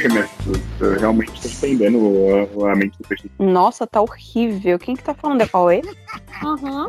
[0.00, 0.96] que, minha filha?
[0.98, 1.98] Realmente tá estendendo
[2.64, 3.30] a, a mente do peixe.
[3.38, 4.78] Nossa, tá horrível.
[4.78, 5.42] Quem que tá falando?
[5.42, 5.82] É Cauê?
[6.42, 6.88] Aham.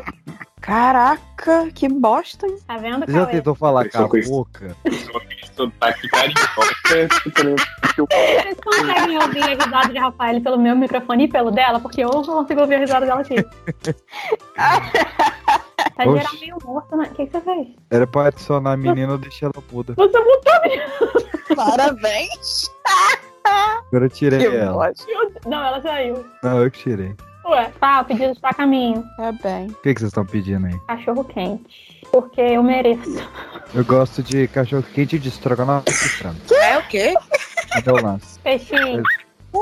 [0.60, 2.56] Caraca, que bosta, hein?
[2.66, 3.32] Tá vendo, já Cauê?
[3.36, 4.76] tentou falar Eu com a boca?
[5.54, 6.08] Sotaque.
[6.86, 7.08] Vocês
[8.62, 11.80] conseguem ouvir a risada de Rafael pelo meu microfone e pelo dela?
[11.80, 13.36] Porque eu não consigo ouvir a risada dela aqui.
[15.90, 16.18] Tá Oxi.
[16.18, 17.08] geral meio morto, né?
[17.10, 17.68] O que, que você fez?
[17.90, 19.94] Era pra adicionar a menina, eu deixei ela muda.
[19.96, 22.70] Você botou Parabéns!
[23.46, 24.92] Agora eu tirei Que ela.
[25.46, 26.24] Não, ela saiu.
[26.42, 27.14] Não, eu que tirei.
[27.46, 29.04] Ué, tá, o pedido está a caminho.
[29.16, 29.68] Tá bem.
[29.68, 30.78] O que, que vocês estão pedindo aí?
[30.88, 32.00] Cachorro quente.
[32.10, 33.22] Porque eu mereço.
[33.72, 36.38] Eu gosto de cachorro quente de estrogonofe de frango.
[36.52, 37.14] É o quê?
[37.84, 38.38] É o lance.
[38.40, 39.02] Peixinho.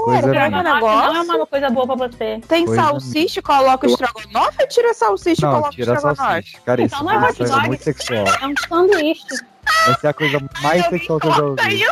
[0.05, 0.63] Coisa Pera, minha.
[0.63, 1.13] que negócio?
[1.25, 2.41] Não é uma coisa boa pra você.
[2.49, 5.73] Tem Coisa salsicha e coloca o estrogonofe ou tira a salsicha e Não, coloca o
[5.73, 6.57] tira estrogonofe?
[6.65, 7.67] Cara, isso, Então não é isso hot é dog.
[7.69, 8.25] muito sexual.
[8.27, 9.25] É um sanduíche.
[9.89, 11.85] Essa é a coisa mais sexual que eu já ouvi.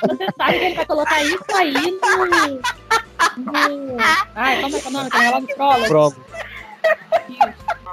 [0.00, 2.26] Você sabe que ele vai colocar isso aí no.
[3.36, 3.96] no...
[4.34, 5.10] Ai, como é que é o nome?
[5.10, 5.84] Tá lá no Prolo.
[5.88, 6.16] Prova.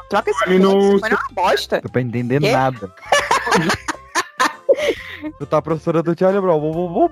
[0.09, 1.81] Troca esse E isso foi uma bosta.
[1.81, 2.51] Tô pra entender Quê?
[2.51, 2.93] nada.
[5.39, 7.09] Tu tá a professora do Charlie Brown.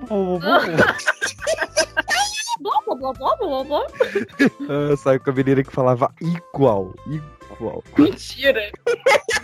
[4.68, 6.94] Ah, Saiu com a menina que falava igual.
[7.06, 7.82] Igual.
[7.98, 8.70] Mentira.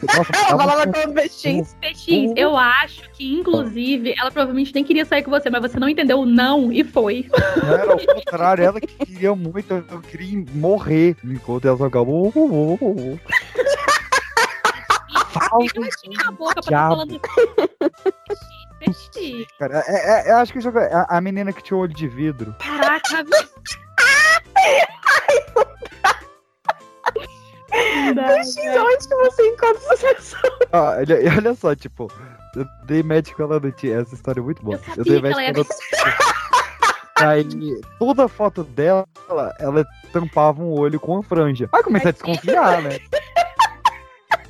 [0.02, 1.66] Nossa, Ela falava com o peixinho.
[1.80, 5.88] PX, eu acho que, inclusive, ela provavelmente nem queria sair com você, mas você não
[5.88, 7.26] entendeu o não e foi.
[7.66, 12.06] Era o contrário, ela que queria muito, eu queria morrer enquanto ela jogava.
[16.02, 16.94] Tinha a boca pra estar Diabo.
[16.96, 17.20] falando
[18.78, 19.46] PX.
[19.58, 22.08] Cara, é, é- eu acho que joga- a, a menina que tinha o olho de
[22.08, 22.54] vidro.
[22.58, 23.24] Caraca,
[27.72, 30.58] onde que você encontra essa pessoa?
[30.72, 32.10] Ah, olha, e olha só, tipo,
[32.54, 34.00] eu dei match com ela no Tinder.
[34.00, 34.80] Essa história é muito boa.
[34.96, 35.66] Eu dei sabia que ela com ela no
[37.18, 39.06] Aí, toda foto dela,
[39.58, 41.68] ela tampava um olho com a franja.
[41.72, 42.98] Aí comecei a desconfiar, né?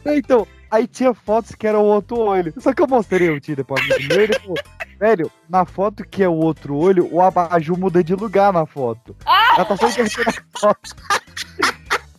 [0.08, 2.52] Então, aí tinha fotos que era o outro olho.
[2.58, 4.56] Só que eu mostrei o Tinder pra amigo meu e ele falou,
[4.98, 9.16] velho, na foto que é o outro olho, o abajur muda de lugar na foto.
[9.26, 10.96] Ela tá só invertendo a foto.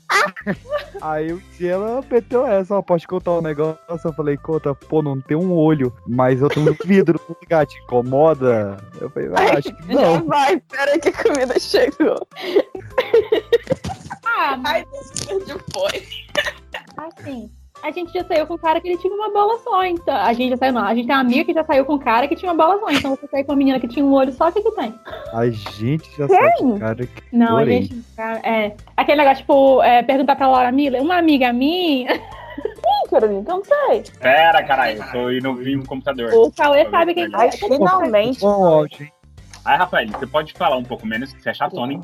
[1.02, 3.78] Aí o dia ela meteu essa, ó, pode contar um negócio.
[3.90, 7.66] Eu falei, conta, pô, não tem um olho, mas eu tenho um vidro no lugar,
[7.66, 8.78] te incomoda?
[9.00, 10.26] Eu falei, ah, acho que Já não.
[10.26, 12.28] vai, pera que a comida chegou.
[14.26, 14.86] Ah, mas
[15.74, 16.04] foi?
[16.98, 17.52] assim,
[17.84, 20.16] a gente já saiu com um cara que ele tinha uma bola só, então.
[20.16, 20.84] A gente já saiu, não.
[20.84, 22.80] A gente tem uma amiga que já saiu com um cara que tinha uma bola
[22.80, 22.92] só.
[22.92, 24.94] Então você sair com uma menina que tinha um olho só, o que que tem?
[25.34, 27.24] A gente já sabe que cara que.
[27.32, 27.78] Não, Porém.
[27.78, 28.04] a gente.
[28.44, 28.76] É.
[28.96, 32.14] Aquele negócio, tipo, é, perguntar pra Laura Miller, uma amiga minha.
[32.58, 34.04] Ih, Carolina, então não sei.
[34.20, 36.34] Pera, caralho, eu tô indo ouvir no computador.
[36.34, 37.52] O Cauê sabe quem Ai, é.
[37.52, 38.40] finalmente.
[38.40, 39.08] Bom áudio,
[39.68, 42.02] Aí, Rafael, você pode falar um pouco menos, que você é chatona, hein?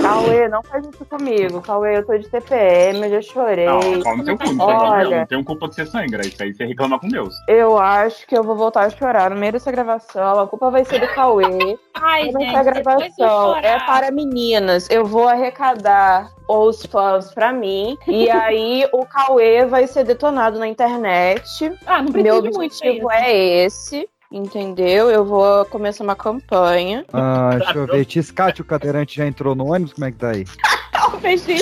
[0.00, 1.60] Cauê, não faz isso comigo.
[1.60, 3.66] Cauê, eu tô de TPM, eu já chorei.
[3.66, 5.08] Não, fala no teu cu, não Olha.
[5.08, 6.26] tem não tem culpa de ser sangra.
[6.26, 7.34] Isso aí você reclama com Deus.
[7.46, 10.40] Eu acho que eu vou voltar a chorar no meio dessa gravação.
[10.40, 11.78] A culpa vai ser do Cauê.
[11.92, 14.88] Ai, gente, essa gravação é para meninas.
[14.88, 17.98] Eu vou arrecadar os fãs pra mim.
[18.08, 21.70] E aí o Cauê vai ser detonado na internet.
[21.84, 23.20] Ah, não Meu precisa de muito objetivo isso.
[23.20, 24.08] é esse.
[24.30, 25.10] Entendeu?
[25.10, 27.04] Eu vou começar uma campanha.
[27.12, 28.04] Ah, deixa eu ver.
[28.04, 29.92] Tiscate, o cadeirante já entrou no ônibus?
[29.92, 30.44] Como é que tá aí?
[31.12, 31.52] O peixe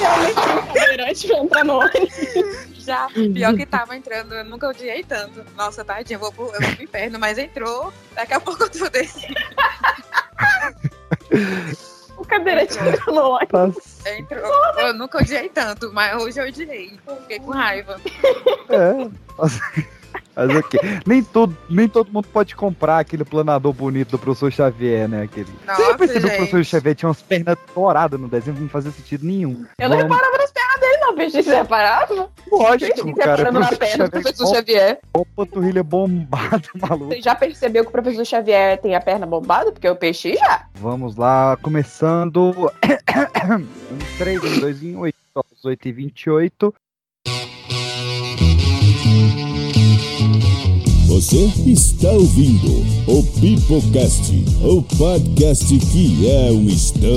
[0.00, 2.14] realmente um cadeirante pra entrar no ônibus.
[2.78, 5.44] Já, pior que tava entrando, eu nunca odiei tanto.
[5.56, 7.92] Nossa, tadinha, eu vou pro, eu vou pro inferno, mas entrou.
[8.14, 9.34] Daqui a pouco eu tô descendo.
[12.16, 13.98] O cadeirante entrou no ônibus.
[14.02, 14.52] Tá Entrou.
[14.78, 16.98] Eu nunca odiei tanto, mas hoje eu odiei.
[17.20, 18.00] Fiquei com raiva.
[18.68, 19.08] É.
[20.46, 20.78] Mas o quê?
[21.04, 25.22] Nem todo, nem todo mundo pode comprar aquele planador bonito do professor Xavier, né?
[25.22, 25.46] Aquele.
[25.46, 26.64] Você já Nossa, percebeu que o professor.
[26.64, 28.56] Xavier tinha umas pernas douradas no desenho?
[28.60, 29.64] Não fazia sentido nenhum.
[29.78, 31.42] Eu não Vamos- reparava nas pernas dele, não, peixe.
[31.42, 32.30] Você reparava?
[32.52, 33.36] Lógico, Gente, cara.
[33.36, 34.98] reparando na perna do professor Xavier.
[35.14, 37.06] uma panturrilha bombada, maluco.
[37.12, 39.72] Você já percebeu que o professor Xavier tem a perna bombada?
[39.72, 40.66] Porque o peixe já.
[40.74, 42.70] Vamos lá, começando.
[43.50, 45.16] um 3, um 2, um 8,
[45.64, 46.74] 8 e 28.
[51.08, 52.68] Você está ouvindo
[53.10, 54.30] o Pipocast,
[54.62, 57.08] o podcast que é um estouro.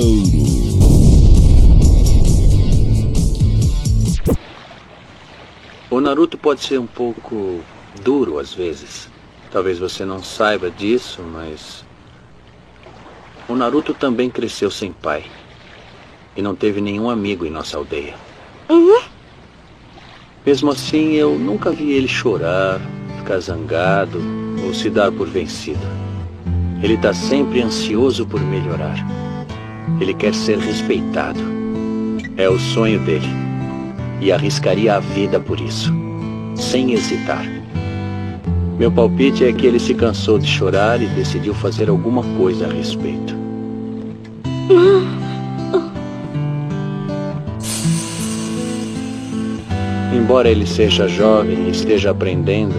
[5.90, 7.60] O Naruto pode ser um pouco
[8.02, 9.10] duro às vezes.
[9.50, 11.84] Talvez você não saiba disso, mas.
[13.46, 15.26] O Naruto também cresceu sem pai.
[16.34, 18.14] E não teve nenhum amigo em nossa aldeia.
[20.46, 22.80] Mesmo assim, eu nunca vi ele chorar,
[23.22, 24.20] ficar zangado
[24.66, 25.86] ou se dar por vencido.
[26.82, 28.96] Ele está sempre ansioso por melhorar.
[30.00, 31.40] Ele quer ser respeitado.
[32.36, 33.28] É o sonho dele.
[34.20, 35.92] E arriscaria a vida por isso,
[36.56, 37.44] sem hesitar.
[38.78, 42.72] Meu palpite é que ele se cansou de chorar e decidiu fazer alguma coisa a
[42.72, 43.36] respeito.
[50.12, 52.74] Embora ele seja jovem e esteja aprendendo,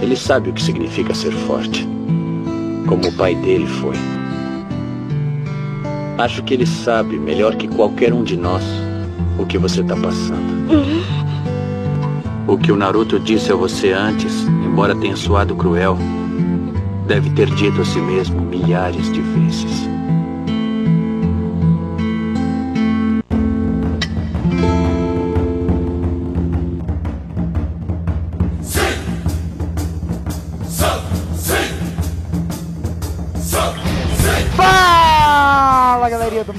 [0.00, 1.86] ele sabe o que significa ser forte,
[2.86, 3.96] como o pai dele foi.
[6.16, 8.62] Acho que ele sabe melhor que qualquer um de nós
[9.38, 10.58] o que você está passando.
[12.46, 15.96] O que o Naruto disse a você antes, embora tenha soado cruel,
[17.06, 19.87] deve ter dito a si mesmo milhares de vezes.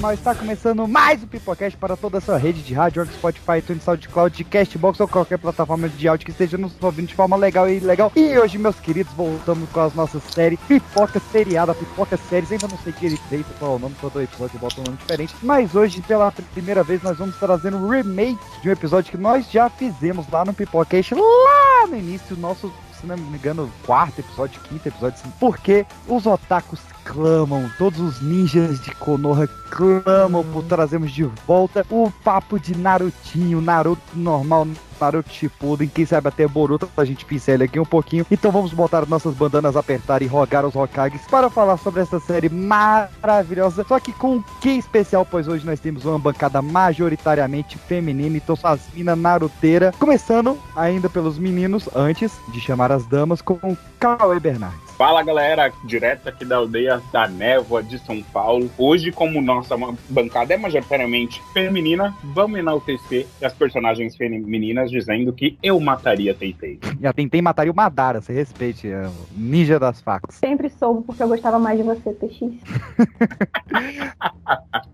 [0.00, 3.04] galerinha do mal, está começando mais um Pipocast para toda a sua rede de rádio,
[3.06, 7.36] Spotify, iTunes, SoundCloud, Castbox ou qualquer plataforma de áudio que esteja nos ouvindo de forma
[7.36, 8.10] legal e legal.
[8.16, 12.50] E hoje, meus queridos, voltamos com as nossas séries Pipoca Seriada, Pipoca Séries.
[12.50, 15.34] Ainda não sei direito qual é o nome, todo episódio eu boto um nome diferente.
[15.42, 19.50] Mas hoje, pela primeira vez, nós vamos trazer um remake de um episódio que nós
[19.50, 24.60] já fizemos lá no Pipocast, lá no início, nosso se não me engano, quarto episódio,
[24.60, 26.80] quinto episódio, porque os otakus
[27.10, 33.60] clamam, todos os ninjas de Konoha clamam por trazermos de volta o papo de Narutinho,
[33.60, 34.68] Naruto normal,
[35.00, 38.24] Naruto Shippuden, quem sabe até Boruto, a gente pincela aqui um pouquinho.
[38.30, 42.48] Então vamos botar nossas bandanas apertar e rogar os Hokages para falar sobre essa série
[42.48, 48.36] maravilhosa, só que com um que especial, pois hoje nós temos uma bancada majoritariamente feminina,
[48.36, 53.58] então só as minas naruteira, começando ainda pelos meninos, antes de chamar as damas, com
[53.98, 54.89] Cauê Bernardes.
[55.00, 58.70] Fala galera, direto aqui da aldeia da Névoa de São Paulo.
[58.76, 59.74] Hoje, como nossa
[60.10, 66.78] bancada é majoritariamente feminina, vamos enaltecer as personagens femininas dizendo que eu mataria Teitei.
[67.00, 70.34] E a Tentei mataria o Madara, você respeite, é o ninja das facas.
[70.34, 72.40] Sempre soube porque eu gostava mais de você, PX.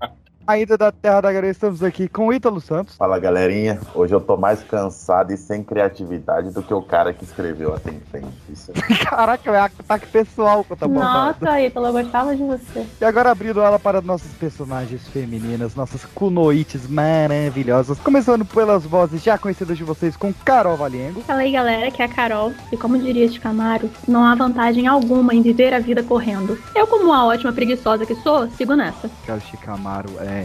[0.46, 2.94] Ainda da Terra da Garoa, estamos aqui com o Ítalo Santos.
[2.94, 7.24] Fala galerinha, hoje eu tô mais cansado e sem criatividade do que o cara que
[7.24, 8.22] escreveu a Tentem.
[8.48, 11.02] Isso é Caraca, é ataque pessoal que eu tô botando.
[11.02, 12.86] Nossa, Ítalo, eu gostava de você.
[13.00, 17.98] E agora abrindo ela para nossas personagens femininas, nossas kunoites maravilhosas.
[17.98, 21.22] Começando pelas vozes já conhecidas de vocês com Carol Valiengo.
[21.22, 22.52] Fala aí, galera, que é a Carol.
[22.70, 26.56] E como diria este Camaro, não há vantagem alguma em viver a vida correndo.
[26.72, 29.10] Eu, como uma ótima preguiçosa que sou, sigo nessa.
[29.26, 30.35] Carol Chicamaro é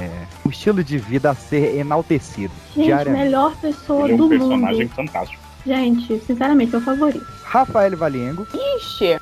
[0.45, 2.53] um estilo de vida a ser enaltecido.
[2.75, 4.95] Gente, melhor pessoa Ele é um do personagem mundo.
[4.95, 5.41] fantástico.
[5.65, 7.25] Gente, sinceramente, meu favorito.
[7.43, 8.47] Rafael Valiengo.
[8.53, 9.17] Ixi.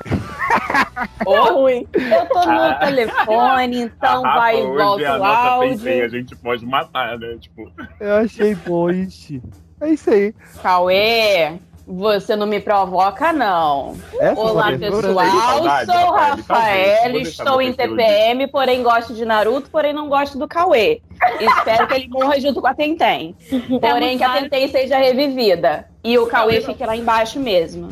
[1.26, 1.86] Ô, ruim.
[1.92, 2.74] Eu tô no Ah.
[2.76, 5.16] telefone, então A vai e hoje volta é a
[5.58, 6.10] o Teitei, a áudio.
[6.10, 7.36] gente pode matar, né?
[7.40, 7.70] Tipo,
[8.00, 9.42] Eu achei bom, ixi.
[9.80, 10.34] É isso aí.
[10.62, 13.96] Cauê, você não me provoca, não.
[14.18, 15.08] Essa Olá, foi a abertura.
[15.08, 15.30] pessoal.
[15.30, 20.46] Saudade, Sou Rafael, Rafael, estou em TPM, porém gosto de Naruto, porém não gosto do
[20.46, 21.00] Cauê.
[21.40, 23.34] Espero que ele morra junto com a Tentem.
[23.80, 25.86] Porém, que a Tentem seja revivida.
[26.02, 27.88] E o Cauê fique lá embaixo mesmo.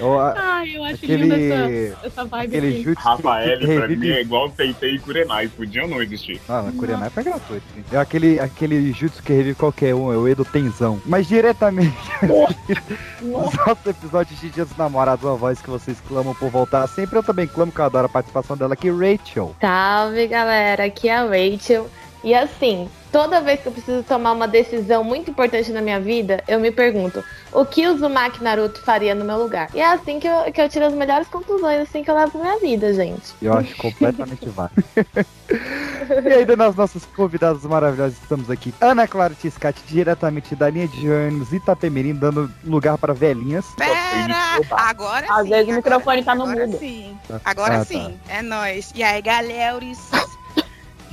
[0.00, 2.82] A- Ai, eu acho linda essa, Aquele, essa vibe aquele aqui.
[2.82, 5.48] jutsu Rafael, que pra mim, é igual Teitei e Kurenai.
[5.48, 6.40] Podiam não existir.
[6.48, 7.62] Ah, na Kurianai foi gratuito.
[7.74, 7.84] sim.
[7.92, 11.00] É aquele, aquele jutsu que revive qualquer um, é o Edo Tenzão.
[11.06, 11.94] Mas diretamente
[13.22, 17.18] nos nossos episódios de Dia dos Namorados, uma voz que vocês clamam por voltar sempre.
[17.18, 19.54] Eu também clamo, que eu adoro a participação dela aqui, Rachel.
[19.60, 21.88] Salve galera, aqui é a Rachel.
[22.24, 26.42] E assim, toda vez que eu preciso tomar uma decisão muito importante na minha vida,
[26.48, 29.68] eu me pergunto: o que o Uzumaki Naruto faria no meu lugar?
[29.74, 32.38] E é assim que eu, que eu tiro as melhores conclusões, assim que eu levo
[32.38, 33.34] minha vida, gente.
[33.42, 34.82] Eu acho completamente válido.
[36.24, 38.72] e ainda nas nossas convidadas maravilhosas, estamos aqui.
[38.80, 43.66] Ana Clara Tiscati, diretamente da linha de ônibus Itapemirim, dando lugar para velhinhas.
[43.76, 44.34] Pera!
[44.70, 45.50] Agora Às sim.
[45.50, 46.78] vezes o agora- microfone tá no agora mudo.
[46.78, 47.18] Sim.
[47.44, 47.84] Agora Ah, tá.
[47.84, 48.18] sim.
[48.30, 48.90] É nóis.
[48.94, 49.98] E aí, galeres?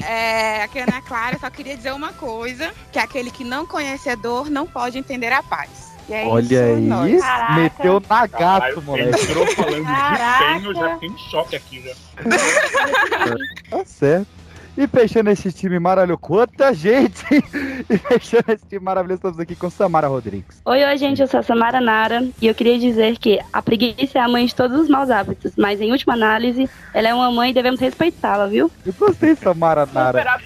[0.03, 4.09] É, aqui é Ana Clara, só queria dizer uma coisa: que aquele que não conhece
[4.09, 5.91] a dor não pode entender a paz.
[6.09, 9.23] E é Olha isso, aí, meteu na Caralho, gato, moleque.
[9.23, 10.53] entrou falando Caraca.
[10.55, 11.93] de 100, eu já fiquei em choque aqui, já.
[13.69, 14.40] Tá certo.
[14.77, 17.25] E fechando esse time maravilhoso, quanta gente!
[17.89, 20.61] E fechando esse time maravilhoso, estamos aqui com Samara Rodrigues.
[20.63, 24.19] Oi, oi, gente, eu sou a Samara Nara e eu queria dizer que a preguiça
[24.19, 27.31] é a mãe de todos os maus hábitos, mas em última análise, ela é uma
[27.31, 28.71] mãe e devemos respeitá-la, viu?
[28.85, 30.37] Eu gostei, Samara Super Nara.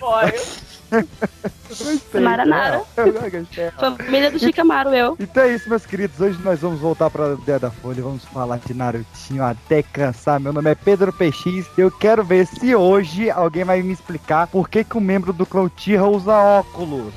[2.21, 2.83] Maranara.
[3.97, 5.17] Família do Shikamaru, eu.
[5.19, 6.19] Então é isso, meus queridos.
[6.19, 8.01] Hoje nós vamos voltar pra Ideia da Folha.
[8.01, 10.39] Vamos falar de Narutinho até cansar.
[10.39, 11.67] Meu nome é Pedro PX.
[11.77, 15.45] Eu quero ver se hoje alguém vai me explicar por que, que um membro do
[15.45, 17.13] clã Tira usa óculos.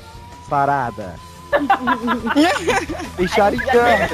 [0.49, 1.15] Sarada.
[3.17, 4.09] e Sharingan.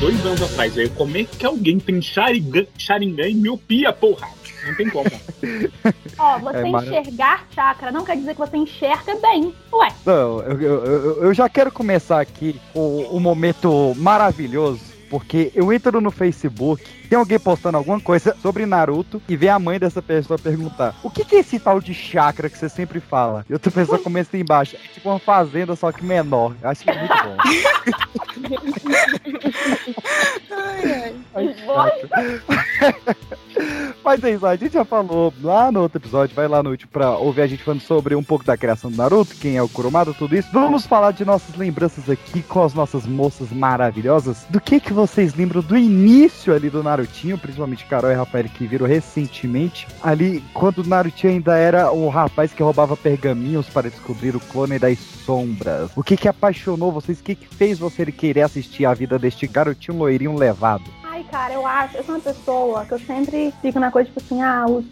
[0.00, 0.76] Dois anos atrás.
[0.78, 4.28] Aí, como é que alguém tem Sharingan, Sharingan e miopia, porra?
[4.66, 5.10] Não tem como.
[6.18, 9.54] Ó, você É, enxergar chakra não quer dizer que você enxerga bem.
[9.72, 14.80] Ué, Não, eu, eu- eu- eu já quero começar aqui com o momento maravilhoso,
[15.10, 19.58] porque eu entro no Facebook, tem alguém postando alguma coisa sobre Naruto e vem a
[19.58, 23.00] mãe dessa pessoa perguntar: O que, que é esse tal de chakra que você sempre
[23.00, 23.44] fala?
[23.50, 26.54] E outra pessoa começa embaixo: É tipo uma fazenda, só que menor.
[26.62, 27.36] Eu acho que é muito bom.
[34.04, 36.90] Mas é isso, a gente já falou lá no outro episódio, vai lá no último
[36.90, 39.68] pra ouvir a gente falando sobre um pouco da criação do Naruto, quem é o
[39.68, 40.48] Kurumada, tudo isso.
[40.52, 44.46] Vamos falar de nossas lembranças aqui com as nossas moças maravilhosas.
[44.48, 48.66] Do que que vocês lembram do início ali do Narutinho, principalmente Carol e Rafael que
[48.66, 54.34] viram recentemente, ali quando o Narutinho ainda era o rapaz que roubava pergaminhos para descobrir
[54.34, 55.90] o clone das sombras.
[55.94, 57.20] O que que apaixonou vocês?
[57.20, 60.84] O que que fez você querer assistir a vida deste garotinho loirinho levado?
[61.20, 64.20] Ai, cara, eu acho, eu sou uma pessoa que eu sempre fico na coisa, tipo
[64.20, 64.84] assim, ah, os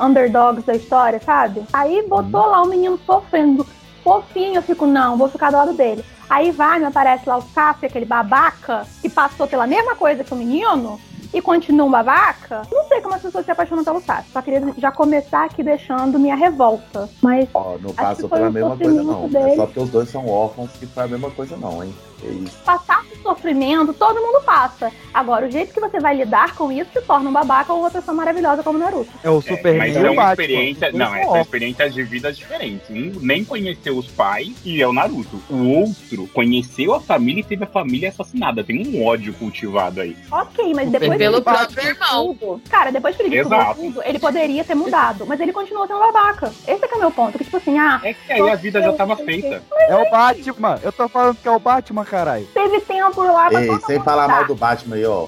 [0.00, 1.62] underdogs da história, sabe?
[1.72, 3.66] Aí botou lá o menino sofrendo,
[4.02, 6.04] fofinho, eu fico, não, vou ficar do lado dele.
[6.28, 10.32] Aí vai, me aparece lá o Sasuke, aquele babaca, que passou pela mesma coisa que
[10.32, 10.98] o menino,
[11.32, 12.62] e continua um babaca.
[12.72, 14.30] Não sei como as pessoas se apaixonam pelo Sasuke.
[14.32, 17.08] Só queria já começar aqui deixando minha revolta.
[17.20, 19.24] Mas Ó, não Acho passou pela mesma coisa, não.
[19.24, 19.56] É dele.
[19.56, 21.94] só porque os dois são órfãos que foi a mesma coisa, não, hein?
[22.24, 24.90] É passar por sofrimento, todo mundo passa.
[25.12, 27.90] Agora, o jeito que você vai lidar com isso te torna um babaca ou uma
[27.90, 29.10] pessoa maravilhosa como Naruto.
[29.22, 30.30] É o É, Superman mas e é o uma Batman.
[30.32, 30.92] experiência.
[30.92, 32.88] Não, é são experiências de vidas diferentes.
[32.90, 35.40] Um nem conheceu os pais e é o Naruto.
[35.50, 38.64] O outro conheceu a família e teve a família assassinada.
[38.64, 40.16] Tem um ódio cultivado aí.
[40.30, 42.34] Ok, mas depois Pelo que ele próprio irmão.
[42.34, 45.98] tudo, cara, depois que ele descobriu tudo, ele poderia ter mudado, mas ele continuou sendo
[46.00, 46.52] babaca.
[46.66, 48.54] Esse é que é o meu ponto, que tipo assim, ah, É que aí a
[48.54, 49.62] vida já tava feita.
[49.88, 50.78] É o Batman.
[50.82, 52.46] Eu tô falando que é o Batman, caralho.
[52.54, 54.34] teve tempo lá pra Ei, todo sem mundo falar mudar.
[54.36, 55.26] mal do Batman aí, ó.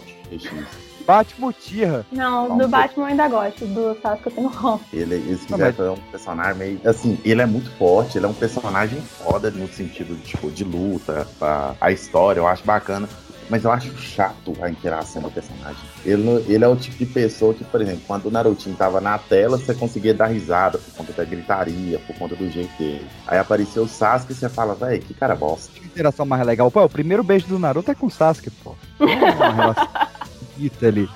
[1.07, 2.05] Batman Tira.
[2.11, 2.71] Não, Vamos do ver.
[2.79, 4.79] Batman eu ainda gosto, do Sasuke eu tenho rom.
[4.93, 6.81] Ele, esse Não, quiser mas- foi um personagem meio.
[6.85, 10.65] Assim, ele é muito forte, ele é um personagem foda no sentido de, tipo, de
[10.65, 13.09] luta, a, a história, eu acho bacana.
[13.49, 15.83] Mas eu acho chato a interação do personagem.
[16.05, 19.19] Ele, ele é o tipo de pessoa que, por exemplo, quando o Narutinho tava na
[19.19, 23.07] tela, você conseguia dar risada por conta da gritaria, por conta do jeito dele.
[23.27, 25.73] Aí apareceu o Sasuke e você fala, véi, que cara bosta.
[25.73, 26.71] Que interação mais legal.
[26.71, 28.75] Pô, o primeiro beijo do Naruto é com o Sasuke, pô.
[29.01, 29.89] É uma relação
[30.83, 31.09] ali.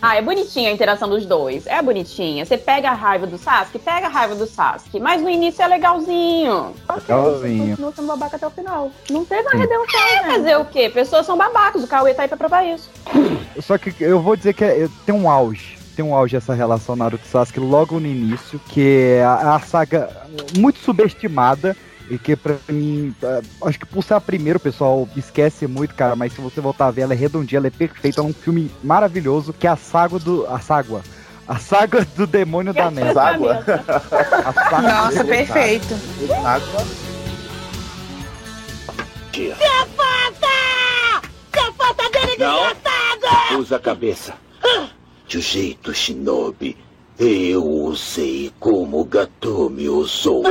[0.00, 1.66] Ah, é bonitinha a interação dos dois.
[1.66, 2.44] É bonitinha.
[2.44, 5.00] Você pega a raiva do Sasuke, pega a raiva do Sasuke.
[5.00, 6.74] Mas no início é legalzinho.
[6.88, 7.68] Legalzinho.
[7.70, 8.90] Continua sendo babaca até o final.
[9.10, 10.34] Não teve uma redenção, né?
[10.34, 10.88] Fazer o quê?
[10.88, 11.82] Pessoas são babacas.
[11.82, 12.88] O Cauê tá aí pra provar isso.
[13.60, 15.76] Só que eu vou dizer que é- tem um auge.
[15.96, 19.60] Tem um auge essa relação Naruto e Sasuke logo no início, que é a, a
[19.60, 20.08] saga
[20.56, 21.76] muito subestimada.
[22.10, 25.94] E que pra mim, é, acho que por ser a primeira, o pessoal esquece muito,
[25.94, 26.16] cara.
[26.16, 28.20] Mas se você voltar a ver, ela é redondinha, ela é perfeita.
[28.20, 30.46] É um filme maravilhoso, que é a saga do.
[30.46, 31.02] A saga.
[31.46, 33.18] A saga do demônio da neve.
[33.18, 33.64] Água?
[34.44, 35.94] A saga Nossa, Deus, perfeito.
[36.44, 36.84] Água.
[42.38, 43.60] Não.
[43.60, 44.34] Usa a cabeça.
[45.26, 46.76] De jeito, Shinobi.
[47.18, 50.44] Eu usei como o Gatomi usou.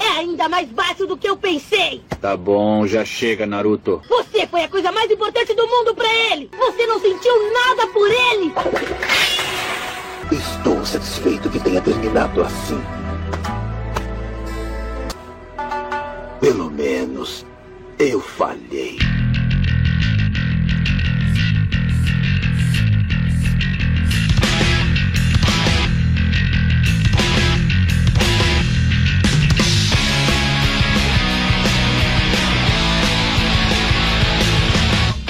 [0.00, 2.02] É ainda mais baixo do que eu pensei.
[2.20, 4.00] Tá bom, já chega, Naruto.
[4.08, 6.50] Você foi a coisa mais importante do mundo pra ele.
[6.58, 8.52] Você não sentiu nada por ele.
[10.32, 12.80] Estou satisfeito que tenha terminado assim.
[16.40, 17.44] Pelo menos
[17.98, 18.96] eu falhei.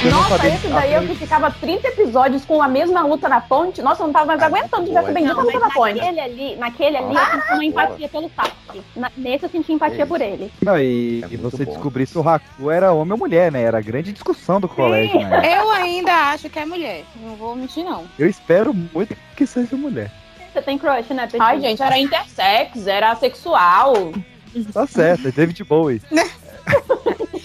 [0.02, 3.82] Eu Nossa, esse daí eu que ficava 30 episódios com a mesma luta na ponte.
[3.82, 5.94] Nossa, eu não tava mais aguentando de ver essa bendita Não, luta na ponte.
[5.98, 8.82] naquele ali, naquele ali eu senti uma empatia pelo Sasuke.
[8.96, 10.50] Na- nesse eu senti empatia por ele.
[10.62, 13.62] Não, e, e você descobrir se o Haku era homem ou mulher, né?
[13.62, 15.42] Era a grande discussão do colégio, né?
[15.58, 17.04] Eu ainda acho que é mulher.
[17.16, 18.06] Não vou mentir, não.
[18.18, 20.10] Eu espero muito que seja mulher.
[20.50, 21.40] Você tem crush, né, Petit?
[21.42, 24.12] Ai, gente, era intersex, era sexual.
[24.72, 26.00] Tá certo, é David Bowie.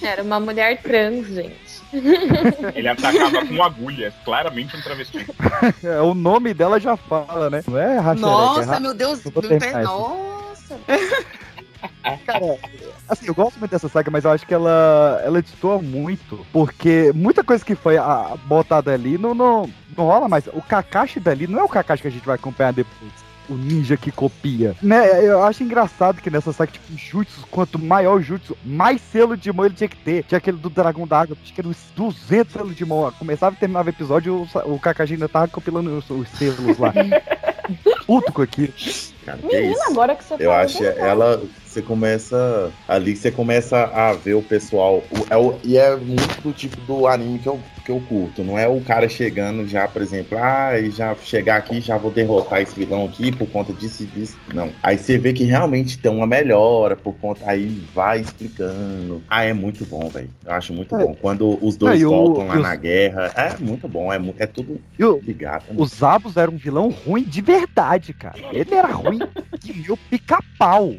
[0.01, 1.55] Era uma mulher trans, gente.
[2.75, 5.25] Ele atacava com agulhas, claramente um travesti.
[5.83, 7.63] É, o nome dela já fala, né?
[7.67, 9.25] Não é Rachel, Nossa, meu Deus.
[9.25, 9.63] Eu vou Meu Deus.
[9.63, 9.81] isso.
[9.83, 10.79] Nossa.
[12.25, 12.57] Cara,
[13.07, 17.11] assim, eu gosto muito dessa saga, mas eu acho que ela, ela destoa muito, porque
[17.13, 20.47] muita coisa que foi a, botada ali não, não, não rola mais.
[20.47, 23.24] O Kakashi dali não é o Kakashi que a gente vai acompanhar depois.
[23.49, 24.75] O ninja que copia.
[24.81, 29.37] Né, eu acho engraçado que nessa saga, tipo, jutsu, quanto maior o jutsu, mais selo
[29.37, 30.23] de mão ele tinha que ter.
[30.23, 33.11] Tinha aquele do Dragão d'Água, acho que era uns 200 selos de mão.
[33.19, 36.93] Começava e terminava o episódio, o, o Kakashi ainda tava compilando os, os selos lá.
[38.05, 38.73] Puto com aquilo.
[39.25, 39.83] Cara, que Menina, isso?
[39.89, 41.07] agora que você Eu acho é verdade.
[41.09, 41.41] ela.
[41.65, 42.71] Você começa.
[42.87, 45.03] Ali você começa a ver o pessoal.
[45.11, 48.43] o- é o- e é muito do tipo do anime que eu, que eu curto.
[48.45, 52.11] Não é o cara chegando já, por exemplo, ah, e já chegar aqui, já vou
[52.11, 54.37] derrotar esse vilão aqui por conta disso e disso.
[54.53, 54.69] Não.
[54.81, 57.41] Aí você vê que realmente tem uma melhora por conta.
[57.45, 59.21] Aí vai explicando.
[59.29, 60.29] Ah, é muito bom, velho.
[60.45, 60.99] Eu acho muito É.
[61.03, 61.15] bom.
[61.19, 63.31] Quando os dois o- voltam lá os- na guerra.
[63.35, 64.13] É muito bom.
[64.13, 64.79] É, é tudo
[65.23, 65.63] ligado.
[65.75, 68.37] O Zabos era um vilão ruim de verdade, cara.
[68.53, 69.14] Ele era ruim
[69.59, 70.95] que meu pica-pau.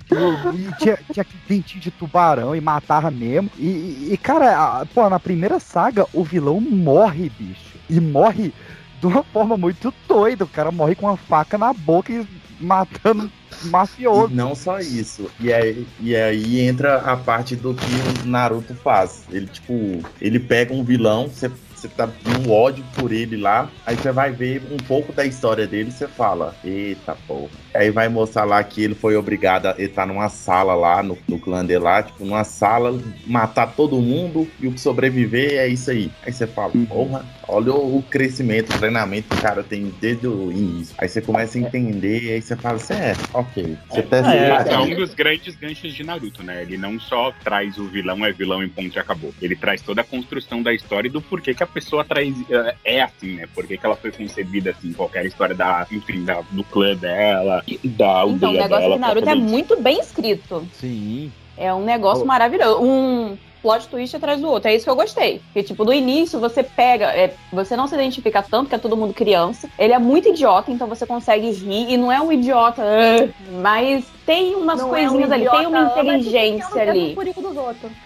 [0.54, 3.50] E, e tinha, tinha aquele dentinho de tubarão e matava mesmo.
[3.58, 7.76] E, e- e, cara, a- pô, na primeira saga, o vilão morre, bicho.
[7.88, 8.52] E morre
[9.00, 10.44] de uma forma muito doida.
[10.44, 12.26] O cara morre com uma faca na boca e
[12.60, 13.30] matando
[13.64, 14.32] mafioso.
[14.32, 15.30] E não só isso.
[15.40, 17.84] E aí, e aí entra a parte do que
[18.24, 19.24] o Naruto faz.
[19.30, 23.96] Ele, tipo, ele pega um vilão, você você tá com ódio por ele lá, aí
[23.96, 27.50] você vai ver um pouco da história dele e você fala, eita porra.
[27.74, 31.18] Aí vai mostrar lá que ele foi obrigado a ele tá numa sala lá, no,
[31.28, 35.68] no clã dele lá, tipo, numa sala, matar todo mundo e o que sobreviver é
[35.68, 36.10] isso aí.
[36.24, 40.26] Aí você fala, porra, olha o, o crescimento, o treinamento que o cara tem desde
[40.26, 40.94] o início.
[40.98, 43.76] Aí você começa a entender, aí você fala assim, é, ok.
[43.90, 46.62] Você tá É, é um dos grandes ganchos de Naruto, né?
[46.62, 49.34] Ele não só traz o vilão, é vilão em ponto e acabou.
[49.40, 52.74] Ele traz toda a construção da história e do porquê que a pessoa traz, é,
[52.96, 53.46] é assim, né?
[53.54, 57.62] Por que que ela foi concebida assim, qualquer história da, enfim, da, do clã dela,
[57.84, 58.94] da aldeia Então, o negócio dela.
[58.94, 60.66] de Naruto é muito bem escrito.
[60.74, 61.32] Sim.
[61.56, 62.26] É um negócio Oh.
[62.26, 62.82] maravilhoso.
[62.82, 64.70] Um plot twist atrás do outro.
[64.70, 65.40] É isso que eu gostei.
[65.46, 67.06] Porque, tipo, do início você pega.
[67.06, 69.68] é, você não se identifica tanto, que é todo mundo criança.
[69.78, 71.90] Ele é muito idiota, então você consegue rir.
[71.92, 72.82] E não é um idiota.
[72.82, 75.42] "Ah", mas tem umas Não é um coisinhas ali.
[75.42, 77.16] idiota, Tem uma mas inteligência ali.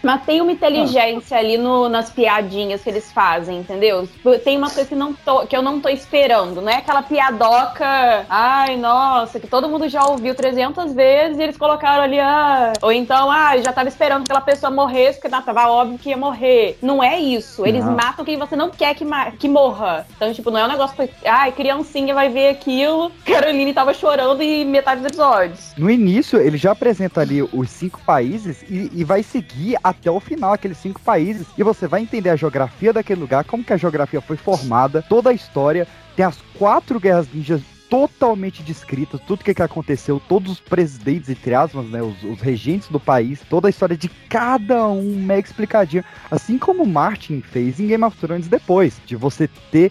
[0.03, 4.07] Mas tem uma inteligência ali no- nas piadinhas que eles fazem, entendeu?
[4.45, 8.27] Tem uma coisa que, não tô- que eu não tô esperando, não é aquela piadoca,
[8.29, 12.93] ai, nossa, que todo mundo já ouviu 300 vezes e eles colocaram ali, ah, ou
[12.93, 16.11] então, ah, eu já tava esperando que aquela pessoa morresse, porque não, tava óbvio que
[16.11, 16.79] ia morrer.
[16.83, 17.95] Não é isso, eles Não.
[17.95, 19.05] matam quem você não quer que,
[19.39, 20.07] que morra.
[20.17, 24.41] Então, tipo, não é um negócio que, ai, criancinha vai ver aquilo, Caroline tava chorando
[24.43, 25.73] em metade dos episódios.
[25.77, 30.21] No início, ele já apresenta ali os cinco países e, e vai seguir até o
[30.21, 31.47] final aqueles cinco países.
[31.57, 35.31] E você vai entender a geografia daquele lugar, como que a geografia foi formada, toda
[35.31, 35.87] a história.
[36.17, 41.55] Tem as quatro guerras ninjas totalmente descritas, tudo que, que aconteceu, todos os presidentes, entre
[41.55, 46.05] aspas, né, os, os regentes do país, toda a história de cada um mega explicadinha.
[46.31, 49.91] Assim como o Martin fez em Game of Thrones depois, de você ter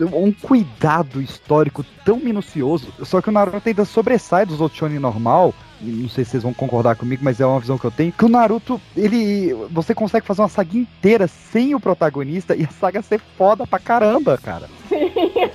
[0.00, 6.08] um cuidado histórico tão minucioso, só que o Naruto ainda sobressai dos outros normal, não
[6.08, 8.28] sei se vocês vão concordar comigo, mas é uma visão que eu tenho, que o
[8.28, 13.20] Naruto, ele, você consegue fazer uma saga inteira sem o protagonista e a saga ser
[13.36, 14.68] foda pra caramba, cara.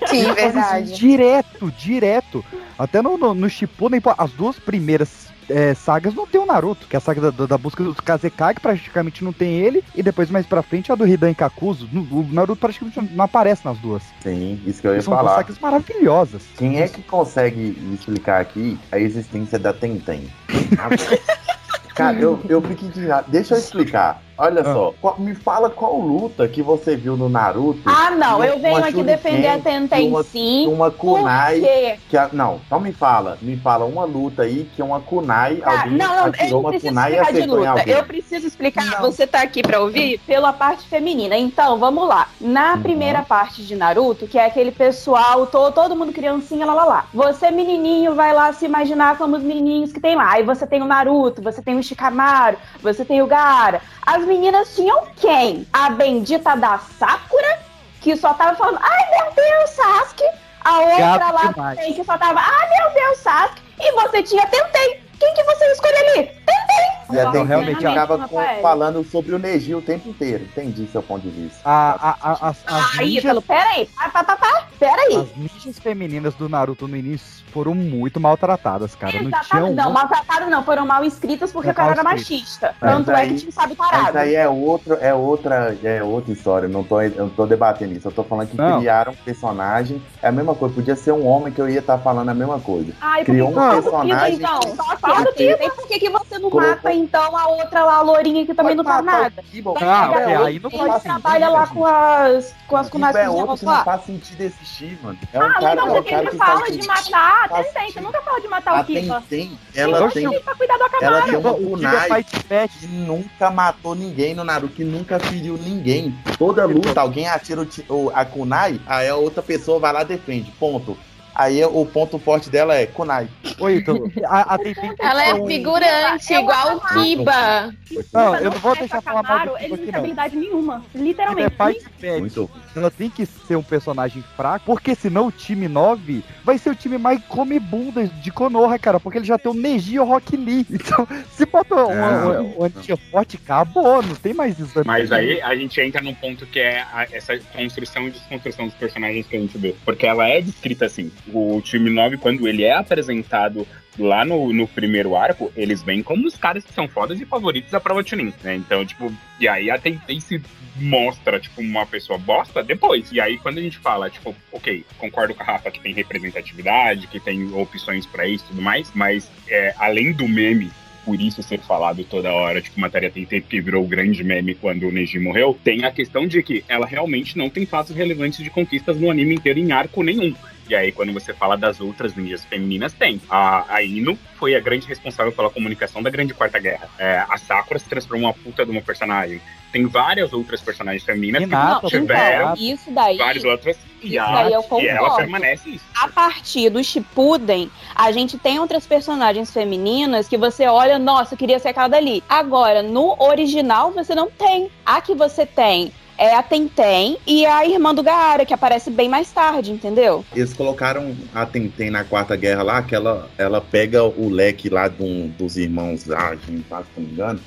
[0.08, 0.94] Sim, isso verdade.
[0.94, 2.46] direto, direto.
[2.78, 6.96] Até no, no, no Shippuden, as duas primeiras é, sagas não tem o Naruto, que
[6.96, 10.46] é a saga da, da- busca do Kazekage, praticamente não tem ele, e depois mais
[10.46, 11.88] pra frente a do Hidan Kakuzu.
[12.12, 14.04] O Naruto praticamente não aparece nas duas.
[14.22, 15.36] Sim, isso que eu ia São falar.
[15.36, 16.44] sagas maravilhosas.
[16.58, 20.28] Quem é que consegue me explicar aqui a existência da Tenten?
[21.96, 23.30] Cara, eu, eu fico indignado.
[23.30, 24.22] Deixa eu explicar.
[24.38, 24.74] Olha Ah.
[24.74, 27.82] só, qual- me fala qual luta que você viu no Naruto.
[27.86, 30.67] Ah, não, eu venho aqui Shuriken defender a e Tenten uma- sim.
[30.67, 31.60] Uma kunai.
[31.60, 32.00] Por quê?
[32.10, 33.38] Que a- não, só me fala.
[33.41, 35.58] Me fala uma luta aí que uma kunai.
[35.58, 37.93] Tá, alguém não, não, eu atirou não uma preciso kunai e acertou em alguém.
[37.93, 39.02] Eu preciso explicar.
[39.02, 41.38] Você tá aqui pra ouvir pela parte feminina.
[41.38, 42.28] Então, vamos lá.
[42.41, 42.82] Na Uhum.
[42.82, 47.06] primeira parte de Naruto, que é aquele pessoal, to- todo mundo criancinha, lá, lá, lá.
[47.13, 50.32] Você, menininho, vai lá se imaginar como os menininhos que tem lá.
[50.32, 53.82] Aí você tem o Naruto, você tem o Shikamaru, você tem o Gaara.
[54.06, 55.68] As As meninas tinham quem?
[55.74, 57.60] A bendita da Sakura,
[58.02, 60.24] que só tava falando, ai meu Deus, Sasuke.
[60.63, 61.78] A outra Gato lá demais.
[61.78, 63.62] também, que só tava, ai meu Deus, Sasuke.
[63.80, 65.04] E você tinha Tentei.
[65.20, 66.26] Quem que você escolheu ali?
[66.26, 67.16] Tentei.
[67.16, 68.28] E a Não, Tentei realmente, Rafael.
[68.28, 70.44] com- falando sobre o Neji o tempo inteiro.
[70.46, 71.60] Entendi seu ponto de vista.
[71.63, 73.86] A, a, a, as, as Aí, ninjas, Ítalo, peraí.
[73.96, 74.68] Pá, pá, pá, pá.
[74.80, 75.16] Peraí.
[75.16, 79.22] as ninjas femininas do Naruto no início foram muito maltratadas, cara.
[79.22, 79.70] Não tinha.
[79.72, 82.74] Não, maltratadas não, foram mal escritas porque É, o cara era machista.
[82.82, 84.18] Mas Tanto é que tinha sabe Mas parado.
[84.18, 86.68] aí é, outro, é, outra, é outra história.
[86.68, 88.08] Não tô, eu não tô debatendo isso.
[88.08, 88.80] Eu tô falando que Não.
[88.80, 90.02] criaram um personagem.
[90.22, 90.74] É a mesma coisa.
[90.74, 92.92] Podia ser um homem que eu ia estar falando a mesma coisa.
[93.00, 94.36] Ai, Criou um que- personagem.
[94.36, 97.84] então, só que assim, tem por que, que você não Colocou- mata então a outra
[97.84, 99.34] lá, a lourinha que também não faz nada?
[99.63, 101.74] Vai Ah, outro aí não que faz trabalha sentido, lá gente.
[101.76, 103.84] com as com as é outro que não lá.
[103.84, 105.18] faz sentido existir, mano.
[105.32, 106.88] É um Ah, é que faz de sentido.
[106.88, 107.04] matar.
[107.04, 108.04] Faz Tentei, você sentido.
[108.04, 109.24] nunca fala de matar A o Kiba.
[109.30, 113.96] Tenten, ela tem, Pra cuidar do ela tem uma O Kiba kunai que nunca matou
[113.96, 116.16] ninguém no Naruto, que nunca feriu ninguém.
[116.38, 120.52] Toda luta, alguém atira o, a kunai, aí a outra pessoa vai lá e defende.
[120.52, 120.98] Ponto.
[121.36, 123.28] Aí o ponto forte dela é kunai.
[123.60, 127.66] Oi, então, a, a Tenten Ela é figurante, o igual o Kiba.
[127.66, 130.80] Não, Kiba eu não vou deixar falar mal do Kiba Ele não tem habilidade nenhuma.
[130.92, 131.56] Kiba é Literalmente.
[131.56, 132.50] Fight Pet.
[132.76, 136.76] Ela tem que ser um personagem fraco, porque senão o time 9 vai ser o
[136.76, 140.04] time mais come bunda de Konoha, cara, porque ele já tem o Neji e o
[140.04, 140.66] Rock Lee.
[140.84, 144.82] Então, se botou uma, Não, uma, uma antia forte, acabou, não tem mais isso.
[144.86, 148.76] Mas aí a gente entra num ponto que é a- essa construção e desconstrução dos
[148.76, 149.76] personagens que a gente vê.
[149.86, 151.12] Porque ela é descrita assim.
[151.34, 156.28] O time 9, quando ele é apresentado lá no, no primeiro arco, eles vêm como
[156.28, 158.56] os caras que são fodas e favoritos da prova Chunin, né?
[158.56, 160.42] Então, tipo, e aí a Tentei se
[160.76, 163.12] mostra, tipo, uma pessoa bosta depois.
[163.12, 167.08] E aí, quando a gente fala, tipo, ok, concordo com a Rafa que tem representatividade,
[167.08, 170.72] que tem opções pra isso e tudo mais, mas é, além do meme
[171.06, 174.88] por isso ser falado toda hora, tipo, matéria Tentei, porque virou o grande meme quando
[174.88, 178.50] o Neji morreu, tem a questão de que ela realmente não tem fatos relevantes de
[178.50, 180.34] conquistas no anime inteiro em arco nenhum.
[180.69, 183.21] E aí, quando você fala das outras ninjas femininas, tem.
[183.30, 186.89] A, a Ino foi a grande responsável pela comunicação da Grande Quarta Guerra.
[186.97, 189.41] É, a Sakura se transformou uma puta de uma personagem.
[189.71, 194.32] Tem várias outras personagens femininas Hinata, que tiveram Então, isso daí, várias outras e, a-
[194.32, 195.86] daí eu e ela permanece isso.
[195.95, 201.38] a partir do Shippuden, a gente tem outras personagens femininas que você olha, nossa, eu
[201.39, 202.23] queria ser aquela dali.
[202.30, 204.69] Agora, no original, você não tem.
[204.86, 205.91] A que você tem
[206.24, 210.24] é a Tenten e a irmã do Gaara, que aparece bem mais tarde, entendeu?
[210.34, 214.90] Eles colocaram a Tenten na Quarta Guerra lá, que ela, ela pega o leque lá
[215.00, 216.64] um- dos irmãos lá, se não
[216.98, 217.40] me engano.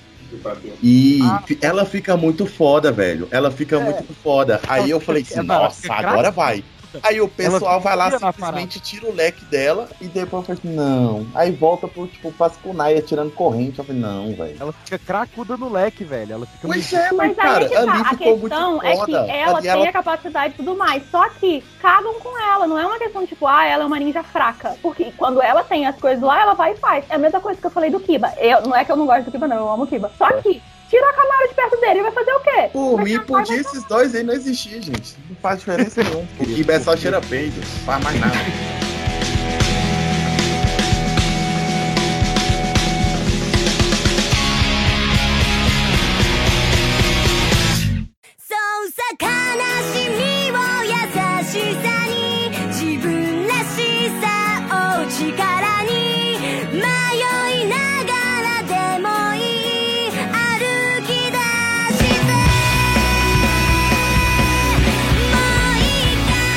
[0.82, 1.42] E Ah.
[1.62, 3.26] ela fica muito foda, velho.
[3.30, 3.78] Ela fica É.
[3.84, 4.60] muito foda.
[4.68, 6.62] Aí eu falei assim, nossa, agora vai.
[7.02, 10.74] Aí o pessoal Ela vai lá, simplesmente tira o leque dela e depois falei assim,
[10.74, 11.26] não.
[11.34, 13.78] Aí volta pro, tipo, pras kunai atirando corrente.
[13.78, 14.56] Eu falei, não, velho.
[14.60, 16.32] Ela fica cracuda no leque, velho.
[16.34, 17.80] Ela fica Pois muito- é, Mas cara, que tá.
[17.80, 21.02] ali A questão é que ela Ali tem a capacidade e tudo mais.
[21.10, 22.66] Só que cagam com ela.
[22.66, 24.76] Não é uma questão tipo, ah, ela é uma ninja fraca.
[24.82, 27.04] Porque quando ela tem as coisas lá, ela vai e faz.
[27.08, 28.32] É a mesma coisa que eu falei do Kiba.
[28.38, 29.56] Eu, não é que eu não gosto do Kiba, não.
[29.56, 30.10] Eu amo o Kiba.
[30.18, 32.68] Só que tira a Camaro de perto dele e vai fazer o quê?
[32.72, 35.16] Por Vai mim, podia esses dois aí não existir, gente.
[35.28, 36.26] Não faz diferença nenhuma.
[36.38, 38.85] O Kiba é só cheira peido, não faz mais nada.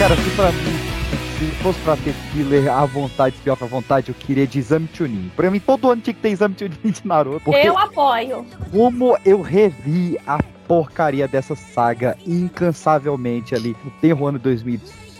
[0.10, 0.52] Cara, se pra
[1.38, 5.32] se fosse pra ter filler à vontade, pior pra vontade, eu queria de exame Chunin.
[5.36, 7.42] Pra mim, todo ano tinha que ter exame Chunin de Naruto.
[7.46, 8.44] Porque Eu apoio.
[8.72, 13.76] como eu revi a porcaria dessa saga incansavelmente ali.
[14.02, 14.40] Tem o ano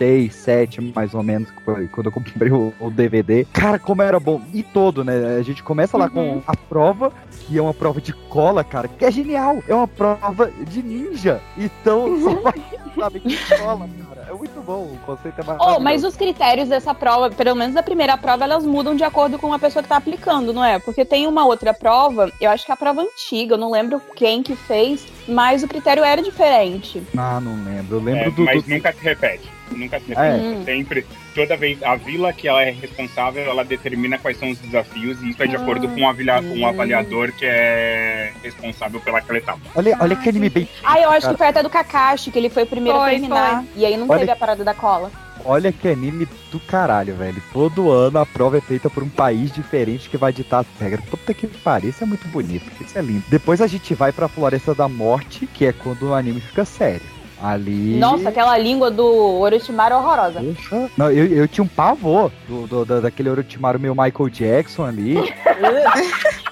[0.00, 3.44] 2007, mais ou menos, que foi quando eu comprei o, o DVD.
[3.52, 4.40] Cara, como era bom.
[4.52, 5.36] E todo, né?
[5.38, 7.12] A gente começa lá com a prova,
[7.46, 9.62] que é uma prova de cola, cara, que é genial.
[9.68, 11.40] É uma prova de ninja.
[11.56, 12.54] Então, só vai,
[12.98, 14.26] sabe, que cola, cara.
[14.30, 15.76] É muito bom, o conceito é maravilhoso.
[15.76, 19.38] Oh, mas os critérios dessa prova, pelo menos da primeira prova, elas mudam de acordo
[19.38, 20.78] com a pessoa que tá aplicando, não é?
[20.78, 24.00] Porque tem uma outra prova, eu acho que é a prova antiga, eu não lembro
[24.14, 27.02] quem que fez, mas o critério era diferente.
[27.16, 27.96] Ah, não lembro.
[27.96, 29.50] Eu lembro É, do, mas do- nunca se repete.
[29.70, 30.36] Nunca se É.
[30.36, 30.64] repete.
[30.64, 35.22] Sempre, toda vez, a vila que ela é responsável, ela determina quais são os desafios,
[35.22, 39.60] e isso é de acordo com o avaliador que é responsável pelaquela etapa.
[39.74, 40.68] Olha, olha que anime bem.
[40.84, 41.32] Ah, eu acho cara.
[41.34, 43.64] que foi até do Kakashi, que ele foi o primeiro a Foi, terminar.
[43.76, 45.10] E aí não Olha- teve a parada da cola.
[45.44, 47.42] olha que anime do caralho, velho.
[47.52, 51.04] Todo ano a prova é feita por um país diferente que vai ditar as regras.
[51.06, 53.22] Puta que pariu, isso é muito bonito, isso é lindo.
[53.28, 57.02] Depois a gente vai pra Floresta da Morte, que é quando o anime fica sério.
[57.42, 57.96] Ali.
[57.98, 59.04] Nossa, aquela língua do
[59.40, 60.40] Orochimaru é horrorosa.
[60.42, 60.90] Poxa.
[60.96, 65.14] Não, eu, eu tinha um pavor do, do- da- daquele Orochimaru meio Michael Jackson ali.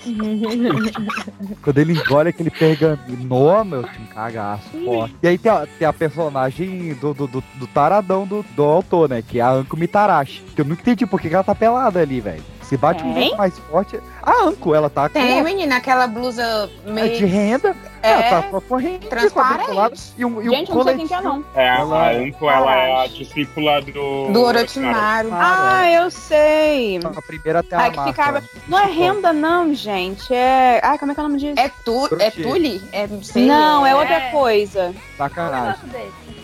[1.62, 5.14] Quando ele engole aquele pergaminho, meu, tinha um cagaço forte.
[5.22, 9.08] E aí tem a, tem a personagem do, do, do, do taradão do, do autor,
[9.08, 9.22] né?
[9.26, 10.42] Que é a Anko Mitarashi.
[10.54, 12.42] Que eu nunca entendi por que ela tá pelada ali, velho.
[12.68, 13.28] Se bate um Tem?
[13.30, 13.98] vento mais forte.
[14.22, 15.14] A Anko, ela tá com.
[15.14, 17.16] Tem, menina, aquela blusa é meio.
[17.16, 17.74] de renda.
[18.02, 20.12] É, Ela tá com a corrente transparente.
[20.16, 21.44] e um, e um Gente, eu não sei quem que é, não.
[21.54, 24.28] É, a, Ela- a Anko, ela é a discípula do.
[24.30, 25.30] Do Orochimaru.
[25.32, 26.98] Ah, eu sei.
[27.02, 28.12] A primeira até a Ai, que marca.
[28.12, 28.42] ficava.
[28.68, 30.32] Não é renda, não, gente.
[30.32, 30.78] É.
[30.84, 31.58] Ai, como é que é o nome disso?
[31.58, 32.80] É, tu, é tule?
[32.92, 34.30] É, não Não, é outra É.
[34.30, 34.94] coisa.
[35.16, 35.80] Sacanagem.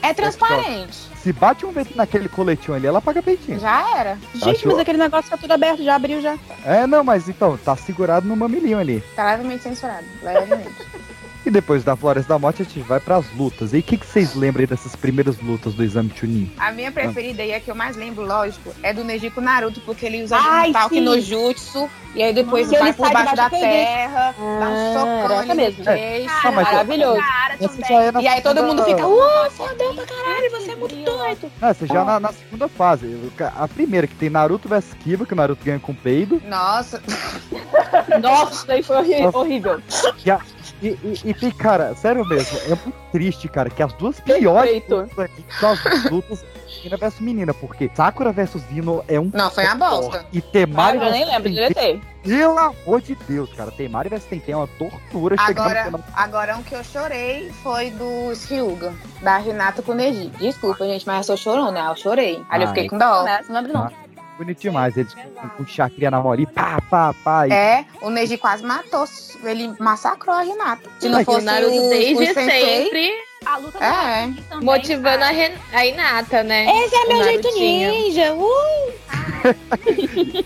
[0.02, 0.98] É transparente.
[1.24, 3.58] Se bate um vento naquele coletinho ali, ela paga peitinho.
[3.58, 4.18] Já era.
[4.34, 6.36] Gente, Acho- mas aquele negócio tá tudo aberto, já abriu já.
[6.66, 9.02] É, não, mas então, tá segurado no mamilinho ali.
[9.16, 10.04] Tá levemente censurado.
[10.22, 10.68] Levemente.
[11.46, 13.74] E depois da Floresta da Morte, a gente vai pras lutas.
[13.74, 16.50] E o que, que vocês lembram aí dessas primeiras lutas do Exame Chunin?
[16.58, 19.78] A minha preferida e a que eu mais lembro, lógico, é do Neji com Naruto,
[19.82, 23.36] porque ele usa Ai, um no jutsu, e aí depois Que vai ele por baixo
[23.36, 23.62] da queixo.
[23.66, 25.84] terra, dá um Ah, socão no mesmo.
[25.84, 26.34] queixo.
[26.44, 27.20] Ah, Maravilhoso.
[27.20, 27.58] Cara,
[27.90, 31.52] é na E aí todo mundo fica, uh, fodeu pra caralho, você é muito doido.
[31.60, 33.18] Ah, essa já na, na segunda fase.
[33.54, 36.40] A primeira, que tem Naruto vs Kiba, que o Naruto ganha com peido.
[36.46, 37.02] Nossa,
[38.22, 40.14] Nossa, isso daí foi horri- Nossa.
[40.84, 44.82] E, e, e- tem, cara, sério mesmo, é muito triste, cara, que as duas piores
[44.88, 46.44] lutas aqui são as lutas
[46.76, 49.30] menina versus menina, porque Sakura versus Dino é um.
[49.32, 50.26] não, foi uma bosta.
[50.32, 52.00] E Temari Ah, eu nem lembro, diretei.
[52.22, 53.70] Pelo amor de Deus, cara.
[53.70, 56.00] Temari versus Tenten é uma tortura no Agora, final.
[56.14, 58.92] agora um que eu chorei foi do Ryuga,
[59.22, 60.28] da Renata com o Neji.
[60.38, 62.42] Desculpa, gente, mas eu sou chorona, eu chorei.
[62.50, 63.24] Aí eu fiquei com dó.
[63.48, 64.03] Não lembro não.
[64.36, 67.46] Bonito demais, eles com, com chacrinha na mão ali, pá, pá, pá.
[67.46, 69.04] E, É, o Neji quase matou,
[69.44, 70.90] ele massacrou a Renata.
[70.98, 73.12] Se não O fosse o, desde o sensei, sempre
[73.46, 74.32] A luta do É.
[74.48, 75.32] Também, motivando a, cara.
[75.32, 76.66] Ren a Hinata, né?
[76.84, 77.90] esse é O meu jeito Narutinho.
[77.90, 78.34] ninja.
[78.34, 78.94] Uh!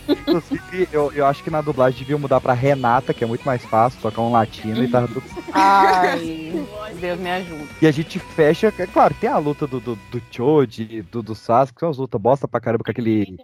[0.08, 3.64] Inclusive, eu, eu acho que na dublagem devia mudar pra Renata, que é muito mais
[3.64, 6.52] fácil, tocar um latino e tá tudo Ai,
[7.00, 7.64] Deus me ajuda.
[7.80, 11.34] E a gente fecha, é claro, tem a luta do, do, do Choji, do, do
[11.34, 13.37] Sasuke, que são as lutas bosta pra caramba com aquele,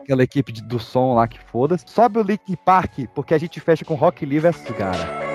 [0.00, 1.84] aquela equipe de- do som lá que foda-se.
[1.86, 5.33] Sobe o Linkin Park, porque a gente fecha com Rock Lee vs Gara.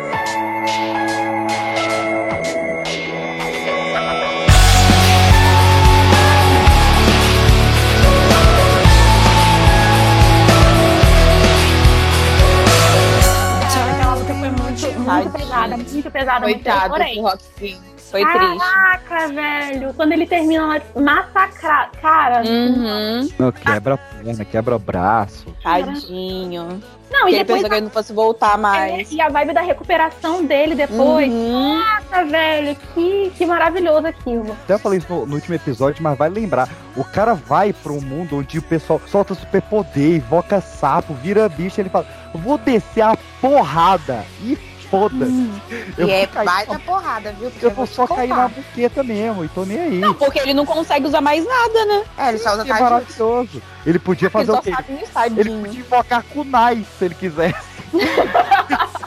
[15.16, 16.40] Muito, muito pesada, muito pesada.
[16.46, 17.90] muito Coitado do Rockzinho.
[18.10, 18.58] Foi triste.
[18.58, 19.94] Caraca, velho.
[19.94, 21.98] Quando ele termina lá massacrado.
[22.02, 22.42] Cara.
[22.44, 23.30] Uhum.
[23.38, 25.56] Não, quebra a perna, quebra o braço.
[25.62, 26.82] Tadinho.
[27.12, 27.62] Não, Porque e ele depois.
[27.62, 29.12] pensou que ele não fosse voltar mais.
[29.12, 31.32] É, e a vibe da recuperação dele depois.
[31.32, 31.80] Uhum.
[31.80, 34.52] Nossa, velho, que, que maravilhoso aquilo.
[34.64, 36.70] Até eu falei isso no, no último episódio, mas vai lembrar.
[36.96, 41.82] O cara vai pra um mundo onde o pessoal solta superpoder, invoca sapo, vira bicho,
[41.82, 44.24] ele fala, vou descer a porrada.
[44.44, 44.56] E
[44.90, 45.50] foda-se.
[45.98, 47.52] Eu E é baita na- porrada, viu?
[47.52, 50.00] Porque Eu vou só cair na buqueta mesmo, e tô nem aí.
[50.00, 52.04] Não, porque ele não consegue usar mais nada, né?
[52.18, 53.62] É, ele só usa Que é maravilhoso.
[53.86, 54.72] Ele podia Ele fazer só o quê?
[54.72, 55.62] nisso, Ele tadinho.
[55.62, 57.70] podia invocar kunai se ele quisesse.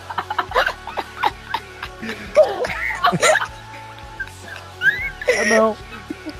[5.29, 5.77] ah, não.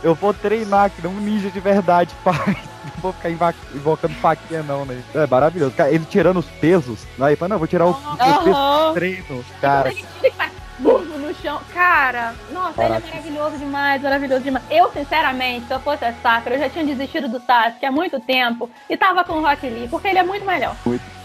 [0.03, 2.57] Eu vou treinar, que não um ninja de verdade, pai.
[2.85, 3.31] Não vou ficar
[3.75, 5.03] invocando faquinha, não, né?
[5.15, 5.73] É maravilhoso.
[5.77, 7.01] Cara, ele tirando os pesos.
[7.21, 9.45] Aí, fala, não, eu vou tirar os, os pesos treino.
[9.61, 11.61] Cara, Ele faz burro no chão.
[11.73, 13.07] Cara, nossa, ele é Caraca.
[13.07, 14.65] maravilhoso demais, maravilhoso demais.
[14.71, 18.19] Eu, sinceramente, se eu fosse a Sakura, eu já tinha desistido do Sasuke há muito
[18.19, 20.75] tempo e tava com o Rock Lee, porque ele é muito melhor.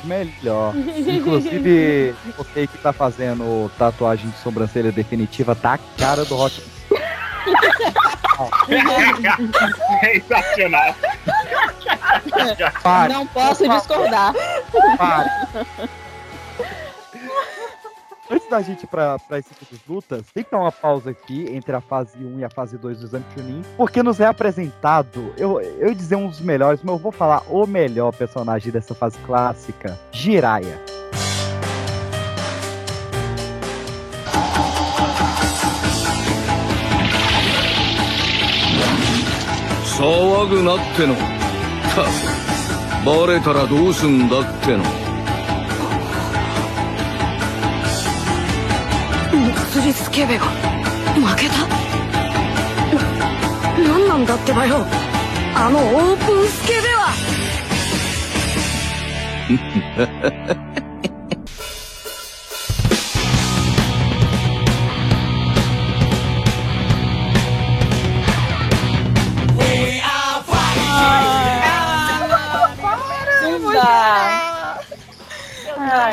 [0.04, 0.74] melhor.
[0.76, 6.62] Inclusive, você que tá fazendo tatuagem de sobrancelha definitiva, tá a cara do Rock.
[10.02, 10.96] Sensacional.
[12.84, 14.34] Pare, Não posso discordar.
[14.98, 15.30] pare.
[18.30, 21.12] Antes da gente ir pra, pra esse tipo de lutas, tem que dar uma pausa
[21.12, 24.26] aqui entre a fase 1 e a fase 2 do Exame Chunin, porque nos é
[24.26, 28.70] apresentado, eu, eu ia dizer um dos melhores, mas eu vou falar o melhor personagem
[28.70, 30.78] dessa fase clássica, Jiraiya.
[39.98, 41.16] 騒ぐなっての。
[41.16, 42.06] た
[43.04, 44.84] バレたらどうすんだっての。
[49.72, 50.46] 釣りスケベが。
[51.16, 51.66] 負けた。
[53.82, 54.86] な何なんだってばよ。
[55.56, 57.08] あのオープンスケベは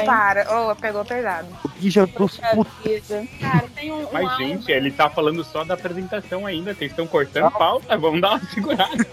[0.04, 0.70] para.
[0.70, 1.48] Ô, pegou pesado.
[1.80, 3.08] Ninja dos putos.
[3.40, 4.06] Cara, tem um.
[4.12, 6.74] Mas, um- gente, ele tá falando só da apresentação ainda.
[6.74, 7.96] Vocês estão cortando pauta.
[7.96, 9.06] Vamos dar uma segurada.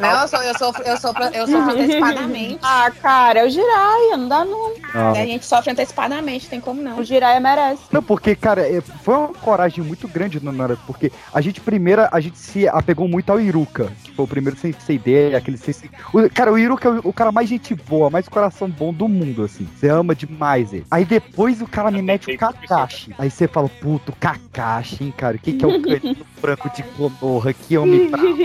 [0.00, 2.58] Não, eu sou, eu sofro, eu sofro, eu sofro antecipadamente.
[2.70, 4.72] Ah, cara, é o Jiraiya, não dá não.
[4.94, 5.12] Ah.
[5.12, 6.98] A gente sofre antecipadamente, tem como não.
[6.98, 7.82] O Jiraiya merece.
[7.90, 12.06] Não, porque, cara, é, foi uma coragem muito grande no Naruto, porque a gente primeiro,
[12.10, 15.90] a gente se apegou muito ao Iruka, que foi o primeiro sensei dele, aquele sensei...
[16.12, 19.08] O, cara, o Iruka é o, o cara mais gente boa, mais coração bom do
[19.08, 19.66] mundo, assim.
[19.76, 20.86] Você ama demais ele.
[20.90, 23.14] Aí depois o cara me mete o Kakashi.
[23.18, 23.70] Aí você fala,
[24.08, 28.10] puto, Kakashi, hein, cara, o que que é o canino branco de Konoha, que homem
[28.10, 28.36] bravo.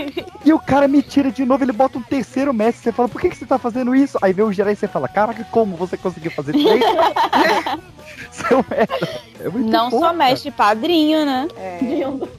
[0.44, 3.20] E o cara me tira de novo, ele bota um terceiro mestre, você fala, por
[3.20, 4.18] que que você tá fazendo isso?
[4.20, 6.84] Aí vê o Jirai e você fala, caraca, como você conseguiu fazer três?
[8.30, 9.24] Seu merda.
[9.40, 11.48] É muito Não bom, só mestre, padrinho, né?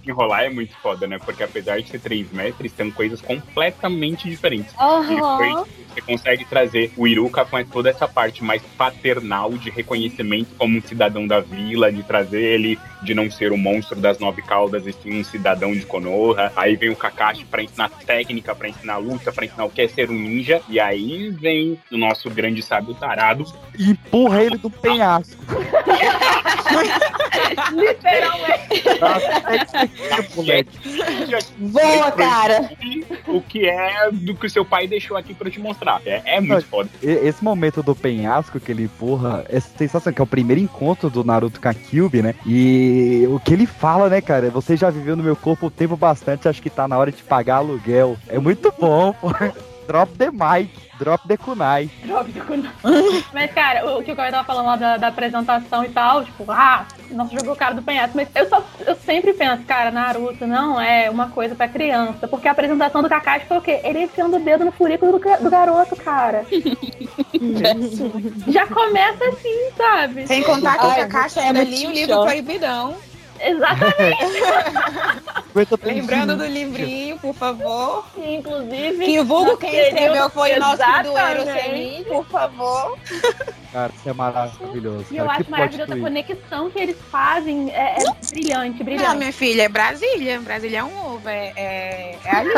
[0.05, 1.19] Enrolar é muito foda, né?
[1.23, 4.73] Porque apesar de ser três mestres, são coisas completamente diferentes.
[4.73, 10.49] E depois você consegue trazer o Iruka com toda essa parte mais paternal de reconhecimento
[10.57, 14.41] como um cidadão da vila, de trazer ele de não ser o monstro das nove
[14.41, 16.51] caudas e sim um cidadão de Konoha.
[16.55, 19.87] Aí vem o Kakashi pra ensinar técnica, pra ensinar luta, pra ensinar o que é
[19.87, 20.61] ser um ninja.
[20.67, 23.45] E aí vem o nosso grande sábio tarado.
[23.77, 25.43] E empurra ele do penhasco.
[27.71, 28.79] Literalmente.
[31.57, 32.69] Boa, cara.
[33.27, 36.01] O que é do que o seu pai deixou aqui pra eu te mostrar.
[36.05, 36.89] É, é muito foda.
[37.01, 41.09] E- Esse momento do penhasco que ele empurra é sensação, que é o primeiro encontro
[41.09, 42.35] do Naruto com a Kyuubi, né?
[42.45, 44.49] E o que ele fala, né, cara?
[44.51, 47.23] Você já viveu no meu corpo o tempo bastante, acho que tá na hora de
[47.23, 48.17] pagar aluguel.
[48.27, 49.29] É muito bom, pô.
[49.87, 51.89] Drop the mic, drop the kunai.
[53.31, 56.43] Mas, cara, o que o Caio tava falando lá da, da apresentação e tal, tipo,
[56.51, 58.15] ah, não jogou o cara do penhasco.
[58.17, 62.27] Mas eu, só, eu sempre penso, cara, Naruto não é uma coisa pra criança.
[62.27, 63.79] Porque a apresentação do Kakashi foi o quê?
[63.83, 66.45] Ele enfiando o dedo no furico do, do garoto, cara.
[68.47, 70.27] Já começa assim, sabe?
[70.27, 71.91] Sem contar que o Ai, Kakashi é ainda muito li o chão.
[71.93, 72.95] livro proibidão.
[73.39, 74.17] Exatamente.
[75.83, 78.05] Lembrando do livrinho, por favor.
[78.17, 79.05] Inclusive.
[79.05, 80.83] Que vulgo quem escreveu foi o nosso.
[81.45, 82.97] Senin, por favor.
[83.71, 85.05] Cara, isso é maravilhoso.
[85.11, 87.71] E eu acho que maravilhosa a conexão que eles fazem.
[87.71, 89.17] É, é brilhante, Não, brilhante.
[89.17, 90.41] minha filha, é Brasília.
[90.41, 92.51] Brasília é um ovo, é, é, é ali.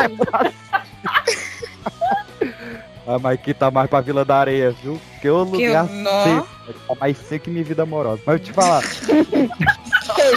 [3.10, 5.00] Ah, mas aqui tá mais pra Vila da Areia, viu?
[5.22, 6.48] Que o Que lugar seco.
[6.86, 8.20] Tá mais seco que minha vida amorosa.
[8.26, 8.82] Mas eu te falar,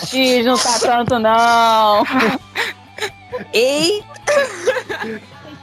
[0.06, 2.04] X não tá tanto, não.
[3.54, 4.04] Ei,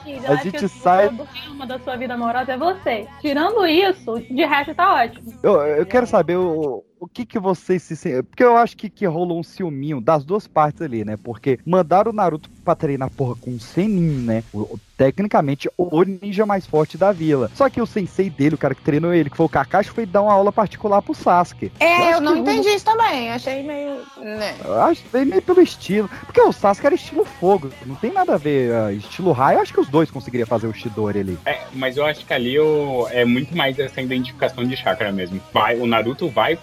[0.07, 3.07] Eu A gente que sai- O problema da sua vida amorosa é você.
[3.21, 5.33] Tirando isso, de resto tá ótimo.
[5.43, 8.23] eu, eu quero saber o, o que que vocês se sentem.
[8.23, 11.17] Porque eu acho que, que rolou um ciúminho das duas partes ali, né?
[11.23, 14.43] Porque mandaram o Naruto pra treinar, porra, com o Senin, né?
[14.53, 17.49] O- o- tecnicamente, o ninja mais forte da vila.
[17.55, 20.05] Só que o sensei dele, o cara que treinou ele, que foi o Kakashi, foi
[20.05, 21.71] dar uma aula particular pro Sasuke.
[21.79, 23.31] é, acho eu não que o- entendi isso também.
[23.31, 23.99] Achei meio.
[24.19, 24.57] Né.
[24.65, 26.09] Eu acho que veio meio pelo estilo.
[26.27, 27.71] Porque o Sasuke era estilo fogo.
[27.87, 28.73] Não tem nada a ver.
[28.75, 31.39] ah, estilo raio, eu acho que os dois conseguiriam fazer o Shidori ali.
[31.47, 35.41] É, mas eu acho que ali o- é muito mais essa identificação de chakra mesmo.
[35.53, 36.57] Vai, o Naruto vai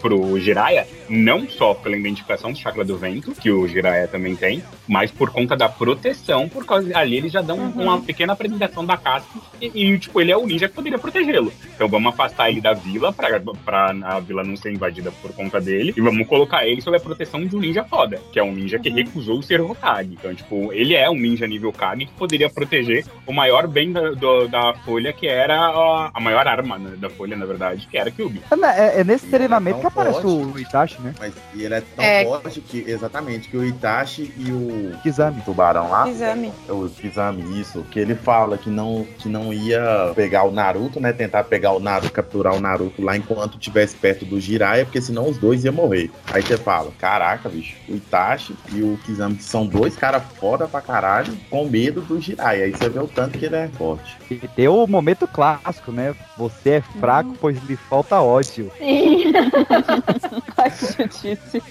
[0.00, 4.62] pro Jiraiya, não só pela identificação do chakra do vento, que o Jiraiya também tem,
[4.86, 8.96] mas por conta da proteção, por causa ali eles já dão uma pequena apresentação da
[8.96, 11.52] casca e, e, tipo, ele é o ninja que poderia protegê-lo.
[11.74, 15.60] Então vamos afastar ele da vila pra, pra a vila não ser invadida por conta
[15.60, 18.52] dele e vamos colocar ele sob a proteção de um ninja foda, que é um
[18.52, 20.10] ninja que recusou ser Hokage.
[20.12, 24.10] Então, tipo, ele é um ninja nível Kage que poderia proteger o maior bem da,
[24.10, 27.96] do- da Folha, que era a, a maior arma né, da Folha, na verdade, que
[27.96, 28.40] era Kyuubi.
[28.78, 30.52] É, é- é nesse E treinamento ele que é tão aparece forte.
[30.56, 31.14] o Itachi, né?
[31.18, 32.24] Mas e ele é tão É.
[32.24, 35.40] forte que, exatamente, que o Itachi e o Kizami.
[35.42, 36.52] tubarão lá, Exame.
[36.68, 41.12] o Kizami, isso, que ele fala que não, que não ia pegar o Naruto, né?
[41.12, 45.28] Tentar pegar o Naruto, capturar o Naruto lá enquanto estivesse perto do Jiraiya, porque senão
[45.28, 46.10] os dois iam morrer.
[46.32, 50.68] Aí você fala, caraca, bicho, o Itachi e o Kizami que são dois caras foda
[50.68, 52.66] pra caralho, com medo do Jiraiya.
[52.66, 54.16] Aí você vê o tanto que ele é forte.
[54.30, 56.14] E tem o momento clássico, né?
[56.36, 58.67] Você é fraco, pois lhe falta ódio.
[58.76, 59.32] Sim.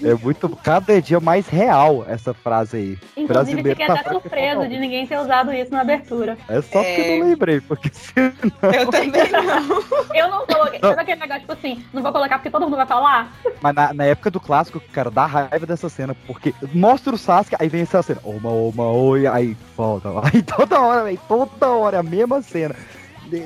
[0.02, 0.48] É muito.
[0.62, 2.98] Cada dia mais real essa frase aí.
[3.16, 6.36] Inclusive, Brasileiro fiquei tá até surpreso de ninguém ter usado isso na abertura.
[6.48, 7.16] É só porque É.
[7.16, 8.32] eu não lembrei, porque senão.
[8.72, 9.82] Eu também não.
[10.14, 10.80] Eu não coloquei.
[10.80, 13.32] Sabe aquele negócio, tipo assim, não vou colocar porque todo mundo vai falar?
[13.60, 17.56] Mas na, na época do clássico, cara, dá raiva dessa cena, porque mostra o Sasuke,
[17.58, 20.08] aí vem essa cena, oma, oma, oi, aí volta.
[20.32, 22.74] Aí toda hora, velho, toda hora, é a mesma cena.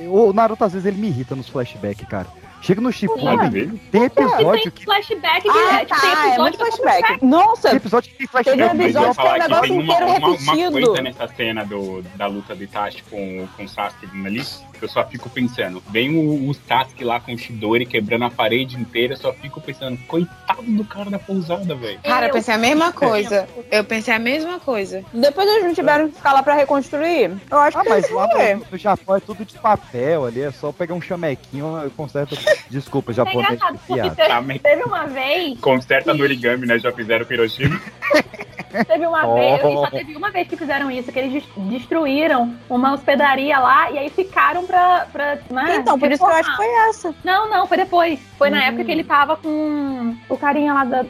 [0.09, 2.27] O Naruto, às vezes, ele me irrita nos flashbacks, cara.
[2.63, 4.85] Chega no Shippuden, tem episódio tem que.
[4.85, 7.25] flashback Ah, tá, tem é episódio flashback.
[7.25, 8.71] Nossa, Tem episódio que tem Teve um flashback.
[8.71, 10.73] Eu episódio que tem um negócio tem uma, inteiro uma, uma repetido.
[10.87, 14.45] coisa nessa cena do, da luta do Itachi com, com o Sasuke ali,
[14.85, 15.83] eu só fico pensando.
[15.91, 19.61] Vem o, o Sasuke lá com o Shidori quebrando a parede inteira, eu só fico
[19.61, 21.99] pensando, coitado do cara da pousada, velho.
[22.03, 23.49] Cara, eu pensei a mesma coisa.
[23.71, 25.05] Eu pensei a mesma coisa.
[25.13, 27.31] depois eles não tiveram que ficar lá pra reconstruir.
[27.51, 28.55] Eu acho Ah, que mas lá foi.
[28.55, 32.37] no, no Japão é tudo de papel ali, é só pegar um chamequinho e conserta.
[32.71, 34.43] Desculpa, É engraçado, porque piada.
[34.43, 36.79] teve, teve uma vez, conserta no origami, né?
[36.79, 37.81] Já fizeram Hiroshima.
[38.87, 39.35] teve uma Oh.
[39.35, 43.91] vez, só teve uma vez que fizeram isso, que eles des- destruíram uma hospedaria lá
[43.91, 45.07] e aí ficaram pra.
[45.13, 47.15] pra né, Então, por isso que eu acho que foi essa.
[47.23, 48.19] Não, não, foi depois.
[48.39, 48.63] Foi na Hum.
[48.63, 51.05] época que ele tava com o carinha lá da.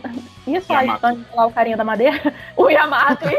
[0.46, 2.20] Isso, estante lá, o carinha da madeira.
[2.56, 3.24] O Yamato.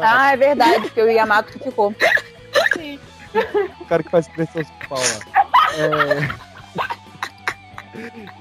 [0.00, 1.94] Ah, é verdade, porque o Yamato que ficou.
[3.80, 5.20] O cara que faz pressão de pau lá.
[5.78, 6.50] É...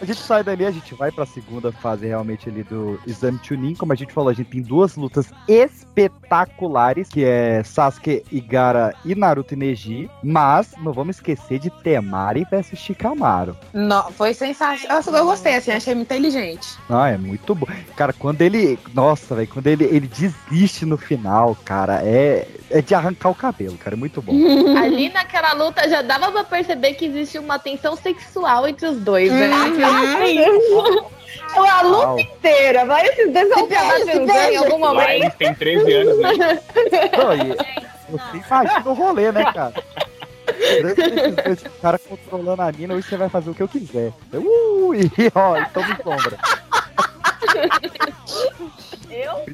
[0.00, 3.74] A gente sai dali, a gente vai pra segunda fase realmente ali do Exame Chunin.
[3.74, 9.14] Como a gente falou, a gente tem duas lutas espetaculares, que é Sasuke, Igara e
[9.14, 10.10] Naruto e Neji.
[10.22, 13.56] Mas não vamos esquecer de Temari versus Shikamaru.
[13.72, 15.02] Não, foi sensacional.
[15.06, 16.68] Eu, eu gostei, assim, achei muito inteligente.
[16.88, 17.66] Ah, é muito bom.
[17.96, 18.78] Cara, quando ele.
[18.94, 23.76] Nossa, velho, quando ele, ele desiste no final, cara, é, é de arrancar o cabelo,
[23.76, 23.96] cara.
[23.96, 24.32] É muito bom.
[24.78, 29.30] Ali naquela luta já dava pra perceber que existe uma tensão sexual entre os dois,
[29.30, 29.50] né?
[31.56, 35.36] A luta inteira, vai esses dois Você já transou em algum momento?
[35.36, 36.60] têm 13 anos, né?
[37.16, 37.56] Não, e
[38.10, 39.74] você imagina o rolê, né, cara?
[41.44, 44.12] Dois caras controlando a mina, hoje você vai fazer o que eu quiser.
[44.32, 46.38] Uh, e ó, então me sombra.
[49.14, 49.44] Eu?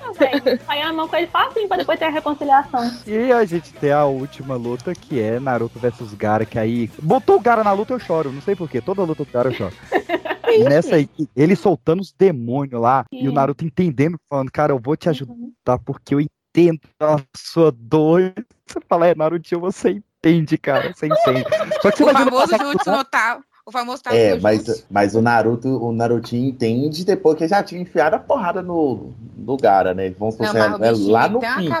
[0.00, 0.60] Não, velho.
[0.68, 2.90] Na mão com ele facinho pra depois ter a reconciliação.
[3.06, 6.88] E a gente tem a última luta, que é Naruto versus Gara, que aí.
[7.02, 8.32] Botou o Gara na luta, eu choro.
[8.32, 8.80] Não sei porquê.
[8.80, 9.74] Toda luta do Gara eu choro.
[10.50, 13.34] E nessa aí, ele soltando os demônios lá, e o Sim.
[13.34, 18.32] Naruto entendendo, falando, cara, eu vou te ajudar porque eu entendo a sua dor.
[18.66, 20.92] Você fala, é, Naruto, você entende, cara.
[20.94, 21.44] Você entende.
[21.82, 23.40] Só que você O famoso jutsu no tal.
[23.68, 27.62] O famoso tal É, do mas, mas o Naruto, o Narutinho entende depois que já
[27.62, 30.08] tinha enfiado a porrada no, no Gara, né?
[30.18, 31.68] Vamos Não, supor, mas o é bichinho lá no tem fim.
[31.68, 31.72] uma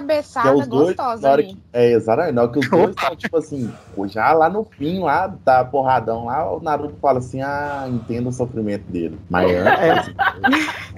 [0.42, 1.44] Que é cabeçada os dois, gostosa na hora ali.
[1.44, 2.34] que, é, exatamente.
[2.34, 3.72] Na hora que os dois estão, tipo assim,
[4.06, 8.32] já lá no fim, lá da porradão, lá o Naruto fala assim, ah, entendo o
[8.32, 9.18] sofrimento dele.
[9.30, 10.14] Mas antes,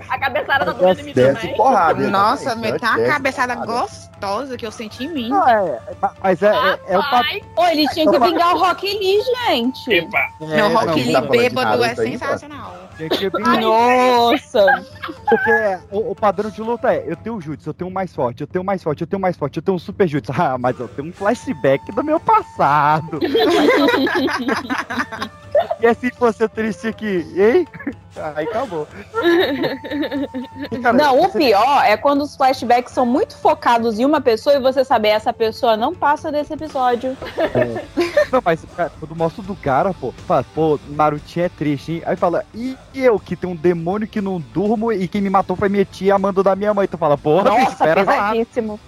[0.09, 1.57] A cabeçada da Mas boca de mim desce também.
[1.57, 2.11] porrada.
[2.11, 3.73] Nossa, meteu uma cabeçada porrada.
[3.83, 4.10] gostosa
[4.59, 5.29] que eu senti em mim.
[5.29, 5.81] Não, é,
[6.23, 7.03] mas é, é, é o.
[7.03, 9.93] Ai, Pô, ele tinha que vingar o Rock Lee, gente.
[9.93, 10.29] Epa!
[10.41, 12.75] Não, o Rock não, Lee tá bêbado é sensacional.
[12.97, 14.67] Tinha que vir- Nossa.
[15.29, 18.15] Porque o, o padrão de luta é, eu tenho o jutsu, eu tenho o mais
[18.15, 20.07] forte, eu tenho o mais forte, eu tenho o mais forte, eu tenho um super
[20.07, 20.33] jutsu.
[20.37, 23.21] Ah, mas eu tenho um flashback do meu passado.
[25.81, 27.67] e assim você triste aqui, hein?
[28.37, 28.89] Aí acabou.
[30.71, 34.57] E, cara, Não, o pior é quando os flashbacks são muito focados em uma pessoa
[34.57, 37.17] e você saber essa pessoa não passa desse episódio.
[38.33, 42.03] Não, mas cara, quando mostra do cara, pô, fala, pô, Narutinho é triste, hein?
[42.05, 45.57] Aí fala, e eu que tenho um demônio que não durmo e quem me matou
[45.57, 46.89] foi minha tia amando da minha mãe.
[46.89, 48.31] Tu fala, bicho, Nossa, espera lá.
[48.33, 48.81] pesadíssimo.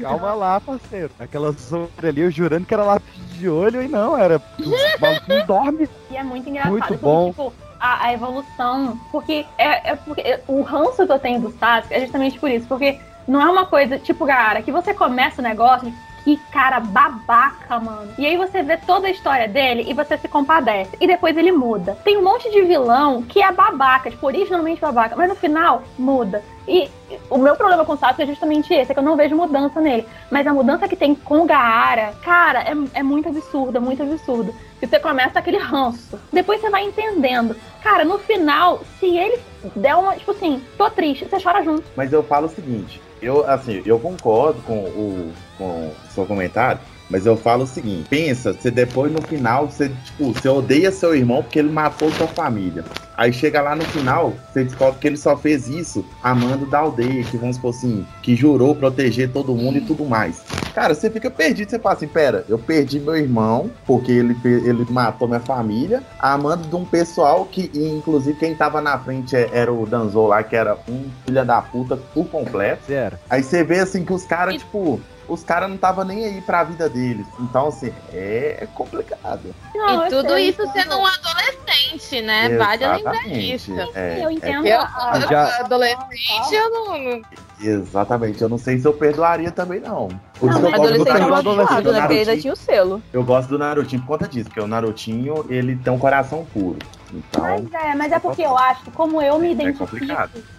[0.00, 1.10] Calma lá, parceiro.
[1.18, 3.08] Aquela zona ali, eu jurando que era lápis
[3.38, 4.40] de olho e não, era.
[4.58, 5.88] O maluco não dorme.
[6.16, 6.72] E é muito engraçado.
[6.72, 7.28] Muito bom.
[7.28, 8.98] Tipo, a, a evolução.
[9.12, 12.66] Porque é, é porque o ranço que eu tenho do Sasuke é justamente por isso.
[12.66, 12.98] Porque
[13.28, 15.92] não é uma coisa, tipo, cara, que você começa o negócio.
[16.26, 18.12] Que cara babaca, mano.
[18.18, 20.90] E aí você vê toda a história dele e você se compadece.
[21.00, 21.96] E depois ele muda.
[22.02, 26.42] Tem um monte de vilão que é babaca, tipo, originalmente babaca, mas no final muda.
[26.66, 26.90] E
[27.30, 29.80] o meu problema com o Sasuke é justamente esse, é que eu não vejo mudança
[29.80, 30.04] nele.
[30.28, 34.52] Mas a mudança que tem com o Gaara, cara, é, é muito absurda, muito absurdo.
[34.80, 36.18] Que você começa aquele ranço.
[36.32, 37.54] Depois você vai entendendo.
[37.84, 39.38] Cara, no final, se ele
[39.76, 41.84] der uma, tipo assim, tô triste, você chora junto.
[41.94, 46.80] Mas eu falo o seguinte, eu assim, eu concordo com o, com o seu comentário,
[47.08, 51.14] Mas eu falo o seguinte: pensa, você depois no final, você, tipo, você odeia seu
[51.14, 52.84] irmão porque ele matou sua família.
[53.16, 57.24] Aí chega lá no final, você descobre que ele só fez isso amando da aldeia,
[57.24, 60.42] que vamos supor assim, que jurou proteger todo mundo e tudo mais.
[60.74, 64.86] Cara, você fica perdido, você fala assim, pera, eu perdi meu irmão, porque ele, ele
[64.90, 69.72] matou minha família, amando de um pessoal que, inclusive, quem tava na frente é- era
[69.72, 72.92] o Danzou lá, que era um filho da puta por completo.
[72.92, 73.18] Era.
[73.30, 76.64] Aí você vê assim que os caras, tipo, os caras não tava nem aí pra
[76.64, 77.26] vida deles.
[77.40, 79.54] Então, assim, é complicado.
[79.74, 82.56] Não, e eu tudo sei, isso então- sendo um adolescente, né?
[82.56, 83.72] Vale lembrar disso.
[83.94, 84.66] É, eu é entendo.
[84.66, 87.22] Eu, a- Já- adolescente, eu não.
[87.60, 90.08] Exatamente, eu não sei se eu perdoaria também, não.
[90.38, 92.00] Por Não, isso que eu mas gosto do adolescente é amaldiçoado, né?
[92.00, 93.02] Porque ele ainda tinha o selo.
[93.12, 96.78] Eu gosto do Narutinho por conta disso, porque o Narutinho, ele tem um coração puro.
[97.12, 100.04] Então, Mas é, mas é porque eu acho que como eu me é identifico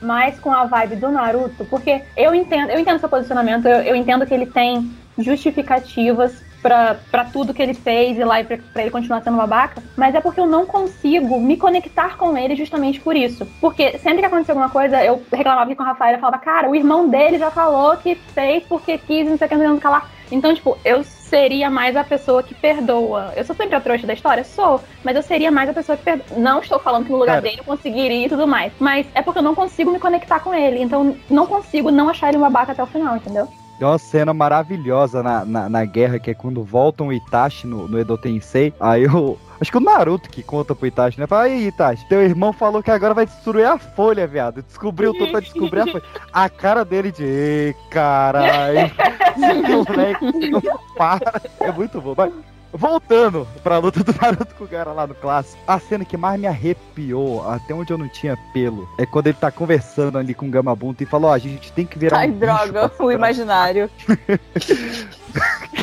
[0.01, 3.95] mais com a vibe do Naruto, porque eu entendo, eu entendo seu posicionamento, eu, eu
[3.95, 8.57] entendo que ele tem justificativas pra pra tudo que ele fez e lá e pra,
[8.73, 12.55] pra ele continuar sendo babaca, mas é porque eu não consigo me conectar com ele
[12.55, 13.45] justamente por isso.
[13.61, 16.69] Porque sempre que acontecia alguma coisa, eu reclamava aqui com a Rafaela e falava, cara,
[16.69, 19.77] o irmão dele já falou que fez porque quis, não sei o que, não sei
[19.77, 20.07] o que lá.
[20.31, 23.33] Então, tipo, eu seria mais a pessoa que perdoa.
[23.35, 24.43] Eu sou sempre a trouxa da história?
[24.43, 24.81] Sou.
[25.03, 26.37] Mas eu seria mais a pessoa que perdoa.
[26.37, 27.41] Não estou falando que no lugar Cara.
[27.41, 28.73] dele eu conseguiria e tudo mais.
[28.79, 30.81] Mas é porque eu não consigo me conectar com ele.
[30.81, 33.47] Então, não consigo não achar ele um babaca até o final, entendeu?
[33.77, 37.87] Tem uma cena maravilhosa na, na, na guerra, que é quando voltam o Itachi no,
[37.87, 38.73] no Edo Tensei.
[38.79, 39.37] Aí eu.
[39.59, 41.25] Acho que o Naruto que conta pro Itachi, né?
[41.25, 44.61] Fala, aí, Itachi, teu irmão falou que agora vai destruir a folha, viado.
[44.61, 46.03] Descobriu tudo pra descobrir a folha.
[46.31, 47.23] A cara dele de.
[47.23, 48.91] Ei, caralho.
[49.37, 50.61] Moleque não
[50.95, 51.41] para.
[51.59, 52.13] É muito bom.
[52.15, 52.31] Mas,
[52.71, 55.61] voltando pra luta do Naruto com o cara lá no clássico.
[55.67, 59.37] A cena que mais me arrepiou, até onde eu não tinha pelo, é quando ele
[59.39, 62.29] tá conversando ali com o Gamabunta e falou: Ó, a gente tem que virar Ai,
[62.29, 63.89] um droga, o imaginário.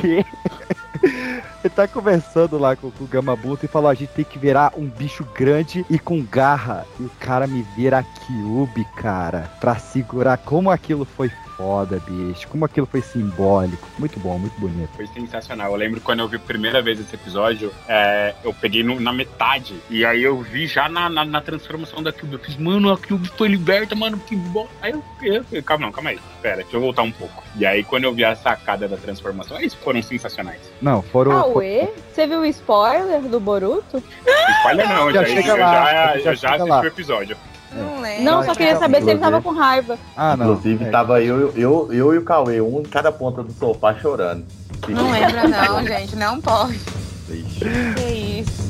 [0.01, 0.25] quê?
[1.65, 4.73] Ele tá conversando lá com, com o Gamabuto e falou: a gente tem que virar
[4.77, 6.87] um bicho grande e com garra.
[7.01, 10.39] E o cara me vira a Kyubi, cara, pra segurar.
[10.39, 12.49] Como aquilo foi foda, bicho.
[12.49, 13.87] Como aquilo foi simbólico.
[13.99, 14.91] Muito bom, muito bonito.
[14.97, 15.71] Foi sensacional.
[15.71, 19.13] Eu lembro quando eu vi a primeira vez esse episódio, é, eu peguei no- na
[19.13, 19.75] metade.
[19.91, 22.35] E aí eu vi já na, na, na transformação da Cube.
[22.35, 24.69] Eu fiz, mano, a Cube foi liberta, mano, que bom.
[24.83, 26.19] Aí eu, eu, eu calma, não, calma aí.
[26.43, 27.43] Pera, deixa eu voltar um pouco.
[27.57, 30.61] E aí quando eu vi a sacada da transformação, eles foram sensacionais.
[30.83, 31.33] Não, foram.
[31.33, 31.89] Ah, ué?
[32.13, 34.03] Você viu o spoiler do Boruto?
[34.59, 36.81] Spoiler não, Já já, chega eu, lá, já, já já assisti lá.
[36.81, 37.37] o episódio.
[37.77, 38.25] Não lembro.
[38.25, 39.99] Não, só queria saber se ele tava com raiva.
[40.17, 40.47] Ah, não.
[40.53, 40.91] Inclusive, É.
[40.91, 44.45] tava eu, eu, eu e o Cauê, um em cada ponta do sofá chorando.
[44.89, 46.15] Não lembra, não, gente.
[46.17, 46.79] Não pode.
[47.29, 47.61] Vixe.
[47.97, 48.65] Que isso.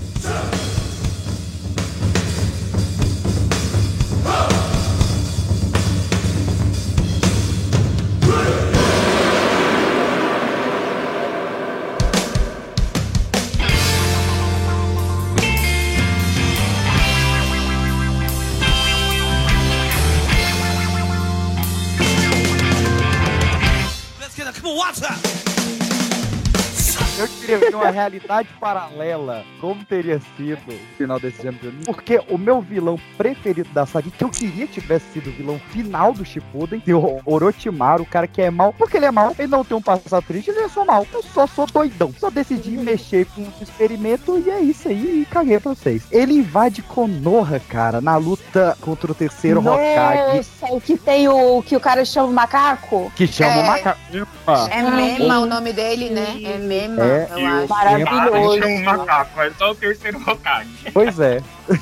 [27.54, 29.44] Eu queria ver uma realidade paralela.
[29.60, 31.82] Como teria sido o final desse ano pra mim?
[31.84, 35.58] Porque o meu vilão preferido da saga, que eu queria que tivesse sido o vilão
[35.70, 38.72] final do Shippuden, tem o Orochimaru, o cara que é mal.
[38.76, 41.06] Porque ele é mal, ele não tem um passado triste, ele é só mal.
[41.12, 42.12] Eu só sou doidão.
[42.18, 45.22] Só decidi mexer com um experimento e é isso aí.
[45.22, 46.02] E caguei pra vocês.
[46.10, 50.36] Ele invade Konoha, cara, na luta contra o terceiro Hokage.
[50.36, 53.12] Nossa, o que tem o que o cara chama de macaco?
[53.16, 53.66] Que chama o É.
[53.66, 54.00] macaco.
[54.70, 56.40] É Mema o nome dele, né?
[56.44, 57.28] É Mema, É.
[57.36, 57.68] o acho.
[57.68, 58.62] Maravilhoso.
[58.62, 60.68] É um macaco, mas só o terceiro Hokage.
[60.92, 61.42] Pois é.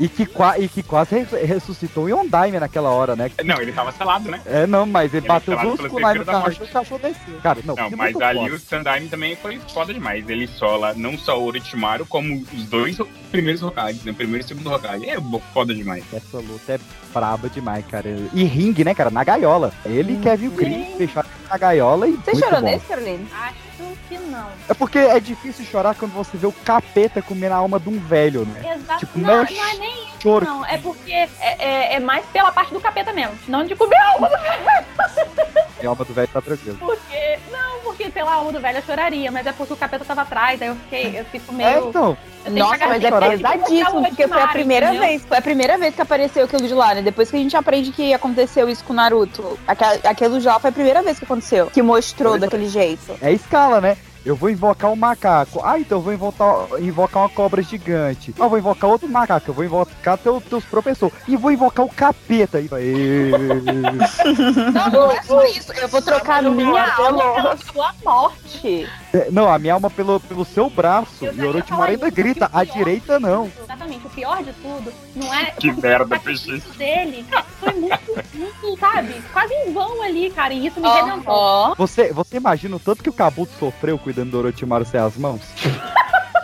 [0.00, 3.30] e, que, e que quase re- ressuscitou o Yondaime naquela hora, né?
[3.44, 4.40] Não, ele tava selado, né?
[4.44, 7.40] É, não, mas ele Ele bateu duas da e o cachorro desceu.
[7.40, 8.54] Cara, não, Não, mas ali foda.
[8.54, 10.28] o Sandaime também foi foda demais.
[10.28, 12.98] Ele sola não só o Orochimaru, como os dois
[13.30, 14.12] primeiros Hokages, né?
[14.12, 15.08] Primeiro e segundo Hokage.
[15.08, 15.16] É
[15.54, 16.02] foda demais.
[16.12, 16.80] Essa luta é
[17.14, 18.08] braba demais, cara.
[18.32, 19.10] E ringue, né, cara?
[19.10, 19.72] Na gaiola.
[19.84, 22.12] Ele e Kevin Green fecharam na gaiola e.
[22.12, 22.66] Você chorou bom.
[22.66, 23.26] nesse, Caroline?
[23.32, 23.67] Acho
[24.08, 24.48] que não.
[24.68, 27.98] É porque é difícil chorar quando você vê o capeta comendo a alma de um
[27.98, 28.74] velho, né?
[28.74, 29.00] Exato.
[29.00, 30.44] Tipo, não, não é nem isso, Choro.
[30.44, 30.66] não.
[30.66, 33.38] É porque é, é, é mais pela parte do capeta mesmo.
[33.46, 34.36] Não de comer a alma do
[35.82, 36.76] E a alma do velho tá tranquilo.
[36.78, 37.38] Porque.
[37.52, 40.68] Não, pela alma do velho eu choraria, mas é porque o capeta tava atrás, aí
[40.68, 41.88] eu fiquei, eu fico É, meio.
[41.88, 42.16] então.
[42.44, 45.02] eu tenho Nossa, mas é pagar- pesadíssimo, porque foi a primeira entendeu?
[45.08, 45.24] vez.
[45.24, 47.02] Foi a primeira vez que apareceu aquilo de lá, né?
[47.02, 49.58] Depois que a gente aprende que aconteceu isso com o Naruto.
[49.66, 51.66] Aquela- Aquilo já foi a primeira vez que aconteceu.
[51.66, 52.46] Que mostrou Pois é.
[52.46, 53.16] daquele jeito.
[53.20, 53.96] É escala, né?
[54.28, 55.62] Eu vou invocar um macaco.
[55.64, 58.34] Ah, então eu vou invocar, invocar uma cobra gigante.
[58.38, 59.48] Ah, eu vou invocar outro macaco.
[59.48, 61.14] Eu vou invocar teu, teus professores.
[61.26, 62.58] E vou invocar o capeta.
[62.58, 62.82] Aí vai.
[64.74, 65.72] Não, não é só isso.
[65.72, 68.86] Eu vou trocar minha alma pela sua morte.
[69.12, 71.24] É, Não, a minha alma pelo, pelo seu braço.
[71.24, 73.50] E o Orochimaru ainda grita, a direita não.
[73.62, 75.46] Exatamente, o pior de tudo não é.
[75.52, 76.56] Que merda, peixe.
[76.56, 77.24] Isso dele
[77.58, 79.14] foi muito, muito, sabe?
[79.32, 80.52] Quase em vão ali, cara.
[80.52, 81.32] E isso me Ó, redentou.
[81.34, 81.74] ó.
[81.76, 85.40] Você, você imagina o tanto que o Kabuto sofreu cuidando do Orochimaru sem as mãos?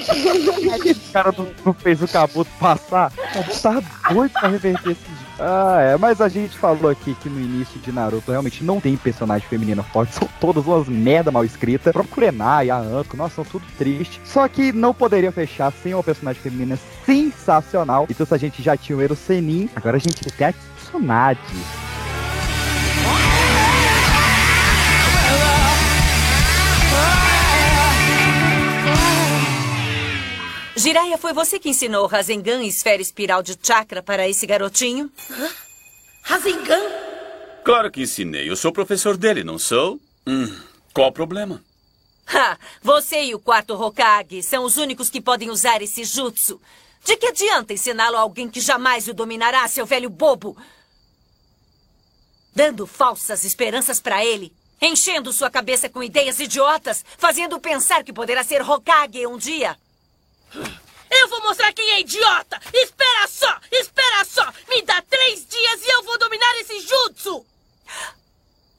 [0.00, 3.12] o cara não, não fez o Kabuto passar.
[3.12, 5.13] O Kabuto tava doido pra reverter esse.
[5.38, 8.96] Ah, é, mas a gente falou aqui que no início de Naruto realmente não tem
[8.96, 11.92] personagem feminina forte, são todas umas merda mal escritas.
[12.10, 14.20] Kurenai, a Anko, nossa, são tudo triste.
[14.24, 18.06] Só que não poderia fechar sem uma personagem feminina sensacional.
[18.08, 21.40] Então se a gente já tinha o Ero Senin, agora a gente tem a Tsunade.
[30.84, 35.10] Jiraiya, foi você que ensinou Rasengan e esfera espiral de chakra para esse garotinho?
[36.22, 36.82] Rasengan?
[37.64, 38.50] Claro que ensinei.
[38.50, 39.98] Eu sou professor dele, não sou?
[40.26, 40.54] Hum,
[40.92, 41.64] qual o problema?
[42.26, 42.58] Ha!
[42.82, 46.60] Você e o quarto Hokage são os únicos que podem usar esse jutsu.
[47.02, 50.54] De que adianta ensiná-lo a alguém que jamais o dominará, seu velho bobo?
[52.54, 58.44] Dando falsas esperanças para ele, enchendo sua cabeça com ideias idiotas, fazendo pensar que poderá
[58.44, 59.78] ser Hokage um dia.
[61.10, 62.60] Eu vou mostrar quem é idiota!
[62.72, 63.58] Espera só!
[63.70, 64.52] Espera só!
[64.68, 67.46] Me dá três dias e eu vou dominar esse jutsu!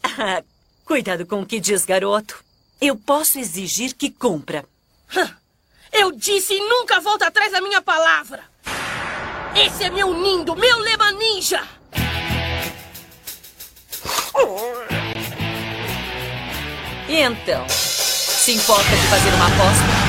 [0.03, 0.43] Ah,
[0.85, 2.43] Cuidado com o que diz, garoto.
[2.79, 4.63] Eu posso exigir que cumpra.
[5.91, 8.43] Eu disse e nunca volto atrás da minha palavra!
[9.55, 11.67] Esse é meu nindo, meu lema ninja!
[17.07, 17.67] E então?
[17.69, 20.04] Se importa de fazer uma aposta?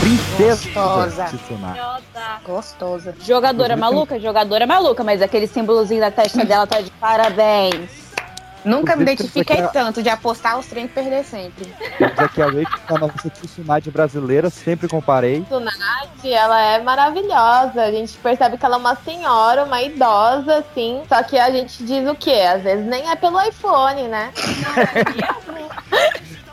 [0.00, 1.26] Princesa
[2.44, 3.14] Gostosa.
[3.20, 4.18] Jogadora maluca?
[4.20, 8.04] Jogadora maluca, mas aquele símbolozinho da testa dela tá de parabéns.
[8.64, 11.70] Nunca me identifiquei a- tanto de apostar os trem e perder sempre.
[12.16, 15.42] Aqui a Wake, que é a nossa Tsunade brasileira, sempre comparei.
[15.42, 17.82] Tsunade, ela é maravilhosa.
[17.82, 21.02] A gente percebe que ela é uma senhora, uma idosa, assim.
[21.08, 22.40] Só que a gente diz o quê?
[22.54, 24.32] Às vezes nem é pelo iPhone, né?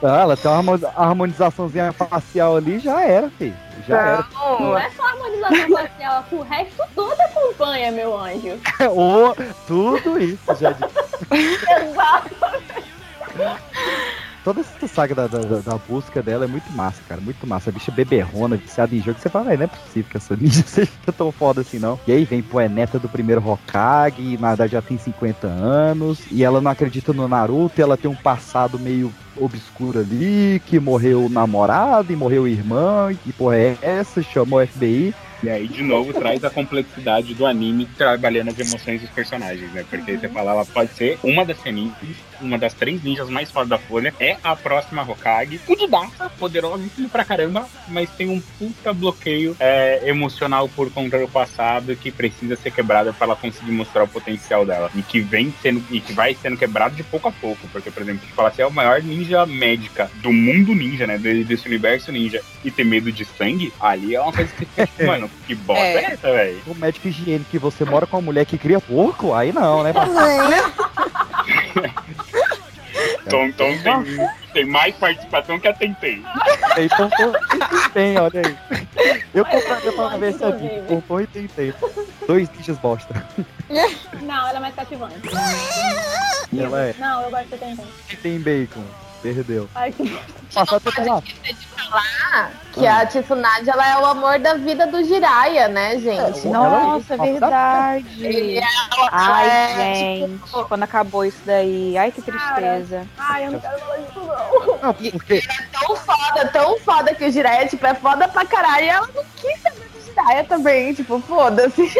[0.03, 3.55] Ah, ela tem uma harmo- harmonizaçãozinha facial ali, já era, filho.
[3.87, 4.25] Já era.
[4.59, 8.59] Não é só harmonização facial, o resto tudo acompanha, meu anjo.
[8.95, 9.35] Ô,
[9.67, 10.83] tudo isso já de
[11.31, 12.35] Exato.
[14.43, 17.21] Toda essa saga da, da, da busca dela é muito massa, cara.
[17.21, 17.69] Muito massa.
[17.69, 19.19] A bicha beberrona, viciada em jogo.
[19.19, 21.99] Você fala, "Véi, não é possível que essa ninja seja tão foda assim, não.
[22.07, 26.21] E aí vem, pô, é neta do primeiro Hokage, na verdade já tem 50 anos.
[26.31, 30.79] E ela não acredita no Naruto, e ela tem um passado meio obscuro ali, que
[30.79, 33.11] morreu o namorado e morreu o irmão.
[33.11, 34.23] E porra, é essa?
[34.23, 35.13] Chamou o FBI.
[35.43, 39.83] E aí, de novo, traz a complexidade do anime trabalhando as emoções dos personagens, né?
[39.89, 41.95] Porque você fala, ela pode ser uma das ninjas,
[42.39, 47.25] uma das três ninjas mais fodas da Folha, é a próxima Hokage, fudidaça, poderosa pra
[47.25, 52.69] caramba, mas tem um puta bloqueio é, emocional por conta do passado que precisa ser
[52.71, 54.91] quebrada pra ela conseguir mostrar o potencial dela.
[54.95, 57.67] E que vem sendo, e que vai sendo quebrado de pouco a pouco.
[57.69, 61.17] Porque, por exemplo, se falar assim, é o maior ninja médica do mundo ninja, né?
[61.17, 64.67] de- Desse universo ninja, e ter medo de sangue, ali é uma coisa que
[65.03, 66.03] mano, que bosta é, É.
[66.13, 66.61] essa, velho?
[66.67, 69.93] O médico higiênico que você mora com uma mulher que cria porco, aí não, né?
[73.25, 73.67] Então, então
[74.03, 76.21] tem, tem mais participação que a Tentei.
[76.77, 78.57] Então tô- tem, olha aí.
[79.33, 80.81] Eu compraria pra ver essa dica.
[80.87, 81.73] Pompom e tentei.
[82.27, 83.25] Dois ninjas bosta.
[84.21, 85.15] Não, ela é mais cativante.
[86.57, 86.95] Ela é.
[86.99, 87.85] Não, eu gosto de Tenten.
[88.09, 88.83] Que tem bacon.
[89.23, 89.69] Perdeu.
[89.75, 90.19] Ai, que
[90.53, 91.21] Passar até lá.
[91.91, 96.47] Falar que a Tsunade ela é o amor da vida do Jiraiya, né, gente?
[96.47, 98.57] Nossa, é verdade.
[98.57, 98.61] É-
[99.11, 101.97] Ai, é, gente, quando acabou isso daí.
[101.97, 103.05] Ai, que tristeza.
[103.17, 104.77] Ai, eu não quero falar disso, não.
[104.81, 105.41] Não, porque.
[105.71, 108.85] tão foda, tão foda que o Jiraiya, tipo, é foda pra caralho.
[108.85, 111.91] E ela não quis saber do Jiraiya também, tipo, foda-se.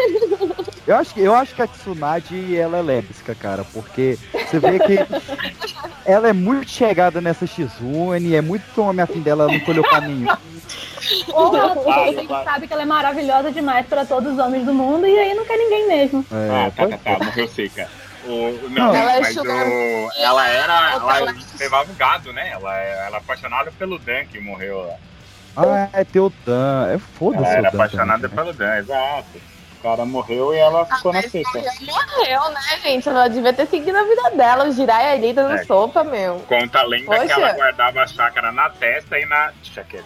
[0.86, 4.78] Eu acho, que- eu acho que a Tsunade ela é lésbica, cara, porque você vê
[4.80, 4.96] que
[6.04, 10.00] ela é muito chegada nessa X1, é muito homem afim dela, ela não colheu pra
[10.00, 10.26] nenhum.
[11.32, 12.44] Ou ela Vai, a gente vai.
[12.44, 15.44] sabe que ela é maravilhosa demais pra todos os homens do mundo e aí não
[15.44, 16.24] quer ninguém mesmo.
[16.30, 17.88] É, ah, tá, tá, tá, morreu seca.
[18.24, 19.40] O, não, Não, ela é mas o,
[20.16, 20.92] ela era.
[20.92, 22.50] Ela Ela- levava o gado, né?
[22.50, 24.94] Ela, ela é apaixonada pelo Dan que morreu lá.
[25.56, 26.86] Ah, é teu Dan.
[26.86, 27.68] É Ela foda-se era o Dan.
[27.78, 29.24] apaixonada também, pelo Dan, exato.
[29.82, 31.50] O cara morreu e ela ficou na seca.
[31.80, 33.08] Morreu, né, gente?
[33.08, 34.66] Ela devia ter seguido a vida dela.
[34.68, 35.64] O Jirai é líder do É.
[35.64, 36.36] sopa, meu.
[36.46, 37.32] Conta a lenda que Poxa.
[37.32, 40.04] ela guardava a chácara na testa e na jaqueta.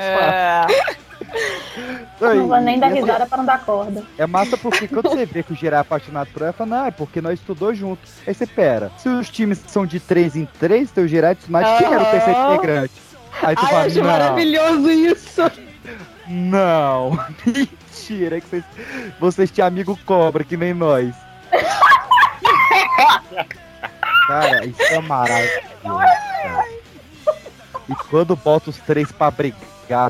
[0.00, 0.66] É.
[2.20, 4.04] Não vou nem dar risada pra não dar corda.
[4.16, 6.86] É massa porque quando você vê que o Jirai é apaixonado por ela, fala, não,
[6.86, 8.00] é porque nós estudou junto.
[8.24, 8.92] Aí você pera.
[8.98, 12.06] Se os times são de 3 em 3, teu Jirai e Tsunade, quem era o
[12.12, 12.92] terceiro integrante?
[13.42, 15.42] Aí tu Ai, fala, eu acho não, maravilhoso isso.
[16.28, 17.18] não.
[18.08, 18.64] Mentira, é que vocês,
[19.18, 21.12] vocês tinham amigo cobra, que nem nós.
[24.28, 25.60] Cara, isso é maravilhoso.
[25.82, 26.64] cara.
[27.88, 29.60] E quando bota os três pra brigar,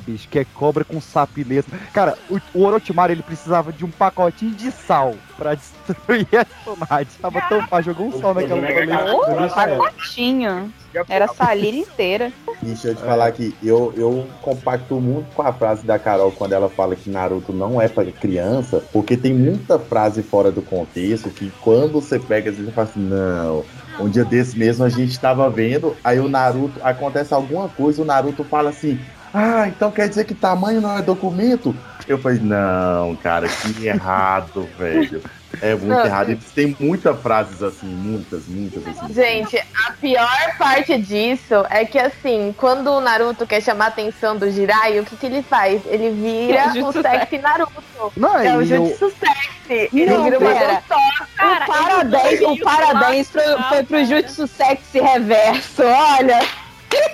[0.04, 1.00] bicho, que é cobra com
[1.44, 1.72] mesmo.
[1.92, 7.10] Cara, o, o Orochimaru, ele precisava de um pacotinho de sal pra destruir a Tsunade.
[7.20, 9.54] Tava tão fácil, jogou um sal naquela Ô, boleta.
[9.54, 10.72] pacotinho.
[11.08, 12.32] Era salira inteira.
[12.62, 16.54] Deixa eu te falar que eu, eu compacto muito com a frase da Carol quando
[16.54, 21.28] ela fala que Naruto não é pra criança, porque tem muita frase fora do contexto
[21.28, 23.64] que quando você pega, você fala assim, não.
[23.98, 28.04] Um dia desse mesmo a gente tava vendo, aí o Naruto, acontece alguma coisa, o
[28.04, 28.98] Naruto fala assim,
[29.34, 31.74] ah, então quer dizer que tamanho não é documento?
[32.06, 35.22] Eu falei, não, cara, que errado, velho.
[35.62, 36.30] É muito Não, errado.
[36.32, 39.14] E tem muitas frases assim, muitas, muitas assim.
[39.14, 39.56] Gente,
[39.86, 44.50] a pior parte disso é que, assim, quando o Naruto quer chamar a atenção do
[44.50, 45.80] Jirai, o que, que ele faz?
[45.86, 48.12] Ele vira É o sexy Naruto.
[48.16, 49.88] Não, é o eu- Jutsu sexy.
[49.92, 51.28] Ele Não, vira uma gostosa.
[51.36, 56.38] Cara, O parabéns, o parabéns pro, foi pro Jutsu Sexy Reverso, olha.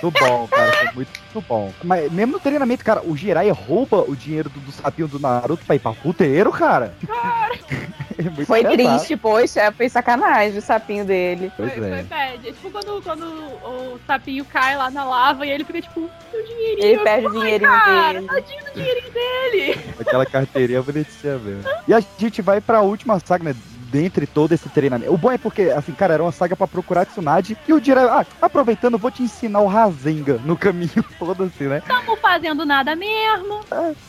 [0.01, 0.73] Muito bom, cara.
[0.73, 1.73] Foi muito bom.
[1.83, 5.65] Mas mesmo no treinamento, cara, o Jirai rouba o dinheiro do, do sapinho do Naruto
[5.65, 6.93] pra ir pra puteiro, cara.
[8.15, 8.77] É muito Foi pesado.
[8.77, 11.51] triste, poxa, foi sacanagem o sapinho dele.
[11.57, 12.03] Pois Foi é.
[12.03, 12.47] bad.
[12.47, 16.45] É tipo quando, quando o sapinho cai lá na lava e ele fica tipo, meu
[16.45, 16.85] dinheirinho.
[16.85, 18.27] Ele perde o dinheirinho cara, dele.
[18.27, 19.79] Tadinho do dinheirinho dele.
[19.99, 21.63] Aquela carteirinha bonitinha mesmo.
[21.87, 23.55] E a gente vai pra última saga, né?
[23.93, 25.13] Dentre todo esse treinamento.
[25.13, 27.55] O bom é porque, assim, cara, era uma saga pra procurar Tsunade.
[27.67, 31.79] E o Jirai, ah, aproveitando, vou te ensinar o Rasengan no caminho todo, assim, né?
[31.87, 33.59] Tamo fazendo nada mesmo.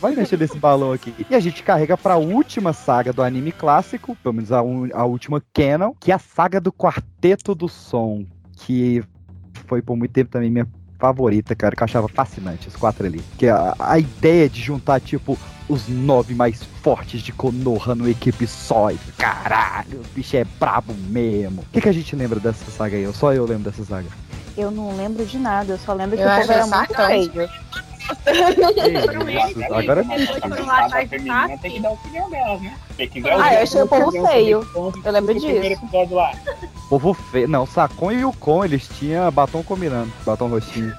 [0.00, 1.14] Vai mexer nesse balão aqui.
[1.28, 5.04] E a gente carrega pra última saga do anime clássico, pelo menos a, un- a
[5.04, 8.24] última canon, que é a saga do Quarteto do Som,
[8.56, 9.04] que
[9.66, 10.66] foi por muito tempo também minha
[10.98, 13.22] favorita, cara, que eu achava fascinante, os quatro ali.
[13.36, 15.38] Que a, a ideia de juntar, tipo,
[15.68, 20.94] os nove mais fortes de Konoha numa equipe só, e caralho, o bicho é brabo
[21.08, 21.62] mesmo.
[21.62, 23.02] O que, que a gente lembra dessa saga aí?
[23.02, 24.08] Eu- Só eu lembro dessa saga.
[24.56, 27.50] Eu não lembro de nada, eu só lembro que Eu o povo era muito feio.
[29.50, 32.74] Isso, agora Foram lá atrás do feminina tem que dar a opinião delas, né?
[33.40, 34.66] Ah, eu achei o povo feio.
[35.04, 35.78] Eu lembro disso.
[36.88, 37.48] Povo feio.
[37.48, 40.12] Não, o Sakon e o Kon, eles tinham batom combinando.
[40.24, 40.94] Batom roxinho.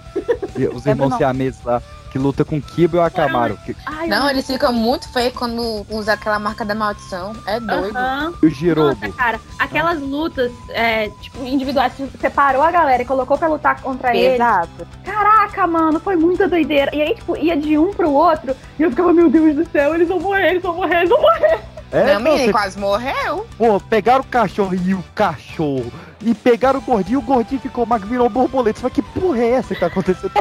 [0.57, 1.81] E os irmãos siameses lá,
[2.15, 3.57] que luta com Kiba e o Akamaru.
[3.65, 3.75] Que,
[4.07, 7.33] Não, eles ficam muito feios quando usa aquela marca da maldição.
[7.45, 7.97] É doido.
[7.97, 8.33] Aham.
[8.41, 8.87] e o Jirobo.
[8.87, 13.81] Nossa, cara, aquelas lutas, é, tipo, Individuais, você separou a galera e colocou pra lutar
[13.81, 14.35] contra ele.
[14.35, 14.87] Exato.
[15.03, 16.89] Caraca, mano, foi muita doideira.
[16.95, 19.93] E aí, tipo, ia de um pro outro e eu ficava, meu Deus do céu,
[19.93, 21.59] eles vão morrer, eles vão morrer, eles vão morrer.
[21.91, 23.45] É, Não, menino, você- quase morreu.
[23.57, 25.91] Pô, pegaram o cachorro e o cachorro.
[26.21, 28.79] E pegaram o gordinho e o gordinho ficou magro, virou borboleta.
[28.79, 30.31] Fala, que porra é essa que tá acontecendo?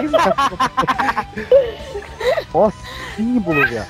[2.53, 2.71] Ó,
[3.17, 3.85] símbolo, velho.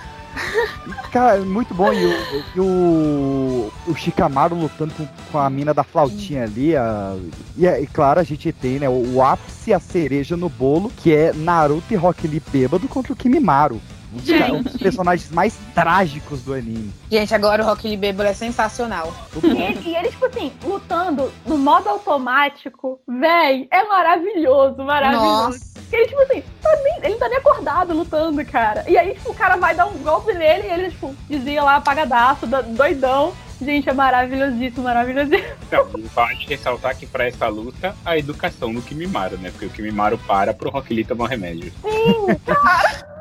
[1.13, 1.93] Cara, muito bom.
[1.93, 6.75] E o, e o, o Shikamaru lutando com, com a mina da flautinha ali.
[6.77, 7.17] A,
[7.57, 10.91] e, é- e claro, a gente tem né, o, o ápice, a cereja no bolo,
[10.97, 13.81] que é Naruto e Rock Lee bêbado contra o Kimimaru.
[14.15, 16.93] Um dos, ca- um dos personagens mais trágicos do anime.
[17.11, 19.13] Gente, agora o Rock Lee Bêbado é sensacional.
[19.43, 25.25] E ele, e ele, tipo assim, lutando no modo automático, véi, é maravilhoso, maravilhoso.
[25.49, 25.75] Nossa.
[25.93, 28.85] Ele, tipo assim, tá nem- ele não tá nem acordado lutando, cara.
[28.89, 31.77] E aí, tipo, o cara vai dar um golpe nele e ele, tipo, dizia lá,
[31.77, 33.33] apagadaço, do- doidão.
[33.61, 35.49] Gente, é maravilhosíssimo, maravilhosíssimo.
[35.67, 39.51] Então, pode ressaltar que pra essa luta, a educação do Kimimaro, né?
[39.51, 41.73] Porque o Kimimaro para pro Rock Lee tomar um remédio.
[41.81, 43.14] Sim, cara.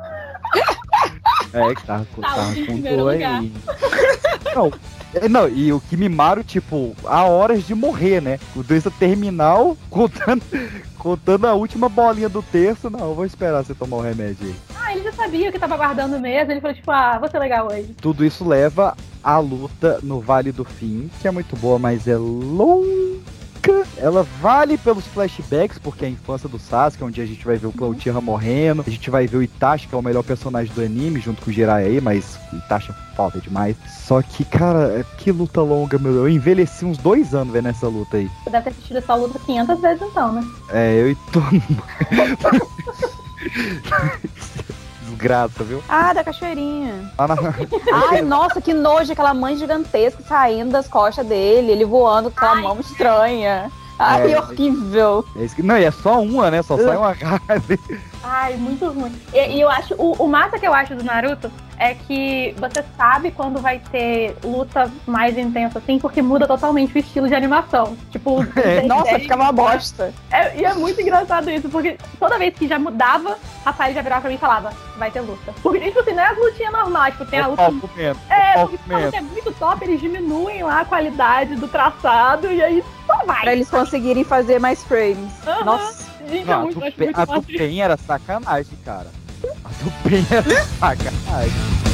[1.53, 3.53] É, que tava, Tá, tava com aí.
[4.55, 4.71] Não,
[5.13, 8.39] é, não, e o Kimimaru, tipo, há horas de morrer, né?
[8.55, 10.41] O doença terminal, contando,
[10.97, 12.89] contando a última bolinha do terço.
[12.89, 14.55] Não, eu vou esperar você tomar o remédio aí.
[14.75, 16.51] Ah, ele já sabia que tava aguardando mesmo.
[16.51, 17.95] Ele falou, tipo, ah, vou ser legal hoje.
[18.01, 22.17] Tudo isso leva à luta no Vale do Fim, que é muito boa, mas é
[22.17, 23.21] longa.
[23.97, 27.67] Ela vale pelos flashbacks, porque é a infância do Sasuke, onde a gente vai ver
[27.67, 30.73] o Clown Tira morrendo, a gente vai ver o Itachi, que é o melhor personagem
[30.73, 33.77] do anime, junto com o Jirai aí, mas o Itachi é foda demais.
[33.87, 36.13] Só que, cara, que luta longa, meu.
[36.13, 38.29] Eu envelheci uns dois anos vendo essa luta aí.
[38.43, 40.45] Você deve ter assistido essa luta 500 vezes então, né?
[40.69, 41.43] É, eu e todo
[45.13, 45.81] Desgraça, viu?
[45.87, 47.11] Ah, da cachoeirinha.
[47.17, 47.35] Lá na-
[48.11, 52.55] Ai, nossa, que nojo, aquela mãe gigantesca saindo das costas dele, ele voando com aquela
[52.55, 53.71] mão estranha.
[54.23, 54.39] Ai, É.
[54.39, 55.25] horrível.
[55.35, 56.61] É isso que- Não, e é só uma, né?
[56.61, 57.79] Só sai uma carne.
[58.23, 59.11] Ai, muito ruim.
[59.33, 62.83] E, e eu acho, o, o massa que eu acho do Naruto é que você
[62.95, 67.97] sabe quando vai ter luta mais intensa assim, porque muda totalmente o estilo de animação.
[68.11, 68.81] Tipo, É.
[68.83, 70.13] Nossa, fica uma bosta.
[70.31, 74.21] É, e é muito engraçado isso, porque toda vez que já mudava, Rafael já virava
[74.21, 75.53] pra mim e falava, vai ter luta.
[75.61, 77.63] Porque, tipo assim, não é as lutinhas normais, tipo, tem a O luta.
[77.63, 78.21] palco mesmo.
[78.29, 79.15] É, porque a luta mesmo.
[79.17, 82.83] é muito top, eles diminuem lá a qualidade do traçado e aí
[83.19, 83.41] só vai.
[83.41, 85.31] Pra eles conseguirem fazer mais frames.
[85.65, 86.03] Nossa.
[86.27, 87.41] Gente, Não, é a do, muito a do.
[87.43, 89.07] Pen era sacanagem, cara.
[89.63, 91.92] A do Pen era sacanagem.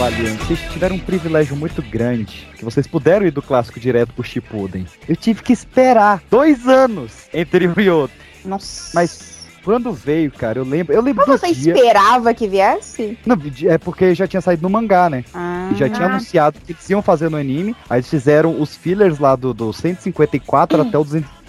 [0.00, 4.24] Valiantes, vocês tiveram um privilégio muito grande, que vocês puderam ir do clássico direto pro
[4.24, 4.86] Shippuden.
[5.06, 8.16] Eu tive que esperar dois anos entre um e outro.
[8.42, 8.92] Nossa.
[8.94, 11.74] Mas quando veio, cara, eu lembro, eu lembro Mas você dia...
[11.74, 13.18] esperava que viesse?
[13.26, 13.36] Não,
[13.66, 15.22] é porque já tinha saído no mangá, né?
[15.34, 15.68] Ah.
[15.70, 17.76] E já tinha anunciado que eles iam fazer no anime.
[17.90, 21.39] Aí eles fizeram os fillers lá do, do 154 até o 220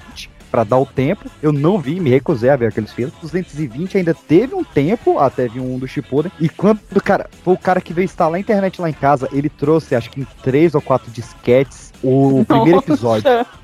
[0.51, 1.29] pra dar o tempo.
[1.41, 3.13] Eu não vi, me recusei a ver aqueles fillers.
[3.21, 6.31] 220 ainda teve um tempo até vir um do Shippuden.
[6.39, 9.29] E quando o cara foi o cara que veio instalar a internet lá em casa,
[9.31, 13.23] ele trouxe, acho que em três ou quatro disquetes, o primeiro episódio.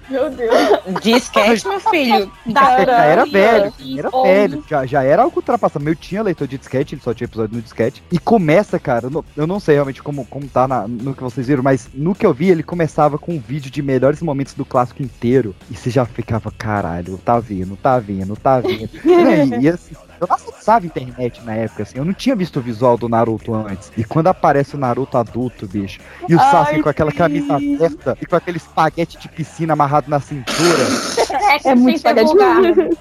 [0.09, 0.55] Meu Deus.
[1.01, 2.31] Disquete, meu filho.
[2.47, 5.87] Já era velho, que era velho, já, já era algo ultrapassado.
[5.87, 8.01] Eu tinha leitor de disquete, ele só tinha episódio no disquete.
[8.09, 11.21] E começa, cara, eu não, eu não sei realmente como, como tá na- no que
[11.23, 14.53] vocês viram, mas no que eu vi, ele começava com um vídeo de melhores momentos
[14.53, 15.53] do clássico inteiro.
[15.69, 18.89] E você já ficava, caralho, tá vindo, tá vindo, tá vindo.
[19.03, 22.57] e, e assim, eu não acessava a internet na época, assim, eu não tinha visto
[22.57, 23.91] o visual do Naruto antes.
[23.97, 28.17] E quando aparece o Naruto adulto, bicho, e o Ai, Sasuke com aquela camisa aberta
[28.21, 30.47] e com aquele espaguete de piscina amarrado na cintura.
[31.63, 32.97] É, muito que ser espaguete.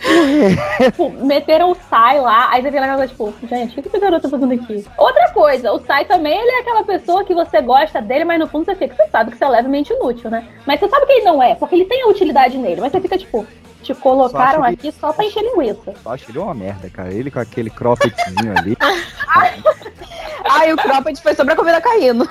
[0.84, 3.98] tipo, meteram o Sai lá, aí você vê aquela coisa, tipo, gente, o que esse
[3.98, 4.84] garoto tá fazendo aqui?
[4.96, 8.48] Outra coisa, o Sai também, ele é aquela pessoa que você gosta dele, mas no
[8.48, 10.46] fundo você fica, você sabe que você é levemente inútil, né?
[10.66, 13.00] Mas você sabe que ele não é, porque ele tem a utilidade nele, mas você
[13.00, 13.46] fica, tipo,
[13.80, 15.94] te colocaram Só aqui só pra encher linguiça.
[16.04, 17.12] Eu acho ele uma merda, cara.
[17.12, 18.76] Ele com aquele croppedzinho ali.
[20.44, 22.28] Ai, o cropped foi só pra comida caindo.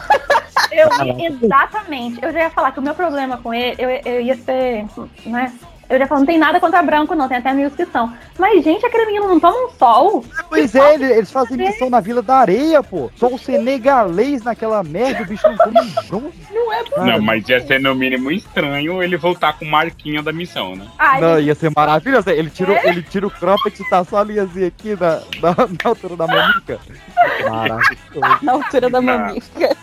[0.72, 0.90] Eu,
[1.20, 2.20] exatamente.
[2.22, 4.86] Eu já ia falar que o meu problema com ele, eu, eu ia ser,
[5.26, 5.54] né?
[5.90, 8.14] Eu já falo, não tem nada contra branco, não, tem até amigos que são.
[8.38, 10.24] Mas, gente, aquele menino não toma um sol.
[10.48, 13.10] Pois é, ele- eles fazem missão na Vila da Areia, pô.
[13.16, 15.80] Só o senegalês naquela merda, o bicho não come
[16.14, 16.32] um.
[16.54, 20.32] Não é Não, mas ia ser no mínimo estranho ele voltar com o marquinho da
[20.32, 20.86] missão, né?
[21.00, 22.30] Ai, Não, ia ser maravilhoso.
[22.30, 22.88] Ele tira, o- É?
[22.90, 26.28] ele tira o cropped e tá só a linhazinha aqui na, na, na altura da
[26.28, 26.80] manica.
[27.50, 28.40] Maravilhoso.
[28.44, 29.76] Na altura da mamica.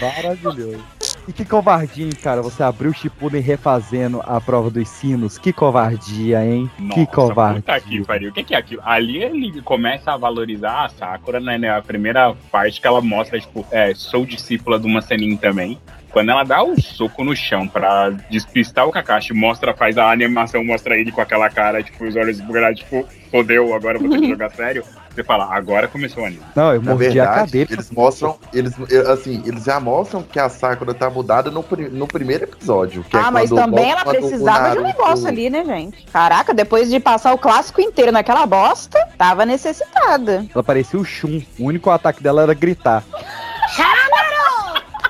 [0.00, 0.84] Maravilhoso.
[1.26, 2.42] E que covardia, hein, cara?
[2.42, 5.38] Você abriu o Shippuden refazendo a prova dos sinos.
[5.38, 6.68] Que covardia, hein?
[6.76, 7.62] que Nossa, covardia.
[7.62, 8.30] Puta que pariu.
[8.30, 8.82] O que, que é aquilo?
[8.84, 11.56] Ali ele começa a valorizar a Sakura, né?
[11.58, 15.78] né, A primeira parte que ela mostra, tipo, é, sou discípula de uma Senin também.
[16.10, 20.62] Quando ela dá o soco no chão pra despistar o Kakashi, mostra, faz a animação,
[20.62, 24.28] mostra ele com aquela cara, tipo, os olhos bugados, tipo, fodeu, agora vou ter que
[24.28, 24.84] jogar sério.
[25.14, 26.42] Você fala, agora começou o anime.
[26.56, 27.72] Não, eu mordi a cadeira.
[27.72, 28.72] eles mostram, eles,
[29.08, 33.04] assim, eles já mostram que a Sakura tá mudada no, no primeiro episódio.
[33.04, 36.06] que é Ah, mas quando- também ela precisava de um negócio ali, né, gente?
[36.06, 40.46] Caraca, depois de passar o clássico inteiro naquela bosta, tava necessitada.
[40.54, 41.42] Ela parecia o Shun.
[41.58, 43.02] O único ataque dela era gritar.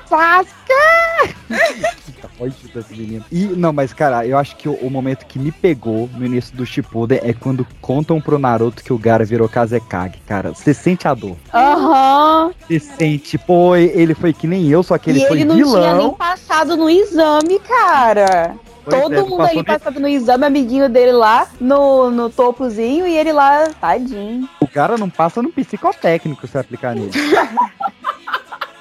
[0.08, 1.36] Sasuke!
[2.42, 3.24] Olha desse menino.
[3.30, 6.56] E, não, mas, cara, eu acho que o, o momento que me pegou no início
[6.56, 10.50] do Shippuden é quando contam pro Naruto que o Gara virou Kazekage, cara.
[10.50, 11.36] Você sente a dor.
[11.54, 12.50] Aham.
[12.66, 15.54] Você sente, pô, ele foi que nem eu, só que ele E foi ele não
[15.54, 16.14] tinha nem vilão.
[16.14, 18.56] passado no exame, cara.
[18.84, 23.16] Pois Todo é, mundo ali passando no exame, amiguinho dele lá no, no topozinho e
[23.16, 24.48] ele lá, tadinho.
[24.60, 27.12] O cara não passa no psicotécnico se aplicar nele.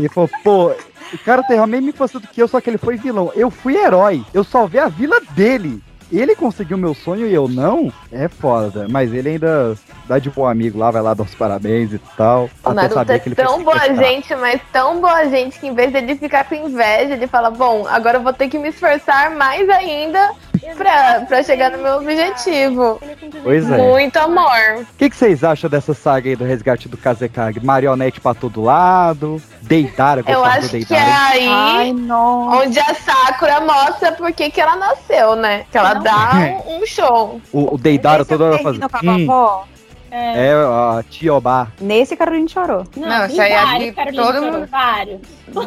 [0.02, 0.72] ele falou, pô,
[1.14, 3.32] O cara tem a mesma infância do que eu, só que ele foi vilão.
[3.36, 4.24] Eu fui herói.
[4.34, 5.82] Eu salvei a vila dele.
[6.12, 7.92] Ele conseguiu meu sonho e eu não?
[8.12, 8.86] É foda.
[8.90, 9.78] Mas ele ainda
[10.08, 12.50] dá de bom amigo lá, vai lá dar os parabéns e tal.
[12.66, 15.94] O Naruto é que ele tão boa gente, mas tão boa gente que em vez
[15.94, 19.70] dele ficar com inveja, ele fala, bom, agora eu vou ter que me esforçar mais
[19.70, 20.32] ainda
[20.76, 23.00] pra, pra chegar no meu objetivo.
[23.42, 23.78] Pois é.
[23.78, 24.82] Muito amor.
[24.82, 27.64] O que, que vocês acham dessa saga aí do resgate do Kazekage?
[27.64, 32.94] Marionete pra todo lado, Deidara, Eu gostava do acho que é aí Ai, onde a
[32.96, 35.66] Sakura mostra por que ela nasceu, né?
[35.72, 36.32] Que ela dá
[36.66, 37.40] um, um show.
[37.52, 38.88] O, o Deidara toda hora fazendo.
[39.04, 39.64] Hum,
[40.12, 41.68] é a Tiobá.
[41.80, 42.84] Nesse Carolina chorou.
[42.96, 44.68] Não, isso aí vários, aqui todo chorou, mundo.
[44.68, 45.22] Vários.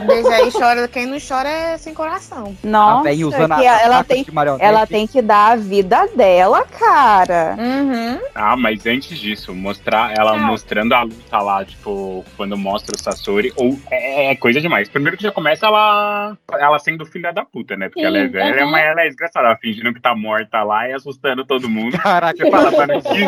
[0.07, 2.57] Desde aí chora, quem não chora é sem coração.
[2.63, 4.25] Nossa, velha usando que a- ela tem,
[4.59, 7.55] ela tem que dar a vida dela, cara.
[7.59, 8.19] Uhum.
[8.35, 10.39] Ah, mas antes disso, mostrar ela Ah.
[10.39, 14.89] mostrando a luta lá, tipo, quando mostra o Sasori, ou é, é coisa demais.
[14.89, 17.89] Primeiro que já começa ela ela sendo filha da puta, né?
[17.89, 18.71] Porque Sim, ela é velha, aham.
[18.71, 21.99] mas ela é desgraçada, ela fingindo que tá morta lá e assustando todo mundo.
[21.99, 23.25] Caraca, Você fala, mano, que,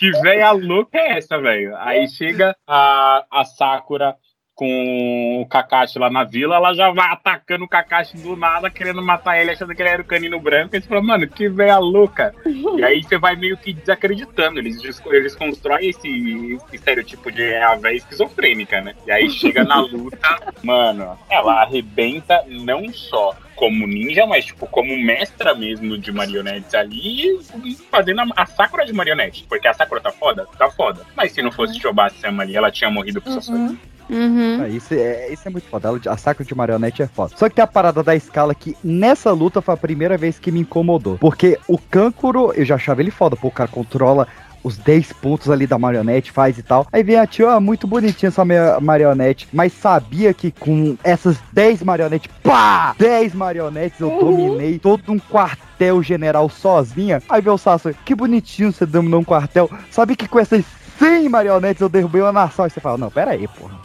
[0.00, 1.76] que véia louca é essa, velho?
[1.76, 4.16] Aí chega a, a Sakura
[4.54, 9.02] com o Kakashi lá na vila, ela já vai atacando o Kakashi do nada, querendo
[9.02, 10.74] matar ele, achando que ele era o canino branco.
[10.74, 12.34] E você fala, mano, que véia louca.
[12.46, 14.58] E aí você vai meio que desacreditando.
[14.58, 16.08] Eles, eles constroem esse,
[16.54, 18.94] esse estereotipo de é a véia esquizofrênica, né?
[19.06, 24.96] E aí chega na luta, mano, ela arrebenta não só como ninja, mas tipo como
[24.96, 29.44] mestra mesmo de marionetes ali, e fazendo a, a Sakura de marionete.
[29.46, 30.48] Porque a Sakura tá foda?
[30.58, 31.02] Tá foda.
[31.14, 33.78] Mas se não fosse Shobasama ali, ela tinha morrido pro Sasori.
[34.08, 34.62] Uhum.
[34.62, 35.90] Ah, isso, é, isso é muito foda.
[36.10, 37.36] A Sakura de marionete é foda.
[37.36, 40.50] Só que tem a parada da escala que nessa luta foi a primeira vez que
[40.50, 41.18] me incomodou.
[41.18, 44.26] Porque o Kankuro, eu já achava ele foda, pô, o cara controla
[44.62, 46.86] os 10 pontos ali da marionete, faz e tal.
[46.92, 51.36] Aí vem a tia, ah, muito bonitinha essa minha marionete, mas sabia que com essas
[51.52, 52.94] 10 marionetes, pá!
[52.98, 57.22] 10 marionetes eu dominei todo um quartel general sozinha.
[57.28, 59.70] Aí vem o Sasori, que bonitinho você dominou um quartel.
[59.90, 60.64] Sabe que com essas
[60.98, 62.64] 100 marionetes eu derrubei uma nação.
[62.64, 63.78] Aí você fala, não, pera aí, porra.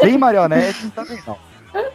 [0.00, 1.36] 100 marionetes também não.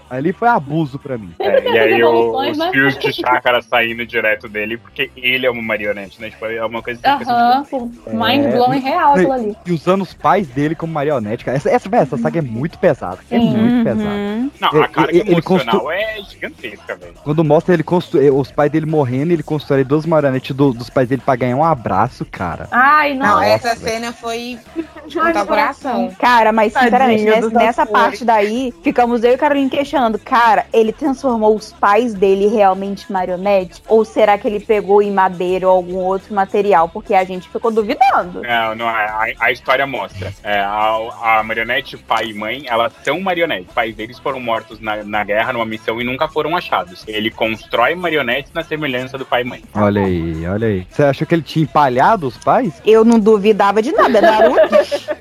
[0.09, 1.33] Ali foi abuso pra mim.
[1.39, 2.37] É, e aí o-
[2.71, 6.29] fios de chácara saindo direto dele, porque ele é uma marionete, né?
[6.29, 9.55] Tipo, é uma coisa pensa, Aham, pô, mind blowing real aquilo ali.
[9.65, 11.55] E usando os pais dele como marionete, cara.
[11.57, 13.19] Essa, essa, essa saga é muito pesada.
[13.31, 13.55] É Sim.
[13.55, 14.49] muito pesada.
[14.59, 17.13] Não, a Ele- carga ele- ele emocional constru- é gigantesca, velho.
[17.23, 18.19] Quando mostra ele constru...
[18.37, 21.63] os pais dele morrendo, ele constrói duas marionetes do- dos pais dele pra ganhar um
[21.63, 22.67] abraço, cara.
[22.71, 23.45] Ai, Não, nossa.
[23.45, 24.59] essa cena foi
[25.07, 26.11] de contar coração.
[26.19, 31.55] Cara, mas sinceramente, nessa, nessa parte daí, ficamos eu e Carolina questionando, cara, ele transformou
[31.55, 33.81] os pais dele realmente em marionete?
[33.87, 36.89] Ou será que ele pegou em madeira ou algum outro material?
[36.89, 38.41] Porque a gente ficou duvidando.
[38.41, 40.33] Não, não, a, a história mostra.
[40.43, 43.69] É, a, a marionete, pai e mãe, elas são marionetes.
[43.69, 47.05] Os pais deles foram mortos na, na guerra, numa missão, e nunca foram achados.
[47.07, 49.63] Ele constrói marionetes na semelhança do pai e mãe.
[49.73, 50.87] Olha aí, olha aí.
[50.89, 52.81] Você achou que ele tinha empalhado os pais?
[52.85, 54.59] Eu não duvidava de nada, Naruto.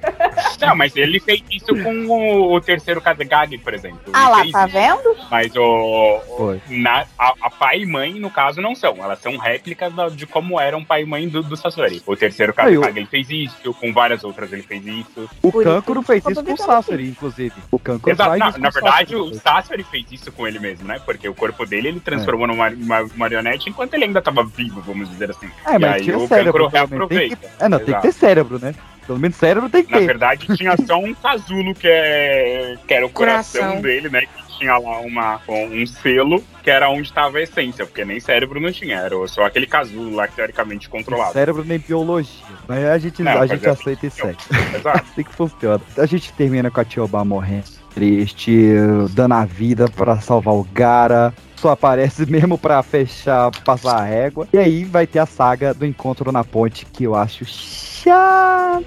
[0.61, 4.01] Não, mas ele fez isso com o, o terceiro Kazekage, por exemplo.
[4.13, 4.73] ah Ele lá, fez tá isso.
[4.79, 5.17] vendo?
[5.31, 6.57] Mas o, Foi.
[6.57, 8.97] o- na, a, a pai e mãe, no caso, não são.
[9.03, 12.03] Elas são réplicas de como eram pai e mãe do, do Sasori.
[12.07, 13.75] O terceiro Kazekage, ele fez isso.
[13.75, 15.29] Com várias outras, ele fez isso.
[15.43, 17.55] O Kankuro que fez isso com o Sasori, inclusive.
[17.71, 18.37] O Kankuro Exato.
[18.39, 21.01] Na, isso com na verdade, o Sasori fez isso com ele mesmo, né?
[21.05, 25.09] Porque o corpo dele ele transformou numa uma marionete enquanto ele ainda tava vivo, vamos
[25.11, 25.49] dizer assim.
[25.67, 26.53] É, e mas aí tira o cérebro.
[26.65, 27.37] Kankuro reaproveita.
[27.37, 27.65] que...
[27.65, 28.07] É, não, tem que Exato.
[28.07, 28.75] ter cérebro, né?
[29.11, 30.07] Pelo menos cérebro tem que Na ter.
[30.07, 33.83] verdade, tinha só um casulo que, é, que era o coração, Coração.
[33.83, 34.21] dele, né?
[34.21, 38.61] Que tinha lá uma, um selo que era onde estava a essência, porque nem cérebro
[38.61, 41.33] não tinha, era só aquele casulo lá que teoricamente controlado.
[41.33, 42.31] Cérebro nem biologia.
[42.69, 44.37] Mas a gente, Não, a gente é aceita isso aí.
[44.77, 44.99] Exato.
[45.11, 45.81] assim que funciona.
[45.99, 47.80] A gente termina com a Tioba morrendo.
[47.95, 48.75] Triste,
[49.11, 51.35] dando a vida pra salvar o Gara.
[51.57, 54.49] Só aparece mesmo pra fechar, passar a régua.
[54.53, 58.83] E aí vai ter a saga do encontro na ponte, que eu acho chata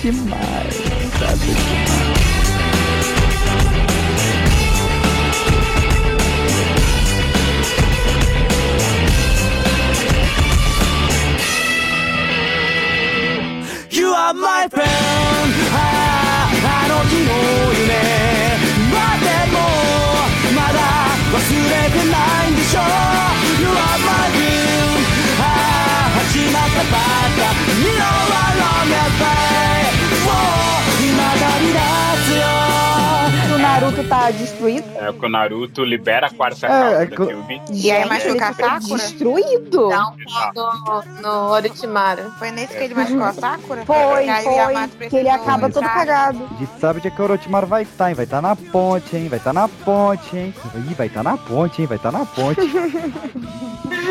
[0.00, 0.74] demais.
[1.18, 1.92] Chata.
[13.90, 14.92] You are my friend
[15.74, 16.01] あ
[22.12, 22.80] ないんでしょ
[23.60, 25.00] You are my dream
[25.40, 25.42] あ
[26.06, 27.40] あ始まったばっか
[27.80, 29.41] You know I love
[33.92, 34.86] Naruto Naruto tá destruído.
[34.96, 37.60] É que o Naruto libera a quarta É, cauda é.
[37.70, 38.98] E aí machuca a foi Sakura?
[38.98, 39.88] Destruído.
[39.88, 40.16] Não,
[40.54, 42.30] no, no Orochimaru.
[42.38, 43.84] Foi nesse que ele machucou a Sakura?
[43.84, 45.08] Foi, foi.
[45.08, 46.48] Que ele acaba todo cagado.
[46.50, 48.14] A gente sabe onde é que o Orochimaru vai estar, hein?
[48.14, 49.28] Vai estar na ponte, hein?
[49.28, 50.54] Vai estar na ponte, hein?
[50.90, 51.86] Ih, vai estar na ponte, hein?
[51.86, 52.60] Vai estar na ponte.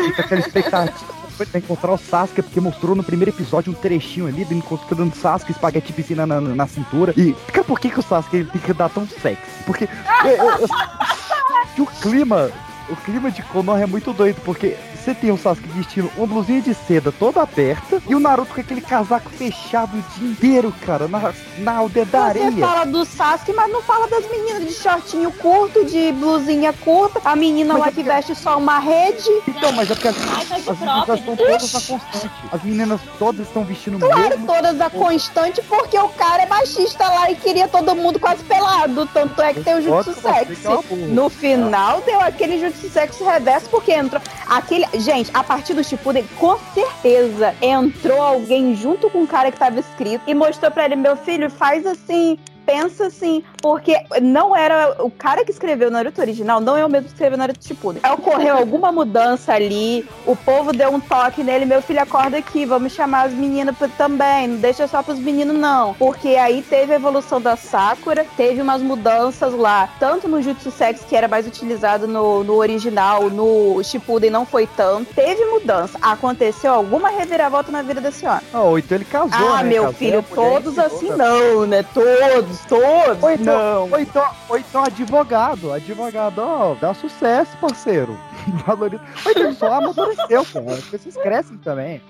[0.06, 1.21] Fica aquela expectativa.
[1.46, 5.16] Pra encontrar o Sasuke, porque mostrou no primeiro episódio um trechinho ali, dele encontrando o
[5.16, 7.12] Sasuke, espaguete piscina na, na, cintura.
[7.16, 9.42] E, cara, por que, que o Sasuke ele tem que dar tão sexy?
[9.66, 12.50] Porque é, é, o clima,
[12.88, 16.60] o clima de Konoha é muito doido, porque você tem o Sasuke vestindo uma blusinha
[16.62, 21.08] de seda toda aberta e o Naruto com aquele casaco fechado o dia inteiro, cara,
[21.08, 25.32] na, na aldeia da Você fala do Sasuke, mas não fala das meninas de shortinho
[25.32, 27.20] curto, de blusinha curta.
[27.24, 29.28] A menina lá que veste só uma rede.
[29.48, 32.30] Então, mas é porque as, tá as meninas estão todas na constante.
[32.52, 34.46] As meninas todas estão vestindo Claro, mesmo.
[34.46, 39.06] todas a constante, porque o cara é machista lá e queria todo mundo quase pelado.
[39.12, 40.66] Tanto é que tem o jutsu sexy.
[40.66, 40.96] é.
[41.08, 44.22] No final deu aquele jutsu sexy reverso, porque entrou.
[44.48, 44.91] Aquele.
[44.94, 49.80] Gente, a partir do Shippuden, com certeza entrou alguém junto com o cara que tava
[49.80, 52.38] escrito e mostrou pra ele: meu filho, faz assim.
[52.66, 56.88] Pensa assim, porque não era o cara que escreveu o Naruto original, não é o
[56.88, 58.02] mesmo que escreveu o Naruto Shippuden.
[58.12, 62.92] Ocorreu alguma mudança ali, o povo deu um toque nele, meu filho acorda aqui, vamos
[62.92, 66.96] chamar as meninas pra- também, não deixa só pros meninos não, porque aí teve a
[66.96, 72.06] evolução da Sakura, teve umas mudanças lá, tanto no Jutsu Sex que era mais utilizado
[72.06, 78.00] no, no original, no Shippuden não foi tanto, teve mudança, aconteceu alguma reviravolta na vida
[78.00, 78.40] desse homem.
[78.52, 79.68] Ah, ou então ele casou, Ah, né?
[79.68, 81.84] meu Casou, filho, todos assim não, né?
[81.92, 83.22] Todos, todos.
[83.22, 83.90] Ou então, não.
[83.90, 85.72] ou então, ou então advogado.
[85.72, 88.16] Advogado, ó, dá sucesso, parceiro.
[88.66, 89.02] Valoriza.
[89.24, 90.72] Ou então só amadureceu, cara.
[90.72, 92.02] As pessoas crescem também.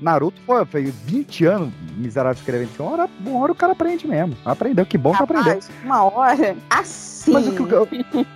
[0.00, 2.82] Naruto foi, foi 20 anos miserável escrevendo isso.
[2.82, 4.36] Uma hora, uma hora o cara aprende mesmo.
[4.44, 5.44] Aprendeu, que bom que aprendeu.
[5.54, 7.32] Rapaz, uma hora, assim.
[7.32, 8.26] Mas o que, eu- o que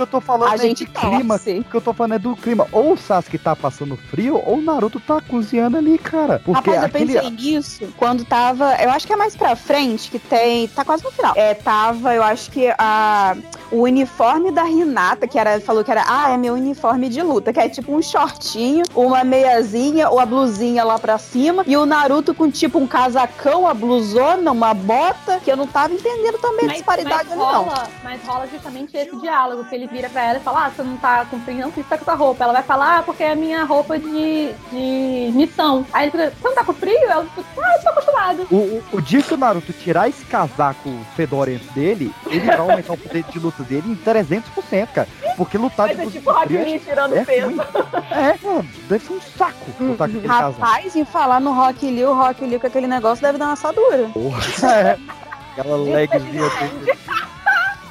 [0.00, 1.36] eu tô falando A é gente de clima.
[1.38, 1.58] torce.
[1.58, 2.66] O que eu tô falando é do clima.
[2.70, 6.40] Ou o Sasuke tá passando frio, ou o Naruto tá cozinhando ali, cara.
[6.44, 7.12] Porque Rapaz, eu aquele.
[7.14, 8.74] pensei nisso quando tava.
[8.76, 10.68] Eu acho que é mais pra frente que tem.
[10.76, 11.32] Tá quase no final.
[11.36, 13.34] É, tava, eu acho que a,
[13.70, 17.52] o uniforme da Renata, que era, falou que era, ah, é meu uniforme de luta,
[17.52, 21.86] que é tipo um shortinho, uma meiazinha ou a blusinha lá pra cima, e o
[21.86, 26.66] Naruto com tipo um casacão, a blusona, uma bota, que eu não tava entendendo também
[26.66, 27.38] a disparidade não.
[27.38, 30.82] rola, mas rola justamente esse diálogo, que ele vira pra ela e fala, ah, você
[30.82, 32.44] não tá com frio, não, por que você tá com essa roupa?
[32.44, 35.86] Ela vai falar, ah, porque é a minha roupa de, de missão.
[35.92, 37.10] Aí ele fica, você não tá com frio?
[37.10, 38.46] Ela fica, ah, eu tô acostumado.
[38.50, 42.92] O, o, o dia que o Naruto tirar esse casaco fedorento dele, ele vai aumentar
[42.92, 45.08] o poder de luta dele em 300%, cara.
[45.36, 47.46] Porque lutar Vai de tipo Rock tirando é peso.
[47.48, 47.58] ruim.
[48.10, 50.26] É, mano, deve ser um saco lutar com aquele.
[50.26, 53.52] Rapaz, em falar no Rock Lee, o Rock Lee com aquele negócio deve dar uma
[53.52, 54.08] assadura.
[54.12, 54.42] Porra,
[54.72, 54.98] é.
[55.52, 56.50] Aquela legzinha.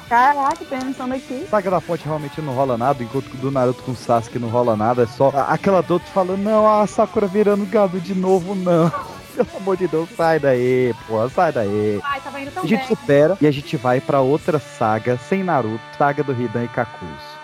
[0.08, 1.46] Caraca, pensando aqui.
[1.50, 4.76] Saga da Fonte realmente não rola nada, enquanto do Naruto com o Sasuke não rola
[4.76, 8.92] nada, é só aquela dor falando, não, a Sakura virando gado de novo, não.
[9.36, 12.00] Pelo amor de Deus, sai daí, pô, sai daí.
[12.02, 12.88] Ai, tava indo tão a gente bem.
[12.88, 17.36] supera e a gente vai para outra saga sem Naruto, saga do Hidan e Kakuzu.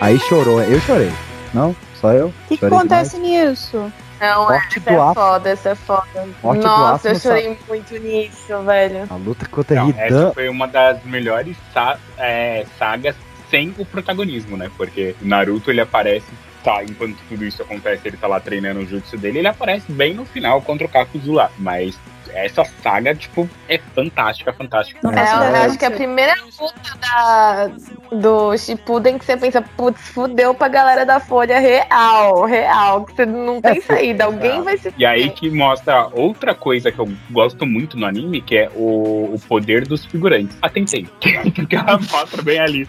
[0.00, 1.12] Aí chorou, eu chorei.
[1.52, 1.74] Não?
[2.00, 2.28] Só eu?
[2.28, 3.48] O que, que acontece demais.
[3.50, 3.92] nisso?
[4.20, 6.28] Não, Morte essa é foda, essa é foda.
[6.42, 9.06] Morte Nossa, eu chorei muito nisso, velho.
[9.08, 10.00] A luta contra Não, Hidan.
[10.00, 13.14] essa foi uma das melhores sa- é, sagas
[13.50, 14.70] sem o protagonismo, né?
[14.76, 16.26] Porque o Naruto ele aparece,
[16.64, 20.14] tá, enquanto tudo isso acontece, ele tá lá treinando o jutsu dele, ele aparece bem
[20.14, 21.50] no final contra o Kakuzu lá.
[21.58, 21.98] Mas
[22.44, 25.00] essa saga, tipo, é fantástica, fantástica.
[25.08, 27.70] É, eu acho que a primeira luta da,
[28.12, 33.26] do Shippuden que você pensa, putz, fudeu pra galera da Folha real, real, que você
[33.26, 37.66] não tem saída, alguém vai se E aí que mostra outra coisa que eu gosto
[37.66, 40.56] muito no anime, que é o, o poder dos figurantes.
[40.62, 41.06] Atentei.
[41.54, 42.88] Porque ela mostra bem ali.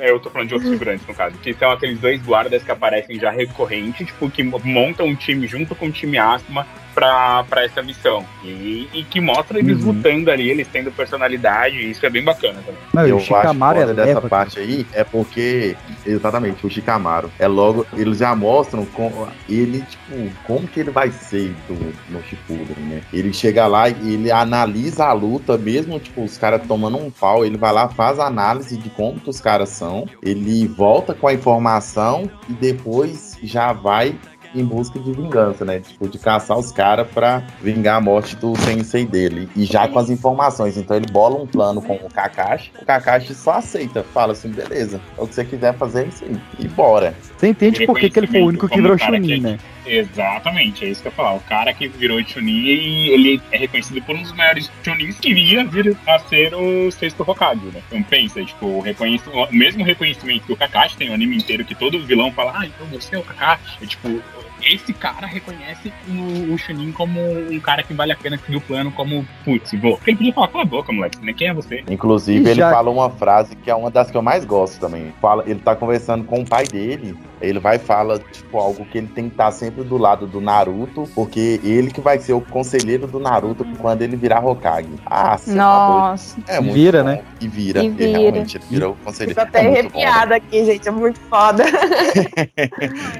[0.00, 1.36] É, Eu tô falando de outros figurantes, no caso.
[1.38, 5.74] Que são aqueles dois guardas que aparecem já recorrente, tipo, que montam um time junto
[5.74, 8.24] com o time Asma pra, pra essa missão.
[8.44, 9.92] E, e que mostra eles Uhum.
[9.92, 12.80] lutando ali, eles tendo personalidade, e isso é bem bacana também.
[12.92, 17.30] Não, eu o Shikamaru acho é dessa leva, parte aí é porque, exatamente, o Shikamaru
[17.38, 22.20] é logo, eles já mostram com, ele, tipo, como que ele vai ser do, no
[22.24, 23.00] Shippuden, né?
[23.12, 27.44] Ele chega lá e ele analisa a luta, mesmo, tipo, os caras tomando um pau,
[27.44, 29.87] ele vai lá, faz a análise de como que os caras são,
[30.22, 34.18] ele volta com a informação e depois já vai
[34.54, 35.80] em busca de vingança, né?
[35.80, 39.48] Tipo, de caçar os caras pra vingar a morte do sensei dele.
[39.54, 40.76] E já com as informações.
[40.76, 42.72] Então ele bola um plano com o Kakashi.
[42.80, 44.02] O Kakashi só aceita.
[44.02, 45.00] Fala assim, beleza.
[45.16, 46.40] É o que você quiser fazer, aí.
[46.58, 47.14] E bora.
[47.38, 49.58] Você entende por que, que ele foi o único que virou Chunin, que- né?
[49.86, 51.34] Exatamente, é isso que eu ia falar.
[51.34, 55.30] O cara que virou Chunin e ele é reconhecido por um dos maiores Chunins que
[55.30, 57.80] iria vir a ser o sexto Hokage, né?
[57.86, 61.64] Então pensa, tipo, o, reconhec- o mesmo reconhecimento que o Kakashi tem o anime inteiro,
[61.64, 63.78] que todo vilão fala, ah, então você é o Kakashi.
[63.82, 64.20] É, tipo,
[64.62, 67.20] esse cara reconhece o, o Chunin como
[67.50, 69.96] um cara que vale a pena seguir o plano, como, putz, vou.
[69.96, 71.32] Porque ele podia falar, cala a boca, moleque, né?
[71.32, 71.82] Quem é você?
[71.88, 74.78] Inclusive, E ele já- fala uma frase que é uma das que eu mais gosto
[74.80, 75.14] também.
[75.22, 77.16] Fala, ele tá conversando com o pai dele.
[77.40, 80.40] Ele vai e fala, tipo, algo que ele tem que estar sempre do lado do
[80.40, 84.88] Naruto, porque ele que vai ser o conselheiro do Naruto quando ele virar Hokage.
[85.06, 86.36] Ah, cê tá Nossa.
[86.48, 87.08] É E muito vira, bom.
[87.10, 87.20] né?
[87.40, 87.82] E vira.
[87.82, 88.18] E Ele vira.
[88.18, 89.34] realmente ele virou o conselheiro.
[89.40, 90.88] Tô até É muito bom, arrepiada aqui, gente.
[90.88, 91.64] É muito foda.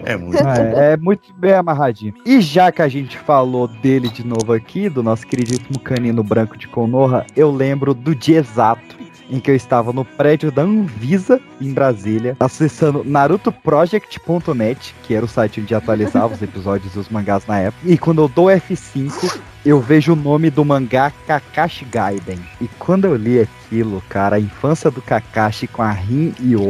[0.04, 0.48] É muito bom.
[0.50, 2.14] É, é muito bem amarradinho.
[2.24, 6.56] E já que a gente falou dele de novo aqui, do nosso queridíssimo canino branco
[6.56, 8.96] de Konoha, eu lembro do dia exato
[9.30, 15.28] em que eu estava no prédio da Anvisa, em Brasília, acessando narutoproject.net, que era o
[15.28, 17.82] site onde atualizava os episódios e os mangás na época.
[17.84, 22.38] E quando eu dou F5, eu vejo o nome do mangá Kakashi Gaiden.
[22.60, 26.68] E quando eu li aquilo, cara, a infância do Kakashi com a Rin e o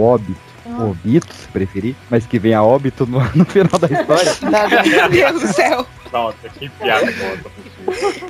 [0.69, 4.33] Obito, Obito, se preferir, mas que vem a óbito no, no final da história.
[4.87, 5.87] Meu Deus do céu.
[6.13, 7.39] Nossa, que piada boa.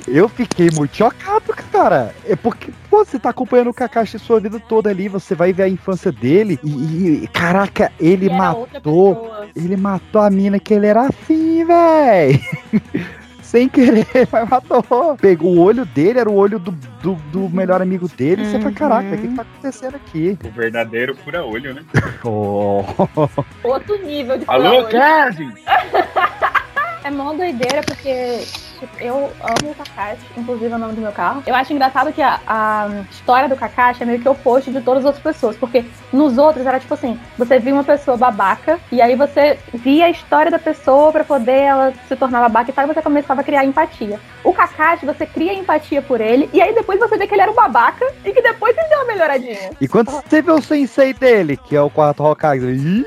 [0.07, 2.13] Eu fiquei muito chocado, cara.
[2.25, 5.63] É porque, pô, você tá acompanhando o Kakashi sua vida toda ali, você vai ver
[5.63, 9.31] a infância dele e, e, caraca, ele matou.
[9.55, 12.41] Ele matou a mina que ele era assim, véi.
[13.49, 15.17] Sem querer, mas matou.
[15.19, 16.69] Pegou o olho dele, era o olho do,
[17.01, 18.45] do, do melhor amigo dele.
[18.45, 20.37] Você fala, caraca, o que, que tá acontecendo aqui?
[20.45, 21.83] O verdadeiro fura-olho, né?
[22.23, 22.83] Oh.
[23.63, 24.89] Outro nível de Alô, fura-olho.
[24.89, 25.53] Kevin!
[27.01, 28.43] É mó doideira porque
[28.79, 31.43] tipo, eu amo o Kakashi, inclusive é o nome do meu carro.
[31.45, 34.81] Eu acho engraçado que a, a história do Kakashi é meio que o oposto de
[34.81, 38.79] todas as outras pessoas, porque nos outros era tipo assim, você via uma pessoa babaca
[38.91, 42.73] e aí você via a história da pessoa pra poder ela se tornar babaca e
[42.73, 44.19] tal, e você começava a criar empatia.
[44.43, 47.51] O Kakashi, você cria empatia por ele e aí depois você vê que ele era
[47.51, 49.71] um babaca e que depois ele deu uma melhoradinha.
[49.79, 53.05] E quando você vê o sensei dele, que é o quarto Hokage,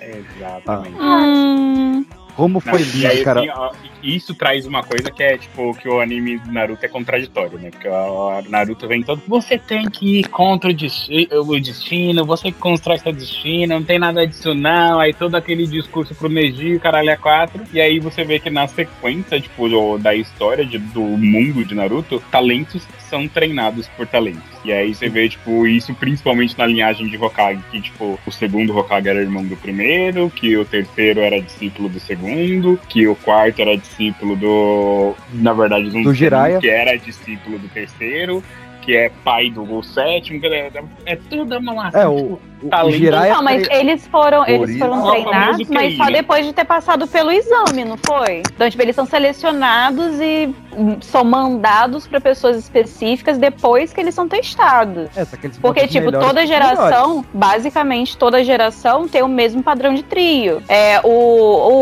[0.00, 0.96] Exatamente.
[1.00, 2.04] Hum.
[2.36, 3.42] como foi lindo, cara.
[3.56, 3.72] ó,
[4.04, 7.70] isso traz uma coisa que é, tipo, que o anime do Naruto é contraditório, né?
[7.70, 9.22] Porque o Naruto vem todo.
[9.26, 13.82] Você tem que ir contra o desti- o destino, você que constrói seu destino, não
[13.82, 15.00] tem nada disso, não.
[15.00, 17.62] Aí todo aquele discurso pro Neji, caralho é quatro.
[17.72, 21.74] E aí você vê que na sequência, tipo, do- da história de- do mundo de
[21.74, 24.42] Naruto, talentos são treinados por talentos.
[24.64, 28.76] E aí você vê, tipo, isso principalmente na linhagem de Hokage, que, tipo, o segundo
[28.76, 33.60] Hokage era irmão do primeiro, que o terceiro era discípulo do segundo, que o quarto
[33.60, 33.93] era discípulo
[34.36, 35.14] do.
[35.32, 36.58] Na verdade, um Do Jiraiya.
[36.60, 38.42] que era discípulo do terceiro,
[38.82, 40.70] que é pai do sétimo, que é,
[41.06, 42.98] é tudo uma lação, É, o, tipo, o, o talento.
[42.98, 47.06] Jiraiya Não, mas eles foram, eles foram treinados, famoso mas só depois de ter passado
[47.08, 48.42] pelo exame, não foi?
[48.54, 50.54] Então, tipo, eles são selecionados e
[51.00, 55.08] são mandados pra pessoas específicas depois que eles são testados.
[55.16, 57.26] É, só que eles Porque, tipo, toda geração, melhores.
[57.32, 60.62] basicamente, toda geração tem o mesmo padrão de trio.
[60.68, 61.08] É o,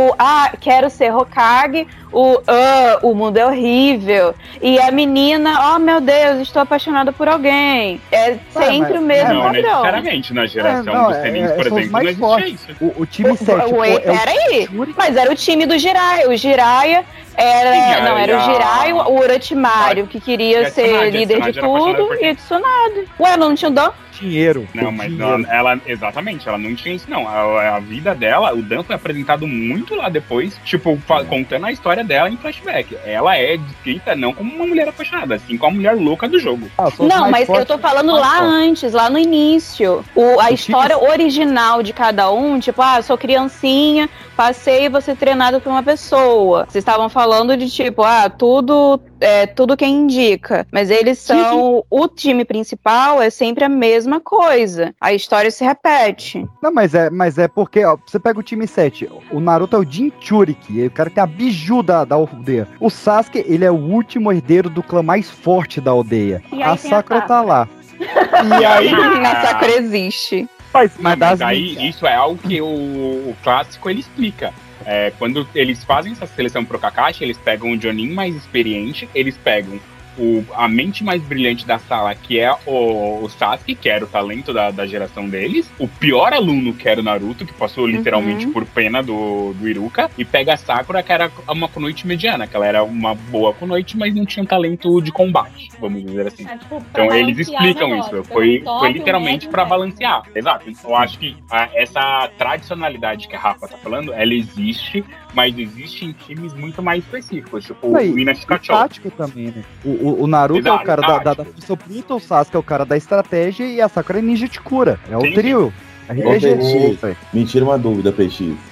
[0.09, 4.35] o ah, quero ser Hokage, o ah, o mundo é horrível.
[4.61, 8.01] E a menina, oh meu Deus, estou apaixonada por alguém.
[8.11, 9.63] É sempre mas- o mesmo Não, padrão.
[9.63, 10.35] necessariamente.
[10.35, 12.69] Na geração É, não, dos é- Senins, é- por exemplo, mais não existe fortes.
[12.69, 12.85] isso.
[12.85, 14.69] O, o time 7 Ué, pô, é o peraí.
[14.97, 16.29] Mas era o time do Jiraiya.
[16.29, 17.05] O Jiraiya
[17.37, 17.73] era.
[17.73, 22.29] Sim, não, era o Jiraiya, o Orochimaru, que queria a ser líder de tudo, e
[22.29, 23.09] a Tsunade.
[23.19, 23.91] Ué, não tinha o Dan?
[24.21, 24.67] Dinheiro.
[24.75, 25.39] Não, o mas dinheiro.
[25.39, 27.27] não, ela, exatamente, ela não tinha isso, não.
[27.29, 31.73] A, a vida dela, o Dan foi apresentado muito lá depois, tipo, fa- contando a
[31.73, 32.97] história dela em flashback.
[33.05, 36.69] Ela é descrita não como uma mulher apaixonada, assim como a mulher louca do jogo.
[36.79, 38.53] Ah, Não, mas eu tô falando lá fortes.
[38.55, 40.05] antes, lá no início.
[40.15, 45.17] O, a história original de cada um, tipo, ah, sou criancinha, passei e vou ser
[45.17, 46.65] treinado por uma pessoa.
[46.69, 50.67] Vocês estavam falando de tipo, ah, tudo é tudo quem indica.
[50.71, 51.85] Mas eles são.
[51.89, 54.95] O time principal é sempre a mesma coisa.
[55.01, 56.47] A história se repete.
[56.63, 59.79] Não, mas é, mas é porque, ó, você pega o time 7, o Naruto é
[59.79, 62.69] o Jinchuriki, o cara tem a biju da, da aldeia.
[62.81, 66.43] O Sasuke, ele é o último herdeiro do clã mais forte da aldeia.
[66.53, 67.43] E aí A tem a Sakura tá Sakura.
[67.53, 67.69] lá.
[68.01, 68.95] E aí.
[69.25, 70.49] a Sakura existe.
[70.73, 74.53] Mas, mas mas aí isso é algo que o, o clássico ele explica.
[74.87, 79.37] É, quando eles fazem essa seleção pro Kakashi, eles pegam o Jonin mais experiente, eles
[79.37, 79.79] pegam
[80.19, 84.09] o, a mente mais brilhante da sala, que é o, o Sasuke, que era o
[84.09, 88.47] talento da, da geração deles, o pior aluno, que era o Naruto, que passou literalmente
[88.47, 88.53] Uhum.
[88.53, 92.55] por pena do, do Iruka, e pega a Sakura, que era uma Kunoichi mediana, que
[92.57, 96.47] ela era uma boa Kunoichi, mas não tinha talento de combate, vamos dizer assim.
[96.49, 98.25] É, tipo, Então eles explicam negócio, isso.
[98.33, 100.23] Foi, um top, foi um literalmente pra um balancear.
[100.35, 100.71] Exato.
[100.85, 106.05] Eu acho que a- essa tradicionalidade que a Rafa tá falando, ela existe, mas existe
[106.05, 108.73] em times muito mais específicos, tipo Aí, o Ina Pikachu.
[108.73, 109.65] tático também, né?
[109.85, 112.57] O, o, o Naruto é o Exato, cara da, da, da força bruta, o Sasuke
[112.57, 114.99] é o cara da estratégia e a Sakura é ninja de cura.
[115.11, 115.33] É o Sim.
[115.35, 115.73] trio.
[116.09, 116.97] Ô, RPG.
[117.01, 118.72] PX, me tira uma dúvida, PX.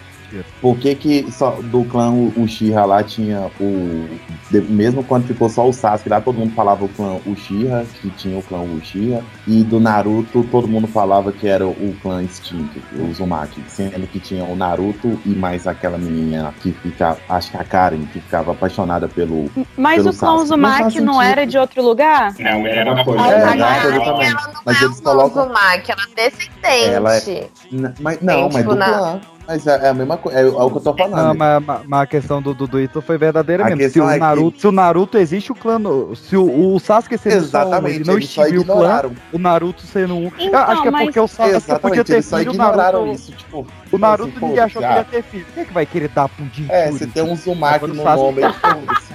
[0.60, 4.08] Por que que só do clã o Uchiha lá tinha o...
[4.50, 8.10] de- mesmo quando ficou só o Sasuke lá, todo mundo falava o clã Uchiha, que
[8.10, 9.22] tinha o clã Uchiha.
[9.46, 13.62] E do Naruto, todo mundo falava que era o clã extinto, o Uzumaki.
[13.68, 18.02] Sendo que tinha o Naruto e mais aquela menina que fica, acho que a Karen,
[18.12, 20.24] que ficava apaixonada pelo Mas pelo o clã Sasuke.
[20.26, 21.30] Não Uzumaki não sentido.
[21.32, 22.34] era de outro lugar?
[22.38, 23.22] Não, era uma coisa.
[23.24, 26.94] É, ela não Mas é eles um colocam- Uzumaki, ela é descendente.
[26.94, 29.20] Ela é- Mas, não, Tem, mas tipo, do na- clã.
[29.50, 31.16] Mas é, é a mesma coisa, é, é o que eu tô falando.
[31.26, 33.92] Não, mas, mas- mas a questão do, do, do Ito foi verdadeira A mesmo.
[33.92, 35.76] Se o, é que- Naruto, se o Naruto existe, o clã.
[35.76, 39.82] no- Se o, o Sasuke sendo Exatamente, só um, não extinguiu o clã, o Naruto
[39.82, 40.30] sendo um.
[40.38, 42.54] Então, acho que é mas- porque o Sasuke Exatamente, podia ter eles só filho, o
[42.54, 43.12] Naruto.
[43.12, 45.46] isso, tipo, O Naruto assim, ninguém achou que ele ia ter filho.
[45.52, 46.72] Quem é que vai querer dar um Jinchuriki?
[46.72, 49.12] É, você tem um Uzumaki Agora o no Sasuke- nome, foda-se.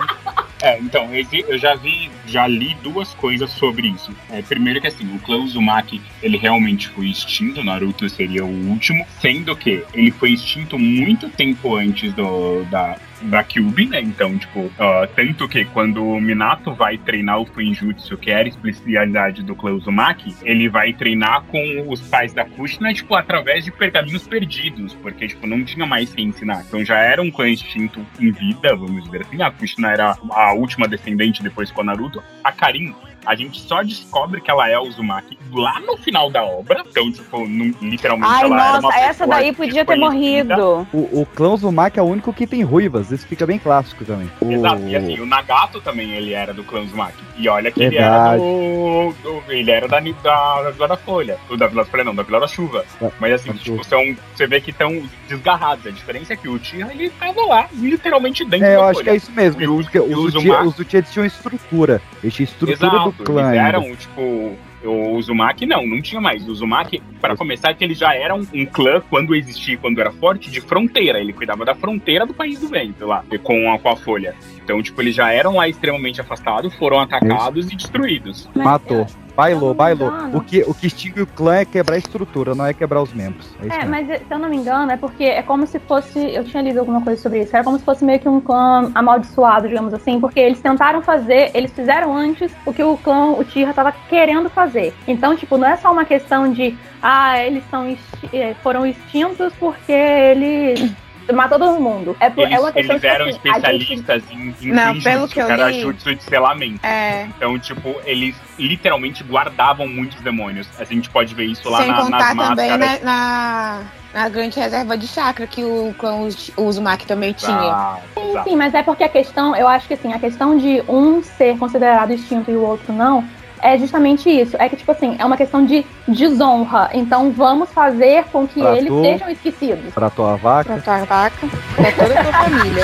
[0.61, 4.11] É, então, eu já vi, já li duas coisas sobre isso.
[4.29, 9.05] É, primeiro que assim, o clã Uzumaki, ele realmente foi extinto, Naruto seria o último,
[9.19, 14.01] sendo que ele foi extinto muito tempo antes do, da, da Kyuubi, né?
[14.01, 18.49] Então, tipo, ah, tanto que quando o Minato vai treinar o Fuinjutsu, que era a
[18.49, 23.71] especialidade do clã Uzumaki, ele vai treinar com os pais da Kushina, tipo, através de
[23.71, 26.63] pergaminhos perdidos, porque, tipo, não tinha mais quem ensinar.
[26.67, 29.41] Então já era um clã extinto em vida, vamos dizer assim.
[29.41, 32.14] A Kushina era a última descendente depois com o Naruto.
[32.43, 32.93] A Karin,
[33.25, 36.83] a gente só descobre que ela é a Uzumaki lá no final da obra.
[36.87, 40.57] Então, tipo, não- literalmente Ai, ela era uma nossa, essa daí podia ter desconhecida.
[40.57, 40.87] morrido.
[40.93, 43.11] O, o clã Uzumaki é o único que tem ruivas.
[43.11, 44.29] Isso fica bem clássico também.
[44.41, 47.23] Exato, O- e assim, o Nagato também ele era do clã Uzumaki.
[47.37, 48.37] E olha que ele era Verdade.
[48.41, 51.37] do, do- Ele era da, da, da Vila da Folha.
[51.49, 52.85] Do- Da Vila da Folha não, da Vila da Chuva.
[53.01, 54.15] É, Mas assim, tipo, são.
[54.33, 55.85] Você vê que estão desgarrados.
[55.85, 58.93] A diferença é que o Tira ele tava lá, literalmente dentro É, eu da acho
[58.95, 59.03] Folha.
[59.03, 59.61] que é isso mesmo.
[59.61, 62.01] E o- e o Uchiha Uzumaki- os Uchiha, eles tinham estrutura.
[62.23, 63.49] Eles tinham estrutura Exato, do clã.
[63.49, 64.55] eles eram, tipo.
[64.83, 66.47] O Uzumaki não, não tinha mais.
[66.47, 70.11] O Uzumaki, para começar, que ele já era um, um clã, quando existia, quando era
[70.11, 71.19] forte, de fronteira.
[71.19, 74.35] Ele cuidava da fronteira do país do vento lá, com a, com a folha.
[74.63, 78.47] Então, tipo, eles já eram lá extremamente afastados, foram atacados e destruídos.
[78.53, 79.07] Matou.
[79.35, 80.09] Bailou, bailou.
[80.09, 83.01] engano- O que, o que extingue o clã é quebrar a estrutura, não é quebrar
[83.01, 83.49] os membros.
[83.69, 86.19] É É, mas se eu não me engano, é porque é como se fosse.
[86.19, 87.53] Eu tinha lido alguma coisa sobre isso.
[87.55, 90.19] Era como se fosse meio que um clã amaldiçoado, digamos assim.
[90.19, 94.93] Porque eles tentaram fazer, eles fizeram antes o que o clã Uchiha tava querendo fazer.
[95.07, 96.75] Então, tipo, não é só uma questão de.
[97.01, 97.95] Ah, eles são
[98.33, 100.91] eh, foram extintos porque eles.
[101.33, 102.15] Matou todo mundo.
[102.19, 104.99] É, por, Eles, é uma questão eles eram assim, a gente- especialistas em, em Não,
[105.01, 106.85] pelo que eu era li- jutsu de selamento.
[106.85, 107.23] É.
[107.35, 110.67] Então, tipo, eles literalmente guardavam muitos demônios.
[110.79, 113.01] A gente pode ver isso lá Sem na, contar nas também máscaras.
[113.03, 113.81] na,
[114.13, 117.51] na, na grande reserva de chakra que o clã Uz- Uzumaki também tinha.
[117.57, 120.81] Exato, Sim, sim, mas é porque a questão, eu acho que assim, a questão de
[120.87, 123.23] um ser considerado extinto e o outro não,
[123.61, 124.55] é justamente isso.
[124.59, 126.89] É que, tipo assim, é uma questão de desonra.
[126.93, 129.01] Então vamos fazer com que Pra eles tu.
[129.01, 129.93] sejam esquecidos.
[129.93, 132.83] Pra tua vaca, Pra tua vaca, pra toda a tua família.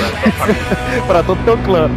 [1.08, 1.90] pra todo teu clã.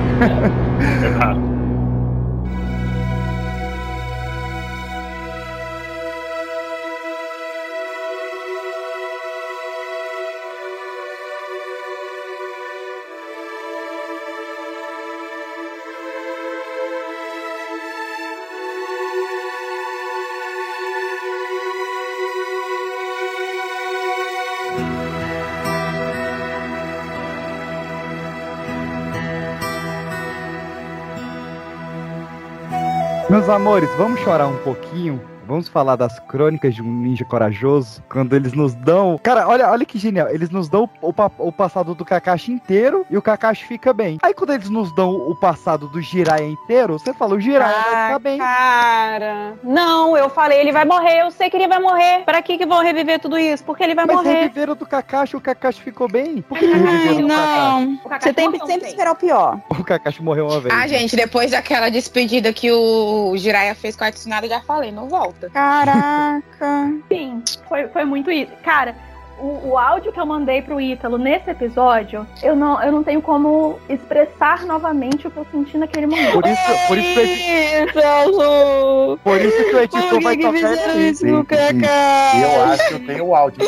[33.34, 35.20] Meus amores, vamos chorar um pouquinho.
[35.46, 38.02] Vamos falar das crônicas de um ninja corajoso.
[38.08, 39.18] Quando eles nos dão.
[39.22, 40.28] Cara, olha, olha que genial.
[40.28, 44.18] Eles nos dão o, pa- o passado do Kakashi inteiro e o Kakashi fica bem.
[44.22, 47.84] Aí quando eles nos dão o passado do Jiraiya inteiro, você fala, o Jiraiya vai
[48.06, 48.38] ficar bem.
[48.38, 52.24] Cara, não, eu falei, ele vai morrer, eu sei que ele vai morrer.
[52.24, 53.62] Pra que que vão reviver tudo isso?
[53.64, 54.32] Porque ele vai Mas morrer.
[54.42, 56.42] reviveram do Kakashi, o Kakashi ficou bem.
[56.42, 57.98] Por que, que reviveram Ai, do não.
[58.20, 59.58] Você tem que sempre esperar o pior.
[59.58, 59.80] Kakashi?
[59.80, 60.74] O Kakashi morreu uma vez.
[60.74, 64.90] Ah, gente, depois daquela despedida que o Jiraiya fez com a Tsunade, eu já falei,
[64.90, 65.33] não volta.
[65.52, 66.92] Caraca.
[67.08, 68.52] Sim, foi, foi muito isso.
[68.62, 68.94] Cara,
[69.38, 73.20] o, o áudio que eu mandei pro Ítalo nesse episódio, eu não, eu não tenho
[73.20, 76.32] como expressar novamente o que eu senti naquele momento.
[76.32, 79.18] Por isso, por isso que Ítalo!
[79.18, 83.34] por isso que o editor vai tocar isso no Eu acho que eu tenho o
[83.34, 83.66] áudio.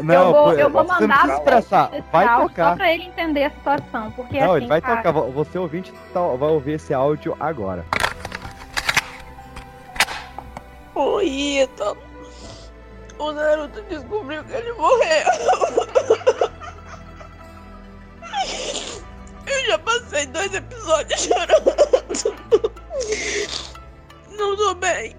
[0.00, 1.90] Não, eu vou, eu vou mandar expressar.
[2.10, 2.70] Vai tocar.
[2.70, 4.10] Só pra ele entender a situação.
[4.12, 5.12] Porque Não, assim, ele vai cara, tocar.
[5.12, 7.84] Você ouvinte tá- vai ouvir esse áudio agora.
[10.94, 11.98] O Ítalo.
[13.18, 15.26] O Naruto descobriu que ele morreu.
[19.46, 21.72] Eu já passei dois episódios chorando.
[24.36, 25.14] Não tô bem.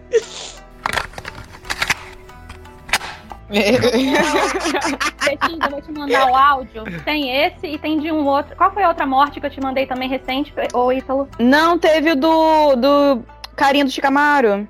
[3.49, 4.17] Betinho,
[5.63, 6.83] eu vou te mandar o áudio.
[7.05, 8.55] Tem esse e tem de um outro.
[8.55, 11.29] Qual foi a outra morte que eu te mandei também recente, ô Ítalo?
[11.39, 13.23] Não teve o do, do
[13.55, 14.67] carinha do Chicamaro.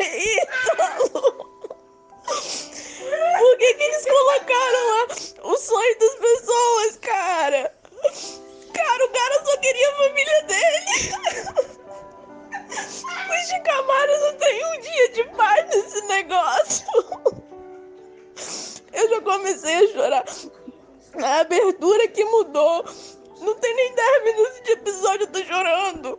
[0.00, 1.20] Ítalo.
[3.38, 5.06] Por que, que eles colocaram lá
[5.44, 7.74] o sonho das pessoas, cara?
[8.74, 10.86] Cara, o cara só queria a família dele.
[13.28, 16.86] O Chicamaro não tem um dia de paz nesse negócio.
[18.92, 20.24] Eu já comecei a chorar.
[21.22, 22.84] A abertura que mudou.
[23.40, 26.18] Não tem nem 10 minutos de episódio, eu tô chorando.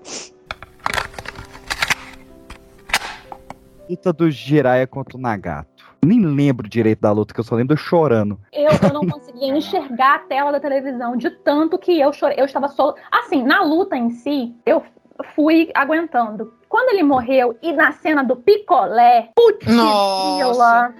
[3.91, 5.91] Luta do Jiraiya contra o Nagato.
[6.03, 8.39] Nem lembro direito da luta, que eu só lembro eu chorando.
[8.53, 12.39] Eu, eu não conseguia enxergar a tela da televisão de tanto que eu chorei.
[12.39, 12.95] Eu estava só.
[13.11, 14.81] Assim, na luta em si, eu
[15.35, 16.53] fui aguentando.
[16.69, 19.67] Quando ele morreu e na cena do picolé, putz,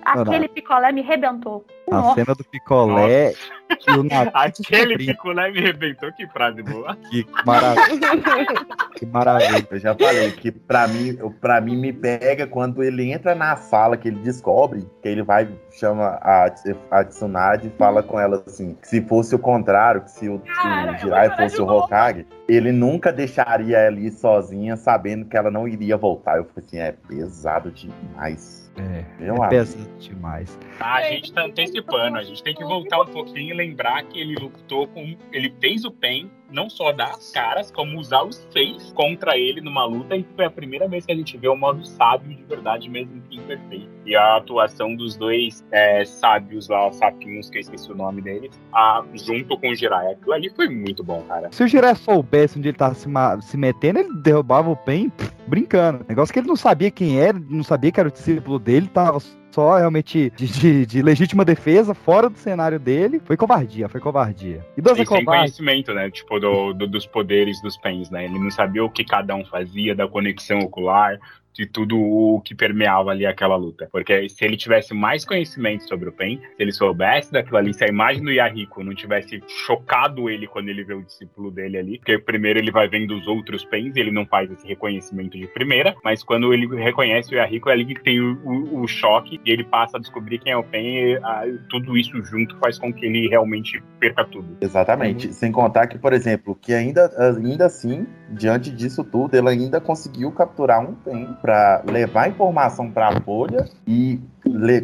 [0.04, 1.66] aquele picolé me rebentou.
[1.92, 2.16] A Nossa.
[2.16, 3.34] cena do picolé
[3.80, 6.96] que o Nagato Aquele picolé me arrebentou, que frase boa.
[7.10, 8.10] Que maravilha.
[8.96, 9.68] que maravilha.
[9.70, 13.98] Eu já falei que pra mim, pra mim me pega quando ele entra na sala
[13.98, 16.46] que ele descobre, que ele vai, chama a,
[16.92, 20.42] a Tsunade e fala com ela assim, que se fosse o contrário, que se o,
[20.42, 25.50] se o Jiraiya fosse o Hokage, ele nunca deixaria ela ir sozinha, sabendo que ela
[25.50, 26.38] não iria voltar.
[26.38, 28.72] Eu falei assim, é pesado demais.
[28.78, 30.58] É, Eu é pesado demais.
[30.84, 34.20] Ah, a gente tá antecipando, a gente tem que voltar um pouquinho e lembrar que
[34.20, 35.16] ele lutou com.
[35.32, 39.62] Ele fez o PEN, não só dar as caras, como usar os seis contra ele
[39.62, 42.44] numa luta, e foi a primeira vez que a gente vê o modo sábio de
[42.44, 43.90] verdade, mesmo que imperfeito.
[44.06, 48.22] E a atuação dos dois é, sábios lá, os sapinhos, que eu esqueci o nome
[48.22, 50.12] deles, a, junto com o Jiraiya.
[50.14, 51.50] Aquilo ali foi muito bom, cara.
[51.52, 55.12] Se o Jiraiya soubesse onde ele tava se, ma- se metendo, ele derrubava o Pen
[55.48, 56.06] brincando.
[56.10, 59.20] Negócio que ele não sabia quem era, não sabia que era o discípulo dele, tava
[59.52, 63.22] só realmente de, de- de legítima defesa, fora do cenário dele.
[63.26, 64.66] Foi covardia, foi covardia.
[64.78, 65.26] E sem covarde.
[65.26, 66.10] conhecimento, né?
[66.10, 68.26] Tipo, do, do- dos poderes dos pens, né?
[68.26, 71.20] Ele não sabia o que cada um fazia, da conexão ocular,
[71.54, 73.88] de tudo o que permeava ali aquela luta.
[73.92, 77.84] Porque se ele tivesse mais conhecimento sobre o pen, se ele soubesse daquilo ali, se
[77.84, 81.98] a imagem do Yahiko não tivesse chocado ele quando ele vê o discípulo dele ali,
[81.98, 85.96] porque primeiro ele vai vendo os outros pens, ele não faz esse reconhecimento de primeira,
[86.04, 89.52] mas quando ele reconhece o Yahiko, é ali que tem o, o- o choque e
[89.52, 92.92] ele passa a descobrir quem é o pen e ah, tudo isso junto faz com
[92.94, 94.58] que ele realmente perca tudo.
[94.62, 95.34] Exatamente.
[95.34, 100.32] Sem contar que, por exemplo, que ainda, ainda assim, diante disso tudo, ele ainda conseguiu
[100.32, 104.20] capturar um PEN para levar informação para a Folha e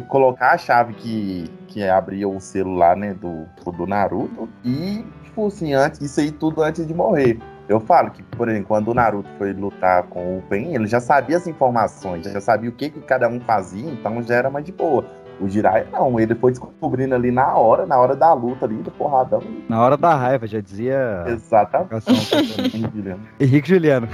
[0.08, 4.48] colocar a chave que, que abria o celular né, do, do Naruto.
[4.64, 7.38] E, tipo assim, antes, isso aí tudo antes de morrer.
[7.68, 11.00] Eu falo que, por exemplo, quando o Naruto foi lutar com o Pen, ele já
[11.00, 14.64] sabia as informações, já sabia o que, que cada um fazia, então já era mais
[14.64, 15.04] de boa.
[15.39, 18.91] O Jiraiya não, ele foi descobrindo ali na hora, na hora da luta ali, do
[18.91, 19.41] porradão.
[19.67, 21.23] Na hora da raiva, já dizia.
[21.27, 22.05] Exatamente.
[23.39, 24.07] Henrique Juliano.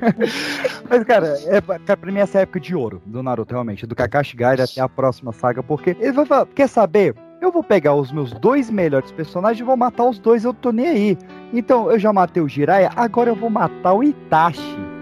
[0.89, 3.85] Mas, cara, é, cara, pra mim essa é a época de ouro do Naruto, realmente.
[3.85, 7.13] Do Kakashi Gaiden até a próxima saga, porque ele vai falar, quer saber?
[7.41, 10.71] Eu vou pegar os meus dois melhores personagens e vou matar os dois, eu tô
[10.71, 11.17] nem aí.
[11.51, 14.93] Então, eu já matei o Jiraiya, agora eu vou matar o Itachi.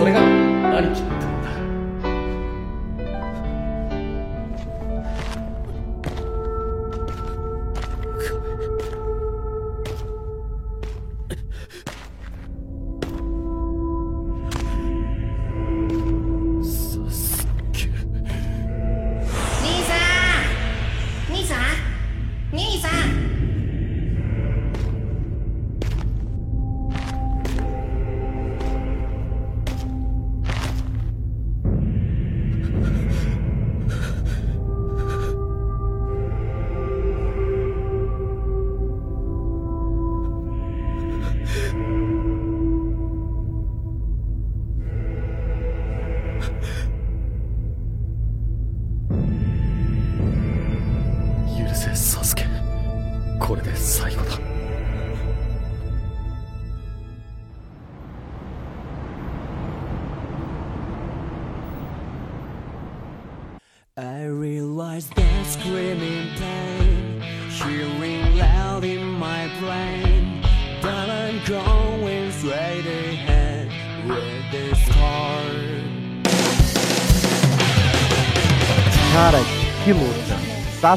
[0.00, 1.23] それが兄貴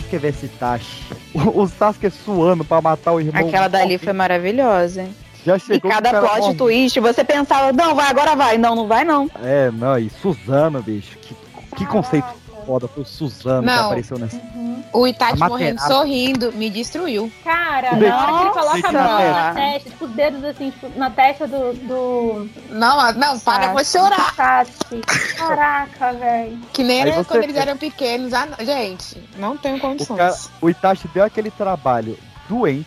[0.00, 1.04] Sasuke vs Itachi.
[1.34, 3.46] O, o Sasuke suando pra matar o irmão.
[3.46, 5.02] Aquela dali foi maravilhosa.
[5.02, 5.14] hein?
[5.44, 6.56] Já E chegou cada o cara plot morto.
[6.58, 8.58] twist, você pensava, não, vai, agora vai.
[8.58, 9.30] Não, não vai, não.
[9.42, 11.16] É, não, e Suzano, bicho.
[11.18, 11.34] Que,
[11.76, 12.26] que conceito
[12.68, 13.86] foda foi o Suzano que Não.
[13.86, 14.38] apareceu nessa.
[14.92, 17.32] O Itachi A morrendo sorrindo me destruiu.
[17.42, 18.14] Cara, Beijo.
[18.14, 19.90] na hora que ele coloca a mão na testa.
[19.90, 21.72] tipo, os dedos assim, tipo, na testa do.
[21.72, 22.50] do...
[22.70, 24.34] Não, não, para, eu vou chorar.
[25.36, 26.58] Caraca, velho.
[26.72, 28.32] Que nem era você- quando eles eram pequenos.
[28.34, 30.16] Ah, não, gente, não tenho O, condições.
[30.18, 32.18] cara, o Itachi deu aquele trabalho
[32.48, 32.86] doente,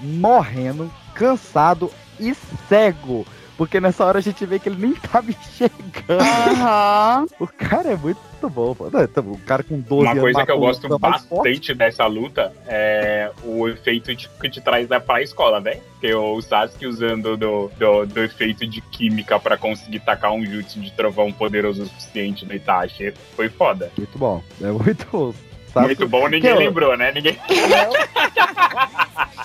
[0.00, 2.34] morrendo, cansado e
[2.68, 3.26] cego.
[3.56, 6.22] Porque nessa hora a gente vê que ele nem tava enxergando.
[6.22, 7.26] Aham.
[7.38, 8.18] O cara é muito
[8.48, 8.74] bom.
[8.74, 8.88] pô.
[8.90, 10.22] Não, então, O cara com 12 Uma anos.
[10.22, 14.98] coisa que eu gosto bastante dessa luta é o efeito de- que te traz da
[15.00, 15.78] pra escola, né?
[15.92, 20.80] Porque o Sasuke usando do, do, do efeito de química pra conseguir tacar um jutsu
[20.80, 23.90] de trovão poderoso o suficiente no Itachi foi foda.
[23.98, 24.42] Muito bom.
[24.62, 25.34] É muito bom.
[25.72, 27.12] Sasuke- Muito bom, ninguém Que eu- lembrou, né?
[27.12, 27.36] Ninguém.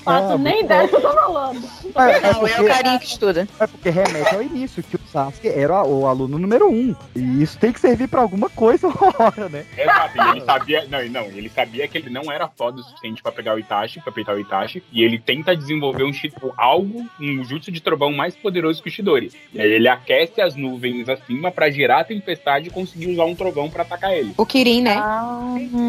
[0.06, 1.64] Faço Ah, nem ideia do que eu tô falando.
[1.96, 3.48] É, é Não, é porque- o carinho que estuda.
[3.60, 6.96] É porque remete ao início, que o Sasuke era o aluno número um.
[7.16, 9.66] E isso tem que servir pra alguma coisa uma hora, né?
[9.76, 10.86] Exato, e ele sabia.
[10.90, 14.00] Não, não, ele sabia que ele não era foda o suficiente pra pegar o Itachi,
[14.00, 18.12] pra peitar o Itachi, e ele tenta desenvolver um shi- algo, um jutsu de trovão
[18.14, 19.32] mais poderoso que o Shidori.
[19.52, 23.34] E aí ele aquece as nuvens acima pra gerar a tempestade e conseguir usar um
[23.36, 24.34] trovão pra atacar ele.
[24.38, 25.02] O Kirin, né?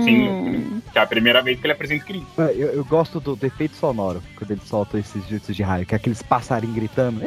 [0.05, 2.26] Sim, que é a primeira vez que ele apresenta o Kirin.
[2.38, 3.76] É, Eu, eu gosto do, do efeito
[4.06, 7.20] sonoro, quando ele solta esses jutsus de raio, que é aqueles passarinhos gritando.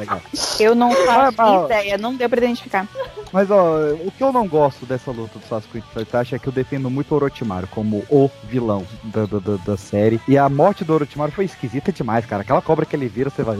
[0.00, 0.20] Legal.
[0.58, 1.10] Eu não faço
[1.40, 2.86] Ah, mas- ideia, não deu pra identificar.
[3.32, 6.48] Mas ó, o que eu não gosto dessa luta do Sasuke e Itachi é que
[6.48, 10.20] eu defendo muito o Orochimaru como o vilão da, da, da- da série.
[10.26, 12.42] E a morte do Orochimaru foi esquisita demais, cara.
[12.42, 13.56] Aquela cobra que ele vira, você vai.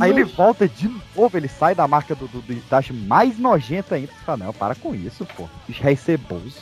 [0.00, 3.94] Aí ele volta de novo, ele sai da marca do, do, do Itachi mais nojenta
[3.94, 4.08] ainda.
[4.08, 5.48] Você fala, não, para com isso, pô.
[5.68, 6.56] Bicho é ceboso.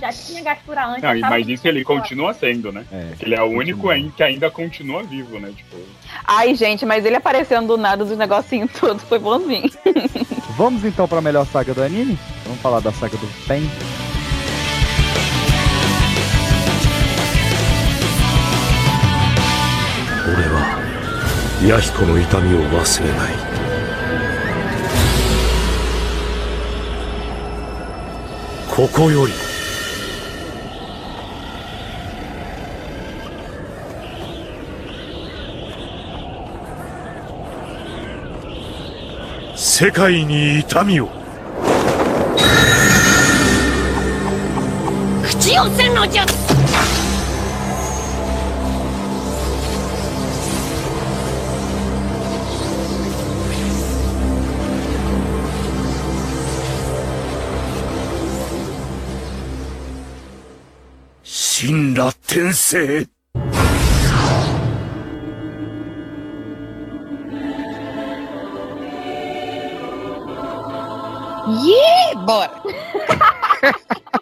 [0.00, 1.02] Já tinha gastura antes.
[1.02, 2.84] Não, já mas isso ele continua sendo, né?
[2.92, 5.53] É, ele é o único que ainda continua vivo, né?
[5.55, 5.77] Tipo,
[6.25, 9.69] Ai, gente, mas ele aparecendo do nada dos negocinhos todos foi bonzinho.
[10.57, 12.17] Vamos então pra melhor saga do anime?
[12.45, 13.69] Vamos falar da saga do Pen.
[20.31, 20.79] 俺は
[21.63, 23.33] 弥彦の痛みを忘れない
[28.69, 29.33] ここより
[39.66, 41.08] 世界に痛みを。
[45.24, 46.26] 口をせんのじゃ。
[61.24, 63.06] 神羅天聖
[71.46, 72.50] Yeah, bora!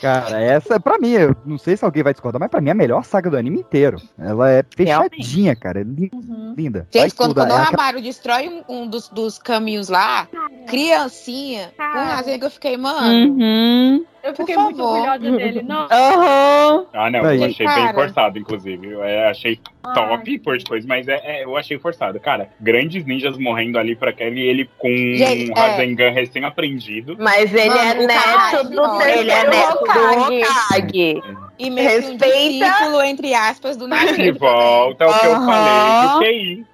[0.00, 2.72] Cara, essa, pra mim, eu não sei se alguém vai discordar, mas pra mim é
[2.72, 4.00] a melhor saga do anime inteiro.
[4.16, 5.80] Ela é fechadinha, cara.
[5.80, 6.08] É lin-
[6.56, 6.86] linda.
[6.94, 10.28] Gente, quando, quando o é aquela- Ramaru destrói um, um dos, dos caminhos lá,
[10.68, 13.08] criancinha, com razão que eu fiquei, mano.
[13.34, 14.04] Uhum.
[14.22, 14.98] Eu por fiquei muito favor.
[15.00, 15.62] orgulhosa dele.
[15.66, 15.88] Não.
[15.90, 16.86] Aham.
[16.92, 17.40] Ah, não, Aí.
[17.40, 17.84] eu achei Cara.
[17.86, 18.86] bem forçado, inclusive.
[18.92, 22.18] Eu é, achei top por coisas, mas é, é, eu achei forçado.
[22.20, 25.60] Cara, grandes ninjas morrendo ali pra aquele ele com Gente, um é.
[25.60, 27.16] Rasengan recém-aprendido.
[27.18, 28.98] Mas ele Mano, é neto do não.
[28.98, 30.42] terceiro Ele é neto do Hokage.
[30.42, 31.22] Hokage.
[31.58, 32.66] E um Respeita.
[32.66, 34.38] discípulo, entre aspas, do De Naruto.
[34.38, 36.66] volta ao que eu falei do QI.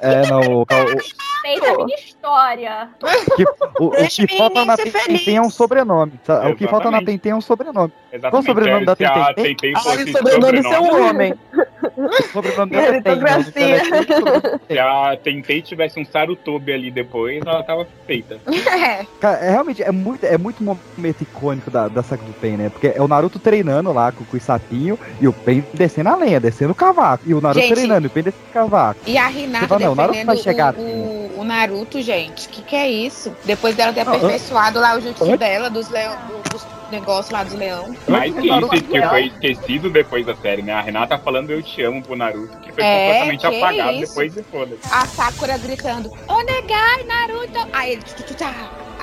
[0.00, 0.66] É, não, o,
[1.42, 2.88] Feita a minha história.
[3.36, 3.44] que,
[3.80, 5.28] o, o que o falta menino na feliz.
[5.28, 6.12] é um sobrenome.
[6.24, 6.48] tá?
[6.48, 7.02] O que falta na.
[7.02, 7.92] Tenten é um sobrenome.
[8.12, 8.30] Exatamente.
[8.30, 9.44] Qual o sobrenome Se da a Tenten?
[9.56, 11.34] Tenten Ai, fosse o sobrenome um sobrenome- homem.
[11.96, 13.30] O sobrenome é Ten, né?
[13.30, 14.60] É Ten.
[14.68, 18.38] Se a Tentei tivesse um Sarutobi ali depois, ela tava feita.
[19.20, 22.68] Cara, é, realmente, é muito, é muito momento icônico da, da saga do Pen, né?
[22.70, 26.16] Porque é o Naruto treinando lá com, com o sapinho e o Pen descendo a
[26.16, 27.22] lenha, descendo o cavaco.
[27.26, 27.74] E o Naruto Gente.
[27.74, 28.95] treinando e o Pen descendo o cavaco.
[29.04, 32.48] E a Hinata fala, não, o Naruto defendendo vai chegar o, o, o Naruto, gente.
[32.48, 33.34] Que que é isso?
[33.44, 37.54] Depois dela ter aperfeiçoado lá o jutsu dela, dos, leão, do- dos negócios lá dos
[37.54, 37.94] leão.
[38.08, 40.72] Mais que isso, que foi esquecido depois da série, né?
[40.72, 44.08] A Renata falando eu te amo pro Naruto, que foi É, completamente que apagado isso.
[44.08, 44.80] depois e foda-se.
[44.92, 47.68] A Sakura gritando, Onegai, Naruto!
[47.72, 48.54] Aí ele, tchu, tchu, tchá.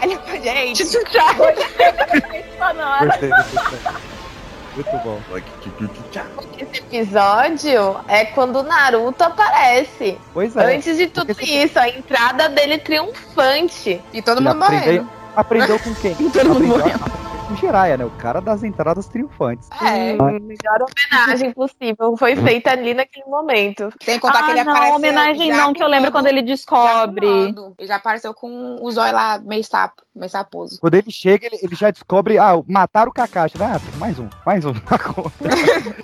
[0.02, 0.84] Olha pra gente.
[0.86, 1.34] Tchu, tchá.
[3.06, 4.12] Gostei, gostei.
[4.76, 5.20] Muito bom.
[6.58, 10.18] Esse episódio é quando o Naruto aparece.
[10.34, 10.76] Pois é.
[10.76, 14.02] Antes de tudo isso, a entrada dele triunfante.
[14.12, 16.16] E todo Ele aprendeu, aprendeu com quem?
[16.32, 17.04] Todo mundo aprendeu, morrendo.
[17.06, 18.06] aprendeu com o Jiraiya, né?
[18.06, 19.70] O cara das entradas triunfantes.
[19.82, 23.90] É, a melhor homenagem possível foi feita ali naquele momento.
[24.02, 24.95] Sem contar Ah, que ele não, apareceu.
[24.95, 27.54] homenagem não, que eu lembro quando ele descobre.
[27.80, 30.80] já já apareceu com o zóio lá meio sapo, meio saposo.
[30.80, 33.57] Quando ele chega, ele, ele já descobre, ah, mataram o Kakashi.
[33.57, 33.73] né?
[33.76, 35.31] Ah, mais um, mais um na conta.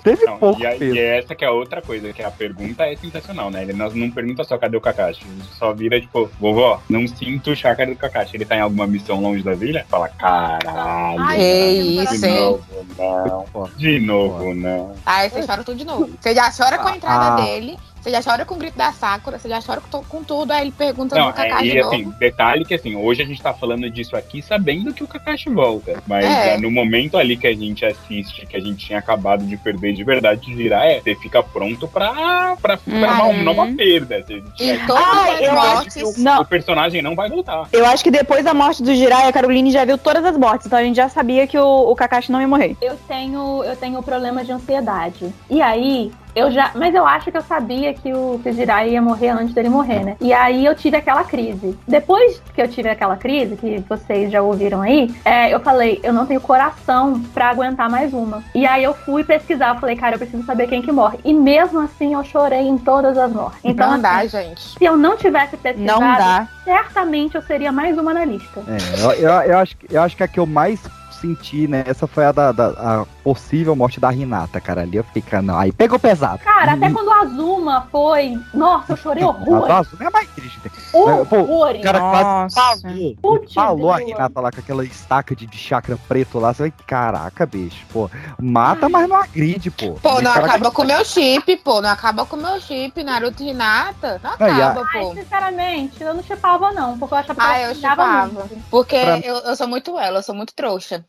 [0.02, 0.94] Teve Não, pouco e, a- peso.
[0.94, 3.62] e essa que é a outra coisa, que a pergunta é sensacional, né?
[3.62, 5.24] Ele não, não pergunta só cadê o Kakashi.
[5.24, 8.36] Ele só vira, tipo, vovó, não sinto o chakra do Kakashi.
[8.36, 9.84] Ele tá em alguma missão longe da vila?
[9.88, 11.20] Fala, caralho.
[11.20, 12.40] Ai, que isso, de hein?
[12.40, 12.64] novo,
[12.98, 13.70] não.
[13.76, 14.94] De novo, não.
[15.06, 16.10] Aí você chora tudo de novo.
[16.20, 17.44] Você já chora com a entrada Ah.
[17.44, 20.50] dele, você já chora com o grito da Sakura, você já chora com, com tudo,
[20.52, 21.94] aí ele pergunta Não, do Kakashi é, e novo.
[21.94, 25.50] assim, detalhe que assim, hoje a gente tá falando disso aqui sabendo que o Kakashi
[25.50, 26.02] volta.
[26.06, 26.54] Mas É.
[26.54, 29.92] é, no momento ali que a gente assiste, que a gente tinha acabado de perder
[29.92, 33.42] de verdade de virar, é, você fica pronto pra, pra, pra uma Uhum.
[33.44, 34.22] nova perda.
[34.26, 35.96] Você, E é, todas as eu mortes.
[36.18, 36.40] o, Não.
[36.42, 37.68] o personagem não vai voltar.
[37.72, 40.66] Eu acho que depois da morte do Jiraiya, a Caroline já viu todas as mortes,
[40.66, 42.76] então a gente já sabia que o, o Kakashi não ia morrer.
[42.80, 45.32] Eu tenho, eu tenho problema de ansiedade.
[45.48, 46.70] E aí, eu já.
[46.74, 50.16] Mas eu acho que eu sabia que o, Jiraiya ia morrer antes dele morrer, né?
[50.20, 51.78] E aí eu tive aquela crise.
[51.86, 56.12] Depois que eu tive aquela crise, que vocês já ouviram aí, é, eu falei, eu
[56.12, 58.42] não tenho coração pra aguentar mais uma.
[58.54, 61.18] E aí eu fui pesquisar, falei, cara, eu preciso saber quem que morre.
[61.24, 63.60] E mesmo assim eu chorei em todas as mortes.
[63.64, 64.60] Então, não dá, assim, gente.
[64.78, 66.48] se eu não tivesse pesquisado, Não dá.
[66.64, 68.62] certamente eu seria mais uma na lista.
[68.68, 70.80] É, eu, eu, eu acho, que- eu acho que a que eu mais
[71.20, 71.84] senti, né?
[71.86, 72.68] Essa foi a da, da-
[73.02, 74.82] a possível morte da Renata, cara.
[74.82, 76.38] Ali eu fiquei, cara, não, aí pegou pesado.
[76.42, 78.38] Cara, até quando a Azuma foi.
[78.54, 79.66] Nossa, eu chorei A horror.
[79.66, 80.60] do Azul é mais triste.
[80.64, 80.70] né?
[80.92, 81.80] Pô, Horrores.
[81.80, 83.14] o cara quase falou.
[83.22, 83.96] Putz, falou a.
[83.98, 86.52] Renata lá com aquela estaca de, de chakra preto lá.
[86.54, 88.10] Você vai, caraca, bicho, pô.
[88.38, 89.92] Mata, mas não agride, pô.
[89.94, 91.80] Pô, não o cara- acaba com o meu chip, pô.
[91.80, 94.20] Não acaba com o meu chip, Naruto e Hinata.
[94.22, 95.10] Não Não, a- acaba, pô.
[95.10, 98.48] Ai, sinceramente, eu não chipava, não, porque eu achava que Ah, eu chipava.
[98.70, 101.04] Porque Pra- eu, eu sou muito ela, eu sou muito trouxa.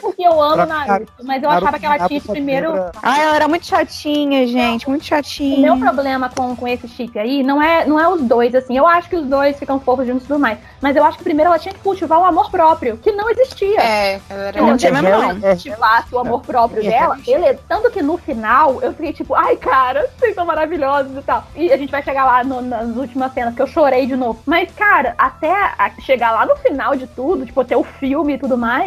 [0.00, 2.72] Porque eu amo Naruto, mas eu achava que ela só primeiro.
[3.02, 5.60] Ai, ela era muito chatinha, gente, muito O chatinha.
[5.60, 8.76] meu problema com, com esse chip aí não é, não é os dois, assim.
[8.76, 10.58] Eu acho que os dois ficam fofos juntos e tudo mais.
[10.80, 13.80] Mas eu acho que primeiro ela tinha que cultivar o amor próprio, que não existia.
[13.80, 15.40] É, ela era Não tinha mesmo, não.
[15.40, 17.20] Cultivasse o amor próprio É, dela, é.
[17.30, 17.60] beleza.
[17.68, 21.44] Tanto que no final eu fiquei tipo, ai cara, vocês são maravilhosos e tal.
[21.54, 24.40] E a gente vai chegar lá no- nas últimas cenas que eu chorei de novo.
[24.46, 28.38] Mas, cara, até a- chegar lá no final de tudo, tipo, ter o filme e
[28.38, 28.77] tudo mais,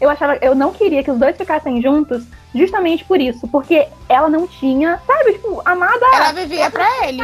[0.00, 3.48] eu achava, eu não queria que os dois ficassem juntos justamente por isso.
[3.48, 6.06] Porque ela não tinha, sabe, tipo, amada.
[6.14, 7.22] Ela vivia pra ele.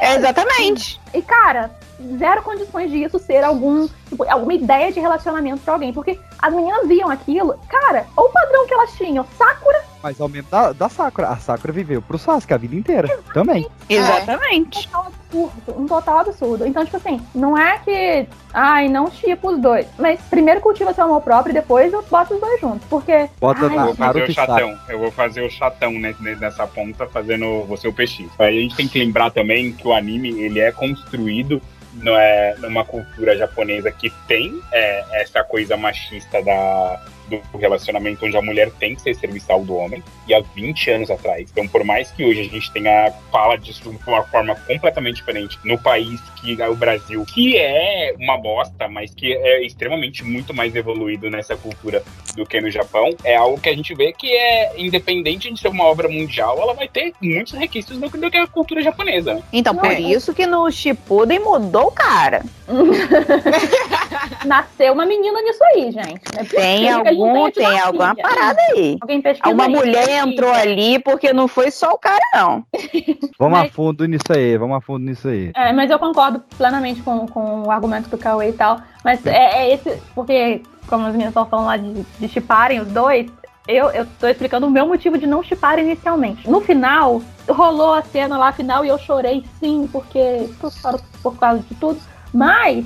[0.00, 1.00] É, exatamente.
[1.14, 1.70] E, cara,
[2.18, 5.92] zero condições de isso ser algum, tipo, alguma ideia de relacionamento pra alguém.
[5.92, 9.26] Porque as meninas viam aquilo, cara, olha o padrão que elas tinham.
[9.36, 11.26] Sakura Mas ao menos da, da Sakura.
[11.30, 13.08] A Sakura viveu pro Sasuke a vida inteira.
[13.34, 13.66] Também.
[13.88, 14.78] Exatamente.
[14.78, 16.64] um total absurdo, um total absurdo.
[16.66, 19.84] Então, tipo assim, não é que, ai, não chipo os dois.
[19.98, 22.86] Mas primeiro cultiva seu amor próprio e depois eu boto os dois juntos.
[22.88, 23.28] Porque.
[23.40, 24.78] Bota ai, Eu vou fazer o chatão.
[24.88, 28.26] Eu vou fazer o chatão nesse- nessa ponta, fazendo você o PX.
[28.38, 31.60] Aí a gente tem que lembrar também que o anime ele é construído
[31.94, 38.36] não é, numa cultura japonesa que tem é, essa coisa machista da, do relacionamento onde
[38.36, 41.48] a mulher tem que ser serviçal do homem, e há 20 anos atrás.
[41.50, 45.58] Então, por mais que hoje a gente tenha fala disso de uma forma completamente diferente
[45.64, 50.54] no país que é o Brasil, que é uma bosta, mas que é extremamente muito
[50.54, 52.02] mais evoluído nessa cultura
[52.36, 55.68] do que no Japão, é algo que a gente vê que é independente de ser
[55.68, 59.42] uma obra mundial, ela vai ter muitos requisitos do, do que a cultura japonesa.
[59.52, 60.00] Então, por é.
[60.00, 62.44] isso que no Shippuden mudou o cara.
[64.44, 66.20] Nasceu uma menina nisso aí, gente.
[66.34, 68.22] Não é Tem algum, tenha tido tem uma alguma filha.
[68.28, 68.96] parada aí.
[69.00, 70.28] Alguém pesquisa Uma aí, mulher pesquisa.
[70.28, 72.64] entrou ali porque não foi só o cara, não.
[73.38, 75.52] Vamos Mas- a fundo nisso aí, vamos a fundo nisso aí.
[75.54, 78.78] É, mas eu concordo plenamente com, com o argumento do Cauê e tal.
[79.04, 82.88] Mas é, é esse, porque, como as meninas estão falando lá de, de chiparem os
[82.88, 83.26] dois,
[83.68, 86.48] eu, eu tô explicando o meu motivo de não chipar inicialmente.
[86.48, 91.36] No final, rolou a cena lá final e eu chorei sim, porque por, causa- por
[91.36, 91.98] causa de tudo.
[92.32, 92.84] Mas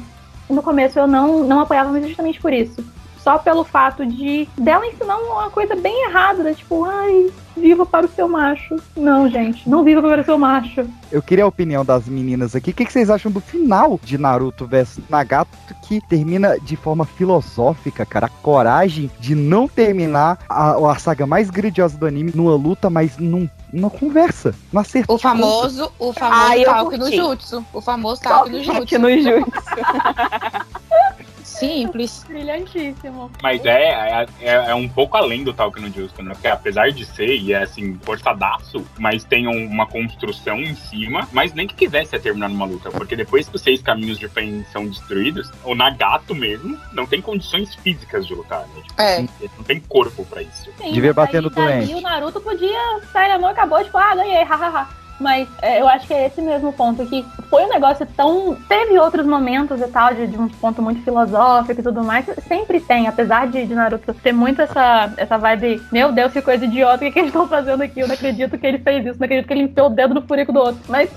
[0.48, 2.84] no começo eu não, não apoiava mas justamente por isso.
[3.22, 6.54] Só pelo fato de dela ensinar uma coisa bem errada, né?
[6.54, 8.76] tipo, ai, viva para o seu macho.
[8.96, 10.86] Não, gente, não viva para o seu macho.
[11.12, 12.70] Eu queria a opinião das meninas aqui.
[12.70, 15.50] O que, que vocês acham do final de Naruto vs Nagato,
[15.86, 18.26] que termina de forma filosófica, cara?
[18.26, 23.18] A coragem de não terminar a, a saga mais grandiosa do anime numa luta, mas
[23.18, 24.54] num, numa conversa.
[24.72, 25.16] Não acertou.
[25.16, 27.64] O famoso, o famoso Ah, talk no jutsu.
[27.72, 28.98] O famoso talk no jutsu.
[28.98, 29.44] No jutsu.
[31.58, 32.24] Simples.
[32.28, 33.30] Brilhantíssimo.
[33.42, 36.32] Mas é, é, é- é um pouco além do Talk no Justo, né?
[36.32, 41.28] Porque apesar de ser, e é assim, forçadaço, mas tem um- uma construção em cima,
[41.32, 44.64] mas nem que quisesse terminar numa luta, porque depois que os seis caminhos de Pen
[44.72, 48.82] são destruídos, o Nagato mesmo não tem condições físicas de lutar, né?
[48.86, 49.20] Tipo, É.
[49.20, 50.70] Ele não tem corpo pra isso.
[50.78, 51.94] Sim, Devia bater no daí doente.
[51.94, 54.99] o Naruto podia sair na mão e acabou, tipo, ah, ganhei, hahaha.
[55.20, 58.56] Mas é, eu acho que é esse mesmo ponto, que foi um negócio tão.
[58.68, 62.24] Teve outros momentos e tal, de, de um ponto muito filosófico e tudo mais.
[62.48, 66.64] Sempre tem, apesar de, de Naruto ter muito essa, essa vibe, meu Deus, que coisa
[66.64, 68.00] idiota, o que, que eles estão fazendo aqui?
[68.00, 70.22] Eu não acredito que ele fez isso, não acredito que ele enfiou o dedo no
[70.22, 70.80] furico do outro.
[70.88, 71.10] Mas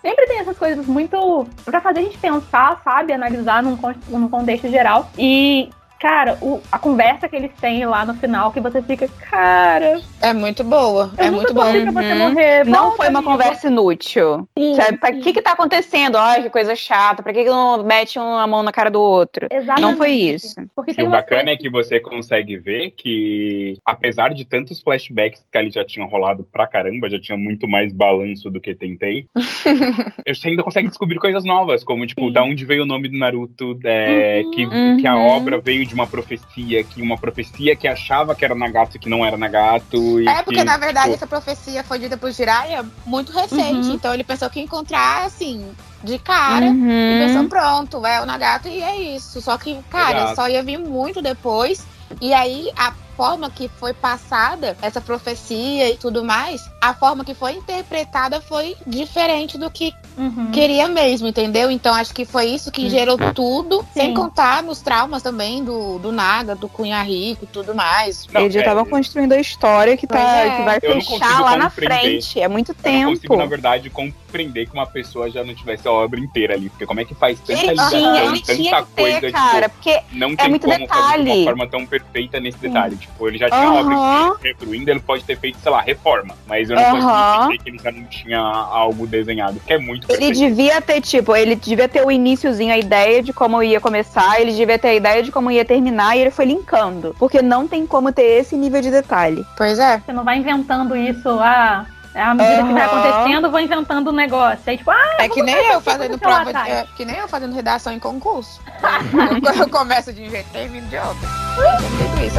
[0.00, 1.46] sempre tem essas coisas muito.
[1.64, 3.12] pra fazer a gente pensar, sabe?
[3.12, 3.76] Analisar num,
[4.08, 5.10] num contexto geral.
[5.18, 5.68] E.
[6.00, 10.32] Cara, o- a conversa que eles têm lá no final, que você fica, cara, É
[10.32, 11.10] muito boa.
[11.18, 12.64] Eu É nunca muito você morrer.
[12.64, 14.48] Não Volta, foi uma conversa inútil.
[14.58, 15.20] Sim, Sabe, pra sim.
[15.20, 16.16] que que tá acontecendo?
[16.16, 17.22] Ai, que coisa chata.
[17.22, 19.46] Pra que que não mete uma mão na cara do outro?
[19.50, 19.80] Exatamente.
[19.82, 20.54] Não foi isso.
[20.74, 25.44] Porque E tem o bacana é que você consegue ver que, apesar de tantos flashbacks
[25.50, 29.26] que ali já tinham rolado pra caramba, já tinha muito mais balanço do que tentei,
[30.26, 33.78] você ainda consegue descobrir coisas novas, como, tipo, da onde veio o nome do Naruto,
[33.84, 34.66] é, que,
[35.00, 35.26] que a Uhum.
[35.28, 39.08] obra veio de uma profecia, que uma profecia que achava que era Nagato e que
[39.08, 40.20] não era Nagato.
[40.20, 43.88] E É, porque que, na verdade tipo, essa profecia foi dita por Jiraiya muito recente.
[43.88, 43.94] Uhum.
[43.94, 45.68] Então ele pensou que ia encontrar, assim,
[46.04, 46.66] de cara.
[46.66, 46.88] Uhum.
[46.88, 49.42] E pensou, pronto, é o Nagato e é isso.
[49.42, 50.36] Só que, cara, Exato.
[50.36, 51.84] só ia vir muito depois.
[52.20, 57.34] E aí, a forma que foi passada, essa profecia e tudo mais, a forma que
[57.34, 60.50] foi interpretada foi diferente do que Uhum.
[60.50, 61.70] queria mesmo, entendeu?
[61.70, 64.14] Então acho que foi isso que gerou tudo, sem Sim.
[64.14, 68.26] contar nos traumas também do, do Naga, do Cunha Rico e tudo mais.
[68.32, 70.50] Não, Eles já é, estavam construindo a história que, tá, é.
[70.50, 72.40] que vai Eu fechar lá na frente.
[72.40, 73.10] É muito Eu não tempo.
[73.10, 76.68] consigo, na verdade, compreender que uma pessoa já não tivesse a obra inteira ali.
[76.70, 79.32] Porque como é que faz tanta Ele ligação, tinha, ele tanta tinha que coisa, ter,
[79.32, 81.30] cara, tipo, porque não é tem muito como fazer de detalhe.
[81.30, 82.96] uma forma tão perfeita nesse detalhe.
[82.96, 83.80] Tipo, ele já tinha a Aham.
[83.80, 83.96] obra
[84.40, 86.34] que reconstruindo, ele pode ter feito, sei lá, reforma.
[86.46, 86.92] Mas eu não Aham.
[86.92, 90.38] consigo entender que ele já não tinha algo desenhado, que é muito Ele perfeito.
[90.38, 94.52] devia ter, tipo, ele devia ter o iníciozinho, a ideia de como ia começar, ele
[94.52, 97.14] devia ter a ideia de como ia terminar e ele foi linkando.
[97.18, 99.44] Porque não tem como ter esse nível de detalhe.
[99.56, 99.98] Pois é.
[100.04, 104.14] Você não vai inventando isso, ah, à medida que vai acontecendo, eu vou inventando um
[104.14, 104.60] negócio.
[104.66, 107.54] Aí, tipo, ah, É que nem eu fazendo prova, de, é, que nem eu fazendo
[107.54, 108.60] redação em concurso.
[109.46, 111.28] eu, eu começo de um jeito, termino de outro.
[111.54, 112.38] Tudo isso?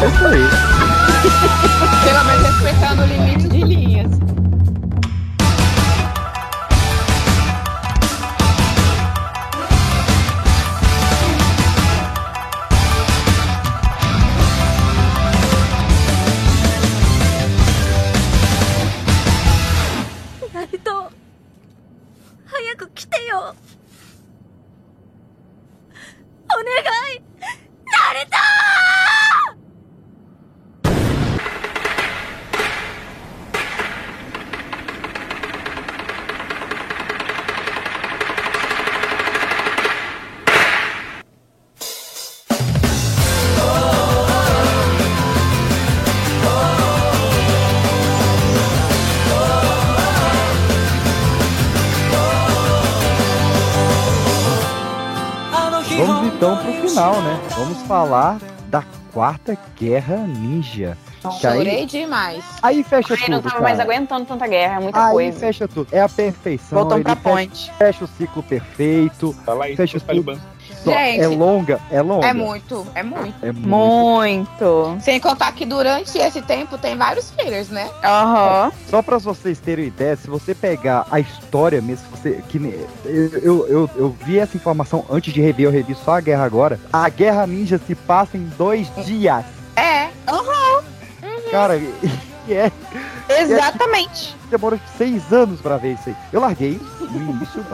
[0.00, 0.48] É isso aí.
[2.04, 4.27] Pelo menos respeitando o limite de linhas.
[58.08, 58.82] Falar da
[59.12, 60.96] quarta guerra ninja.
[61.40, 62.44] Que aí- Chorei demais.
[62.62, 63.62] Aí fecha Ai, tudo, não tava cara.
[63.64, 65.38] mais aguentando tanta guerra, é muita Aí coisa.
[65.40, 65.88] fecha tudo.
[65.92, 66.78] É a perfeição.
[66.78, 67.72] Voltamos pra fecha, ponte.
[67.76, 69.32] fecha o ciclo perfeito.
[69.44, 70.34] Fala aí, fecha tudo.
[70.36, 70.40] Só-
[70.84, 72.26] Gente, é longa, é longa.
[72.26, 73.34] É muito, é muito.
[73.42, 73.68] É muito.
[73.68, 74.98] Muito.
[75.00, 77.88] Sem contar que durante esse tempo tem vários fillers, né?
[78.02, 78.72] Aham.
[78.88, 82.58] Só pra vocês terem ideia, se você pegar a história mesmo, você, que,
[83.04, 86.44] eu, eu, eu, eu vi essa informação antes de rever, eu revi só a guerra
[86.44, 86.80] agora.
[86.92, 89.44] A guerra ninja se passa em dois dias.
[89.76, 90.08] É.
[90.26, 90.84] Aham.
[91.50, 92.70] Cara, e é.
[93.28, 94.36] Exatamente.
[94.50, 96.16] Demorou seis anos pra ver isso aí.
[96.32, 96.80] Eu larguei,
[97.10, 97.64] no início,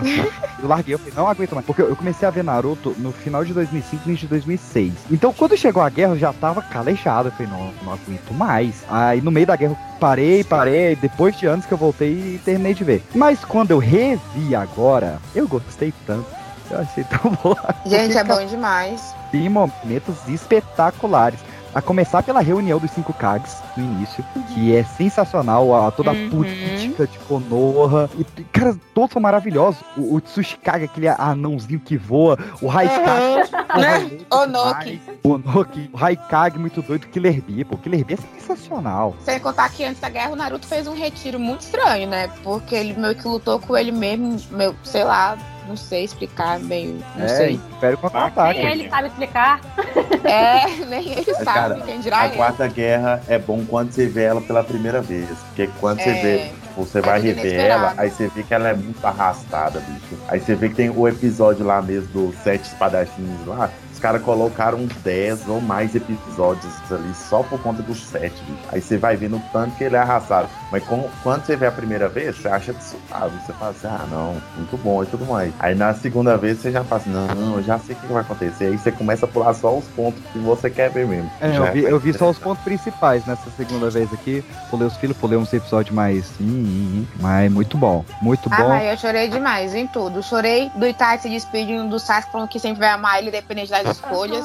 [0.62, 1.66] eu larguei, eu falei, não aguento mais.
[1.66, 4.93] Porque eu comecei a ver Naruto no final de 2005 início de 2006.
[5.11, 7.28] Então, quando chegou a guerra, eu já tava calejado.
[7.28, 8.85] Eu falei, não, não aguento mais.
[8.89, 10.97] Aí, no meio da guerra, eu parei, parei.
[10.97, 13.02] Depois de anos que eu voltei e terminei de ver.
[13.15, 16.27] Mas quando eu revi agora, eu gostei tanto.
[16.70, 17.55] Eu achei tão bom.
[17.86, 19.15] Gente, é bom demais.
[19.31, 21.40] Tem momentos espetaculares.
[21.74, 24.24] A começar pela reunião dos cinco Kags no início,
[24.55, 26.30] que é sensacional, a, toda a Uhum.
[26.30, 28.09] política de Konoha.
[28.16, 29.80] E, cara, todos são maravilhosos.
[29.96, 33.51] O, o Tsushikage, aquele anãozinho que voa, o Raikage.
[33.74, 34.18] o Né?
[34.30, 35.02] Onoki.
[35.24, 37.76] o Onoki, o Raikage muito doido, Killer Bee, pô.
[37.76, 39.16] Killer Bee é sensacional.
[39.24, 42.28] Sem contar que antes da guerra o Naruto fez um retiro muito estranho, né?
[42.44, 46.98] Porque ele meio que lutou com ele mesmo, meu, sei lá, não sei explicar, meio.
[47.16, 47.54] Não é, sei.
[47.54, 48.58] Império Contra-Ataque.
[48.62, 49.60] Nem ele sabe explicar.
[50.24, 52.36] É, nem ele sabe, Cara, quem dirá a ele.
[52.36, 55.28] quarta guerra é bom quando você vê ela pela primeira vez.
[55.48, 56.22] Porque quando você É.
[56.22, 57.84] vê, tipo, você vai tudo rever inesperado.
[57.84, 60.20] ela, aí você vê que ela é muito arrastada, bicho.
[60.28, 63.70] Aí você vê que tem o episódio lá mesmo dos sete espadachins lá.
[63.94, 68.58] Os caras colocaram uns 10 ou mais episódios ali só por conta dos sete, bicho.
[68.70, 70.48] Aí você vai vendo o tanto que ele é arrastado.
[70.70, 73.36] Mas com- quando você vê a primeira vez, você acha suave.
[73.46, 75.52] Você fala assim, ah, não, muito bom e tudo mais.
[75.58, 78.12] Aí na segunda vez você já fala assim, não, não, eu já sei o que
[78.12, 78.64] vai acontecer.
[78.66, 81.30] Aí você começa a pular só os pontos que você quer ver mesmo.
[81.40, 84.44] É, eu vi, eu vi só os pontos principais nessa segunda vez aqui.
[84.70, 86.28] Pulei os filhos, pulei uns episódios mais.
[86.40, 87.06] Hum, hum, hum.
[87.20, 88.04] Mas muito bom.
[88.20, 88.68] Muito Ah, bom.
[88.68, 90.22] mas eu chorei demais em tudo.
[90.22, 93.93] Chorei do Itachi se despedindo do Sasuke falando que sempre vai amar ele, independente das
[93.94, 94.44] escolhas.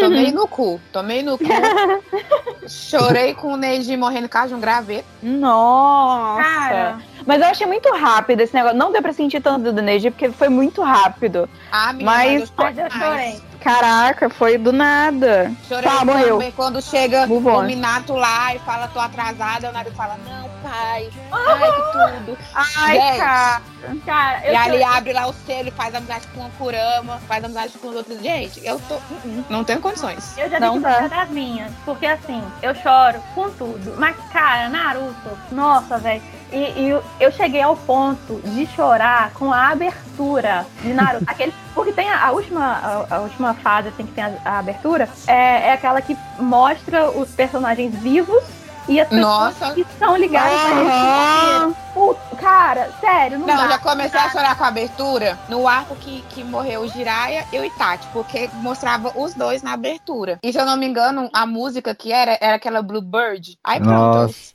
[0.00, 0.80] Tomei no cu.
[0.92, 1.44] Tomei no cu.
[2.68, 5.06] Chorei com o Neji morrendo por causa de um graveto.
[5.22, 6.42] Nossa!
[6.42, 6.98] Cara.
[7.26, 8.78] Mas eu achei muito rápido esse negócio.
[8.78, 11.48] Não deu pra sentir tanto do Neji, porque foi muito rápido.
[11.70, 13.40] Ah, menina, mas, mas eu chorei.
[13.60, 15.52] Caraca, foi do nada.
[15.68, 16.40] Chorei tá, morreu.
[16.54, 17.62] quando chega Move o on.
[17.64, 19.68] Minato lá e fala, tô atrasada.
[19.68, 21.10] O Naruto fala, não, pai.
[21.32, 21.92] Ai, que
[22.24, 22.38] tudo.
[22.54, 23.62] Ai, Gente, cara.
[24.04, 27.44] Cara, eu e ali abre lá o selo e faz amizade com o Kurama, faz
[27.44, 28.20] amizade com os outros.
[28.20, 28.98] Gente, eu tô.
[29.48, 30.36] Não tenho condições.
[30.36, 31.06] Eu já Não dá.
[31.08, 31.72] das minhas.
[31.84, 33.94] Porque assim, eu choro com tudo.
[33.98, 36.22] Mas, cara, Naruto, nossa, velho.
[36.50, 41.24] E, e eu- eu cheguei ao ponto de chorar com a abertura de Naruto.
[41.28, 44.58] Aquele, porque tem a, a última, a, a última fase assim, que tem a, a
[44.58, 48.42] abertura, é, é aquela que mostra os personagens vivos
[48.88, 49.74] e as pessoas Nossa.
[49.74, 51.74] que estão ligadas uhum.
[51.92, 53.68] Puta, cara, sério, não, não dá.
[53.68, 57.58] já comecei a chorar com a abertura no arco que, que morreu o Jiraya e
[57.58, 60.38] o Itachi, porque mostrava os dois na abertura.
[60.42, 63.58] E se eu não me engano, a música que era, era aquela Bluebird.
[63.62, 63.94] Aí pronto.
[63.94, 64.54] Nossa.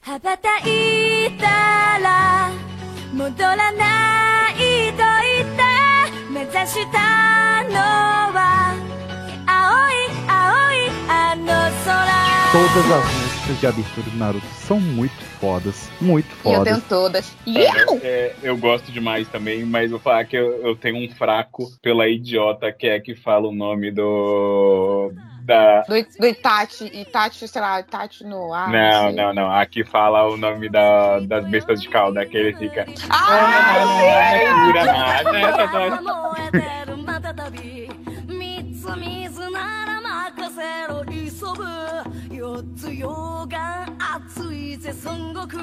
[12.52, 16.60] Todas as músicas músicas de abertura do Naruto são muito fodas, muito fodas.
[16.60, 17.36] eu tenho todas.
[17.46, 21.70] É, é, eu gosto demais também, mas vou falar que eu, eu tenho um fraco
[21.82, 25.12] pela idiota que é que fala o nome do
[25.42, 25.82] da...
[25.82, 28.72] Do, do Itachi, Itachi, sei lá, Itachi no ar.
[28.72, 29.52] Não, não, não.
[29.52, 32.86] Aqui fala o nome da, das bestas de calda, que ele fica.
[33.10, 33.74] Ah,
[40.53, 41.31] せろ急
[42.31, 43.87] ぐ四つ溶岩
[44.17, 45.63] 熱いぜ孫悟空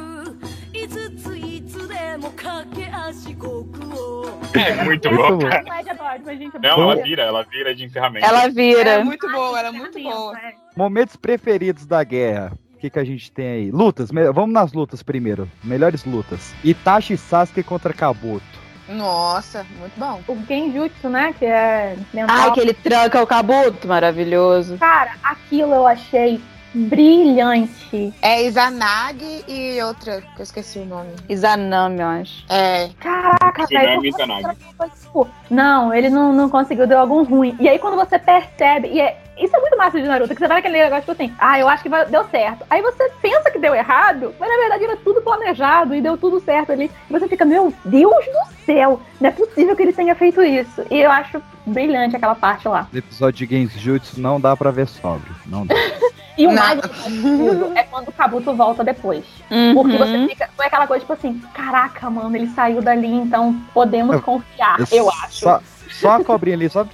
[0.74, 0.88] 五
[1.18, 3.50] ついつでも駆け足極
[3.94, 5.50] を É muito Muito bom, bom.
[5.50, 5.64] cara.
[5.68, 6.92] Mas é dói, mas, gente, é Não, bom.
[6.92, 8.26] ela vira, ela vira de encerramento.
[8.26, 8.82] Ela vira.
[8.82, 10.34] Ela é muito boa, ela é muito boa.
[10.76, 12.54] Momentos preferidos da guerra.
[12.74, 13.72] O que, que a gente tem aí?
[13.72, 14.12] Lutas.
[14.12, 15.50] me- Vamos nas lutas primeiro.
[15.64, 16.54] Melhores lutas.
[16.64, 18.44] Itachi e Sasuke contra Kabuto.
[18.91, 20.21] Nossa, muito bom.
[20.27, 21.35] O Genjutsu, né?
[21.39, 22.37] Que é mental.
[22.37, 24.77] Ai, que ele tranca o Kabuto, maravilhoso.
[24.79, 26.41] Cara, aquilo eu achei
[26.75, 28.12] brilhante.
[28.23, 31.11] É Izanagi e outra, que eu esqueci o nome.
[31.29, 32.45] Izanami, eu acho.
[32.49, 32.91] É.
[33.01, 34.05] Caraca, velho.
[34.05, 34.12] E.
[34.12, 37.57] Tipo, Não, ele não, não conseguiu, deu algum ruim.
[37.61, 40.47] E aí quando você percebe, e é, isso é muito massa de Naruto, que você
[40.49, 42.65] vai naquele negócio tipo assim, ah, eu acho que vai- deu certo.
[42.71, 46.41] Aí você pensa que deu errado, mas na verdade era tudo planejado e deu tudo
[46.41, 46.91] certo ali.
[47.09, 50.85] E você fica, meu Deus do céu, não é possível que ele tenha feito isso.
[50.91, 52.87] E eu acho brilhante aquela parte lá.
[52.93, 55.35] No episódio de Genjutsu não dá pra ver sóbrio.
[55.47, 55.75] Não dá.
[56.39, 56.79] E o mais
[57.77, 59.25] é quando o Kabuto volta depois.
[59.51, 59.75] Uhum.
[59.75, 60.49] Porque você fica.
[60.57, 65.11] Foi aquela coisa, tipo assim, caraca, mano, ele saiu dali, então podemos Eu- confiar, eu
[65.11, 65.41] acho.
[65.41, 65.61] Só,
[65.91, 66.87] só a cobrinha ali, só.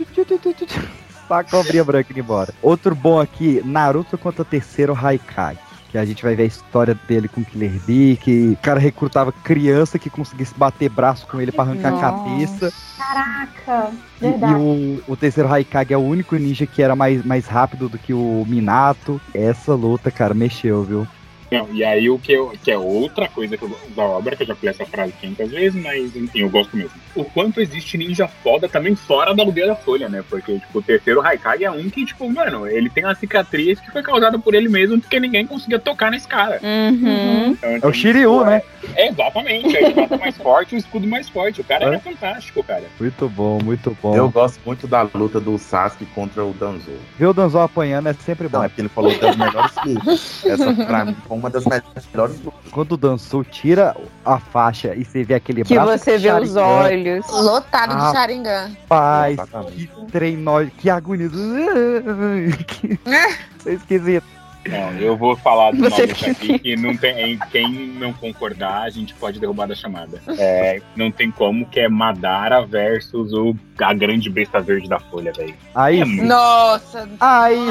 [1.29, 2.55] Só a cobrinha branca indo embora.
[2.63, 5.59] Outro bom aqui, Naruto contra o terceiro Haikai.
[5.91, 8.81] Que a gente vai ver a história dele com o Killer Bee, que o cara
[8.81, 12.03] recrutava criança que conseguisse bater braço com ele pra arrancar a Nossa.
[12.25, 12.73] cabeça.
[12.99, 13.91] Caraca,
[14.21, 14.55] E, e verdade.
[14.55, 18.13] o, o terceiro Haikage é o único ninja que era mais, mais rápido do que
[18.13, 19.21] o Minato.
[19.33, 21.07] Essa luta, cara, mexeu, viu?
[21.51, 24.43] Não, e aí o que, eu, que é outra coisa que eu da obra, que
[24.43, 26.91] eu já falei essa frase 500 vezes, mas enfim, eu gosto mesmo.
[27.15, 30.25] O quanto existe ninja foda também fora da aldeia da Folha, né?
[30.29, 33.91] Porque, tipo, o terceiro Haikai é um que, tipo, mano, ele tem uma cicatriz que
[33.91, 36.61] foi causada por ele mesmo, porque ninguém conseguia tocar nesse cara.
[36.63, 37.51] Uhum.
[37.53, 38.63] Então, É o Shiryu, né?
[38.95, 39.77] É, exatamente.
[39.77, 41.61] É espada mais forte, o escudo mais forte.
[41.61, 42.85] O cara é fantástico, cara.
[43.01, 44.15] Muito bom, muito bom.
[44.15, 46.91] Eu gosto muito da luta do Sasuke contra o Danzo.
[47.19, 48.59] Ver o Danzol apanhando é sempre bom.
[48.59, 50.45] Não, é porque ele falou das melhores lutas.
[50.45, 52.71] Essa, pra mim, uma das melhores lutas.
[52.71, 56.33] Quando o Dançou tira a faixa e você vê aquele Que braço você de vê
[56.33, 57.27] os olhos.
[57.31, 58.07] Lotado Ah.
[58.11, 58.71] de Sharingan.
[58.89, 59.37] Paz,
[59.75, 61.31] que treino, que agonia.
[62.67, 62.99] Que...
[63.59, 64.25] Isso é esquisito.
[64.69, 67.39] Não, eu vou falar de uma Você luta aqui que não tem.
[67.53, 70.21] Quem não concordar, a gente pode derrubar da chamada.
[70.39, 75.33] É, não tem como, que é Madara versus o, a grande besta verde da Folha,
[75.33, 75.55] velho.
[75.73, 77.69] Aí, É muito- Nossa, aí,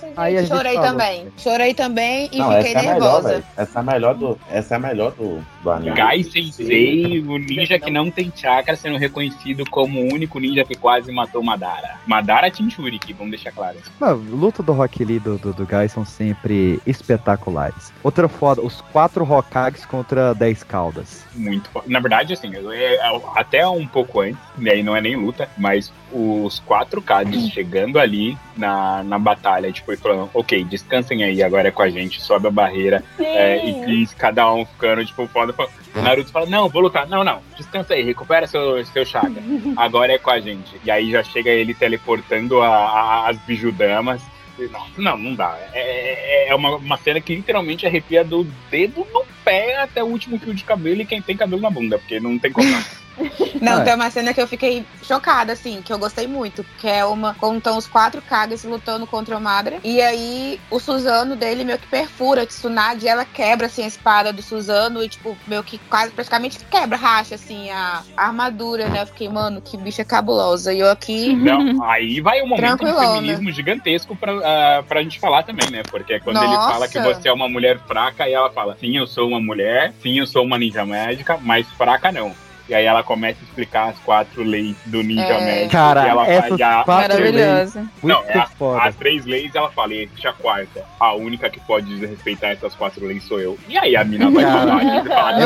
[0.00, 0.90] Nossa, Aí a gente chorei falou.
[0.90, 1.28] também.
[1.38, 3.28] Chorei também e Não, fiquei essa é melhor, nervosa.
[3.28, 3.44] velho.
[3.56, 5.96] Essa é a melhor do, essa é a melhor do, do anime.
[5.96, 10.74] Gai Sensei, o ninja que não tem chakra, sendo reconhecido como o único ninja que
[10.74, 11.96] quase matou Madara.
[12.06, 13.76] Madara Tinchuriki, vamos deixar claro.
[14.00, 17.92] Não, luta do Rock Lee e do, do, do Guy são sempre espetaculares.
[18.02, 21.24] Outra foda, os quatro Hokages contra 10 caudas.
[21.34, 25.00] Muito fo- Na verdade, assim, é- é- até um pouco antes, e aí não é
[25.00, 30.64] nem luta, mas os quatro Kades chegando ali na, na batalha, tipo, e falando, ok,
[30.64, 34.64] descansem aí, agora é com a gente, sobe a barreira, é, e, e cada um
[34.64, 35.52] ficando, tipo, foda.
[35.52, 37.06] fala- Naruto fala, não, vou lutar.
[37.06, 39.42] Não, não, descansa aí, recupera seu, seu chakra.
[39.76, 40.74] Agora é com a gente.
[40.84, 44.22] E aí já chega ele teleportando a- a- as bijudamas.
[44.58, 45.58] E, Não, não, não dá.
[45.72, 50.06] É, é- é uma, uma cena que literalmente arrepia do dedo no pé até o
[50.06, 52.68] último fio de cabelo e quem tem cabelo na bunda, porque não tem como.
[53.60, 53.80] não.
[53.80, 53.84] É.
[53.84, 56.64] tem uma cena que eu fiquei chocada, assim, que eu gostei muito.
[56.78, 57.34] Que é uma.
[57.34, 59.78] Como estão os quatro Kages lutando contra o Madara.
[59.84, 63.86] E aí o Suzano dele meio que perfura a Tsunade e ela quebra assim a
[63.86, 68.88] espada do Suzano e, tipo, meio que quase praticamente quebra, racha, assim, a, a armadura,
[68.88, 69.02] né?
[69.02, 70.72] Eu fiquei, mano, que bicha cabulosa.
[70.72, 71.34] E eu aqui.
[71.34, 75.82] Não, aí vai um momento de feminismo gigantesco pra, ah, pra gente falar também, né?
[75.90, 76.72] Porque é quando ele Nossa.
[76.72, 79.92] fala que você é uma mulher fraca e ela fala, sim, eu sou uma mulher,
[80.02, 82.34] sim, eu sou uma ninja médica, mas fraca não.
[82.68, 85.40] E aí ela começa a explicar as quatro leis do ninja É.
[85.44, 85.72] médico.
[85.72, 87.80] Cara, e ela essas faz a, quatro Maravilhosa.
[87.80, 88.48] leis, Não, é a-
[88.86, 90.84] as três leis ela fala, e existe a quarta.
[91.00, 93.58] A única que pode desrespeitar essas quatro leis sou eu.
[93.68, 95.40] E aí a mina vai falar, e fala,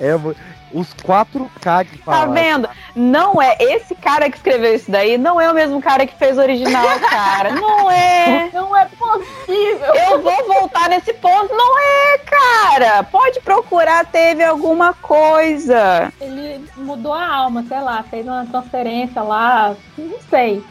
[0.00, 0.34] Eu, Não.
[0.34, 0.34] É,
[0.74, 2.32] os quatro Kages Tá falaram.
[2.32, 2.68] vendo?
[2.94, 3.56] Não é.
[3.60, 6.98] Esse cara que escreveu isso daí não é o mesmo cara que fez o original,
[7.08, 7.52] cara.
[7.52, 8.50] Não é.
[8.52, 9.94] Não é possível.
[10.10, 11.54] Eu vou voltar nesse ponto.
[11.54, 13.02] Não é, cara.
[13.04, 16.12] Pode procurar, teve alguma coisa.
[16.20, 20.62] Ele mudou a alma, sei lá, fez uma transferência lá, não sei.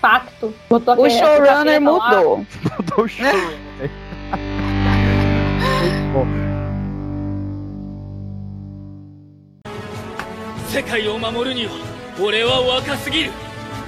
[0.00, 0.54] Pacto.
[0.70, 2.38] Botou O showrunner mudou.
[2.78, 3.24] Mudou o show.
[5.80, 6.47] Muito bom.
[10.68, 11.72] 世界を守るには
[12.20, 13.30] 俺は若すぎる。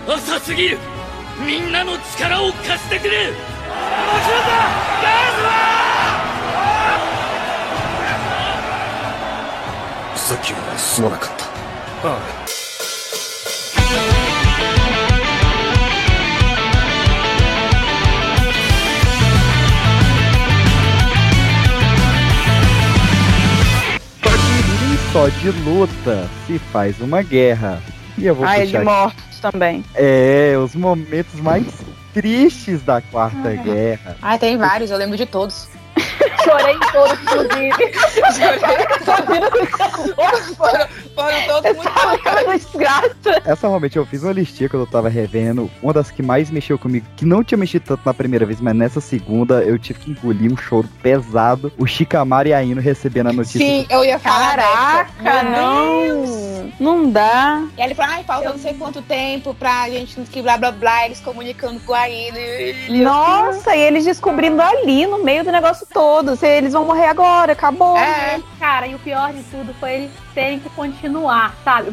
[0.09, 0.78] 浅すぎる。
[1.47, 3.28] みんなの力を貸してくれ。
[3.28, 3.40] もち
[4.31, 5.11] ろんだ
[10.16, 11.44] さっきはすまなかった。
[11.44, 12.70] ああ
[25.12, 27.82] só de luta se faz uma guerra.
[28.16, 28.87] E eu vou Ai, de puxar aqui.
[28.87, 29.85] mortos também.
[29.95, 31.65] É, os momentos mais
[32.15, 34.16] tristes da Quarta Guerra.
[34.23, 35.69] Ai, tem vários, eu lembro de todos.
[36.45, 37.93] Chorei em todos, inclusive.
[40.57, 41.91] foram, foram todos muito
[42.29, 43.43] Essa desgraça.
[43.45, 45.71] Essa realmente eu fiz uma listinha quando eu tava revendo.
[45.83, 48.75] Uma das que mais mexeu comigo, que não tinha mexido tanto na primeira vez, mas
[48.75, 51.73] nessa segunda eu tive que engolir um choro pesado.
[51.79, 53.59] O Shikamaru e a Ino recebendo a notícia.
[53.61, 56.71] Sim, eu ia falar Caraca, não.
[56.79, 57.63] Não dá.
[57.77, 60.73] E aí ele falou, ai, falta não sei quanto tempo pra gente que blá blá
[60.73, 62.39] blá, eles comunicando com a Ina.
[62.39, 66.10] e- Nossa, e eles descobrindo ali no meio do negócio todo.
[66.43, 67.97] Eles vão morrer agora, acabou.
[67.97, 68.41] É.
[68.59, 71.91] Cara, e o pior de tudo foi eles terem que continuar, sabe?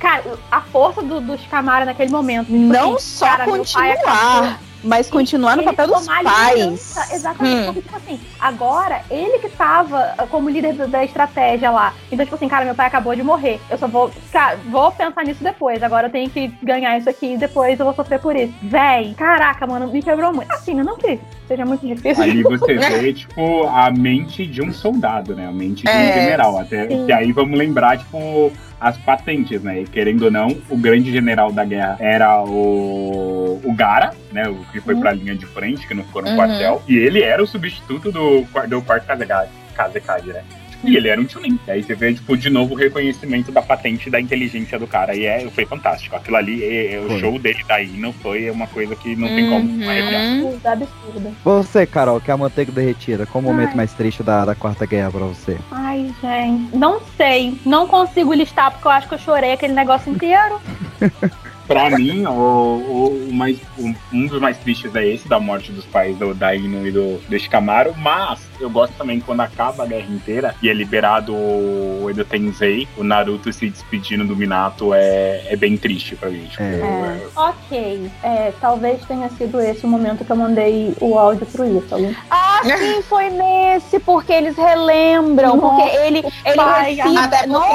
[0.00, 2.46] Cara, a força do, do Shikamaru naquele momento.
[2.46, 6.96] tipo Não assim, só cara, continuar, mas continuar no papel dos pais.
[7.12, 7.56] Exatamente.
[7.56, 7.64] Hum.
[7.66, 11.92] Porque, tipo assim, agora, ele que tava ah, como líder da, da estratégia lá.
[12.10, 13.60] Então, tipo assim, cara, meu pai acabou de morrer.
[13.68, 14.10] Eu só vou.
[14.32, 15.82] Cara, vou pensar nisso depois.
[15.82, 18.54] Agora eu tenho que ganhar isso aqui e depois eu vou sofrer por isso.
[18.62, 20.50] Véi, caraca, mano, me quebrou muito.
[20.52, 21.18] Assim, eu não que
[21.48, 22.22] seja muito difícil.
[22.22, 25.46] Ali você vê, tipo, a mente de um soldado, né?
[25.46, 26.58] A mente de um É, general.
[26.58, 27.06] Até sim.
[27.06, 29.80] que aí vamos lembrar, tipo, as patentes, né?
[29.80, 34.48] E querendo ou não, o grande general da guerra era o, o Gara, né?
[34.48, 35.00] O que foi Uhum.
[35.00, 36.36] pra linha de frente, que não ficou no Uhum.
[36.36, 36.82] quartel.
[36.88, 40.42] E ele era o substituto do, do quarto Kazekage, né?
[40.84, 41.58] E ele era um Chunin.
[41.66, 45.14] E aí você vê, tipo, de novo o reconhecimento da patente da inteligência do cara.
[45.14, 46.14] E é, foi fantástico.
[46.16, 49.48] Aquilo ali, é, é, o show dele daí não foi uma coisa que não tem
[49.48, 49.90] como Uhum.
[49.90, 51.32] absurda.
[51.44, 53.76] Você, Carol, que é a manteiga derretida, qual o momento Ai.
[53.76, 55.56] mais triste da, da Quarta Guerra pra você?
[55.70, 56.76] Ai, gente.
[56.76, 57.58] Não sei.
[57.64, 60.60] Não consigo listar porque eu acho que eu chorei aquele negócio inteiro.
[61.66, 65.72] Pra mim, o, o, o mais, o- um dos mais tristes é esse, da morte
[65.72, 69.86] dos pais do Daino e do, do Shikamaru, mas eu gosto também quando acaba a
[69.86, 75.42] guerra inteira e é liberado o Edo Tensei, o Naruto se despedindo do Minato é,
[75.48, 76.46] é bem triste pra mim.
[76.46, 78.10] Tipo, É, ok.
[78.22, 82.14] É, talvez tenha sido esse o momento que eu mandei o áudio pro Ítalo.
[82.30, 87.20] Ah, sim, foi nesse, porque eles relembram, Nossa, porque ele, ele pai, recita.
[87.20, 87.68] até porque- Nossa,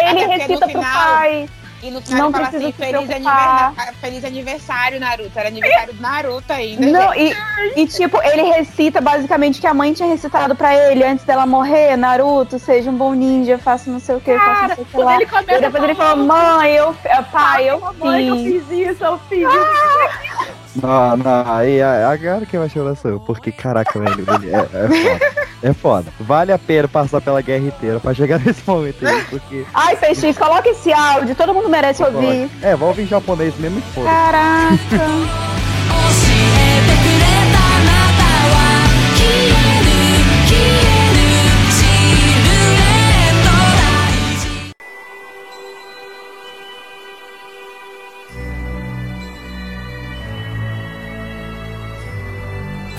[0.00, 1.48] ele até porque recita no pro final- pai.
[1.80, 5.38] E no final Não ele fala precisa assim, feliz, aniversário, feliz aniversário, Naruto.
[5.38, 6.86] Era aniversário do Naruto ainda.
[6.86, 7.32] Não, e,
[7.76, 11.96] e tipo, ele recita basicamente que a mãe tinha recitado pra ele antes dela morrer,
[11.96, 14.96] Naruto, seja um bom ninja, faça não sei o que, faça não sei o que
[14.96, 15.14] lá.
[15.14, 18.66] ele começa e depois a ele falou, mãe, eu, eh, pai, eu Mãe, eu fiz.
[18.66, 19.54] fiz isso, eu fiz isso.
[19.54, 24.88] Não, não, aí a- agora que vai chorar sou eu, porque caraca, velho, é, é
[24.88, 25.38] foda.
[25.60, 26.12] É foda.
[26.20, 29.64] Vale a pena passar pela guerra inteira pra chegar nesse momento aí, porque.
[29.74, 32.48] Ai, Peixinho, coloca esse áudio, todo mundo merece ouvir.
[32.62, 34.08] É, vou ouvir em japonês mesmo e foda.
[34.08, 35.58] Caraca.「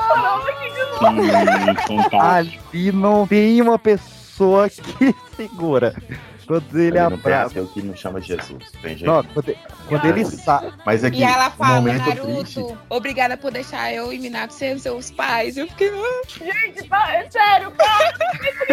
[2.20, 5.94] Ali não tem uma pessoa que segura.
[6.46, 7.46] Quando ele Ele abraça.
[7.48, 8.70] aquele que não chama Jesus.
[8.80, 9.04] Tem jeito.
[9.04, 9.56] Não, quando,
[9.88, 10.72] quando ele sai.
[10.84, 12.76] Mas aqui, e ela fala, um momento Naruto, triste.
[12.88, 15.56] obrigada por deixar eu e Minato ser seus pais.
[15.56, 15.90] Eu fiquei.
[15.90, 18.12] "Ah, Gente, pá, é sério, pai.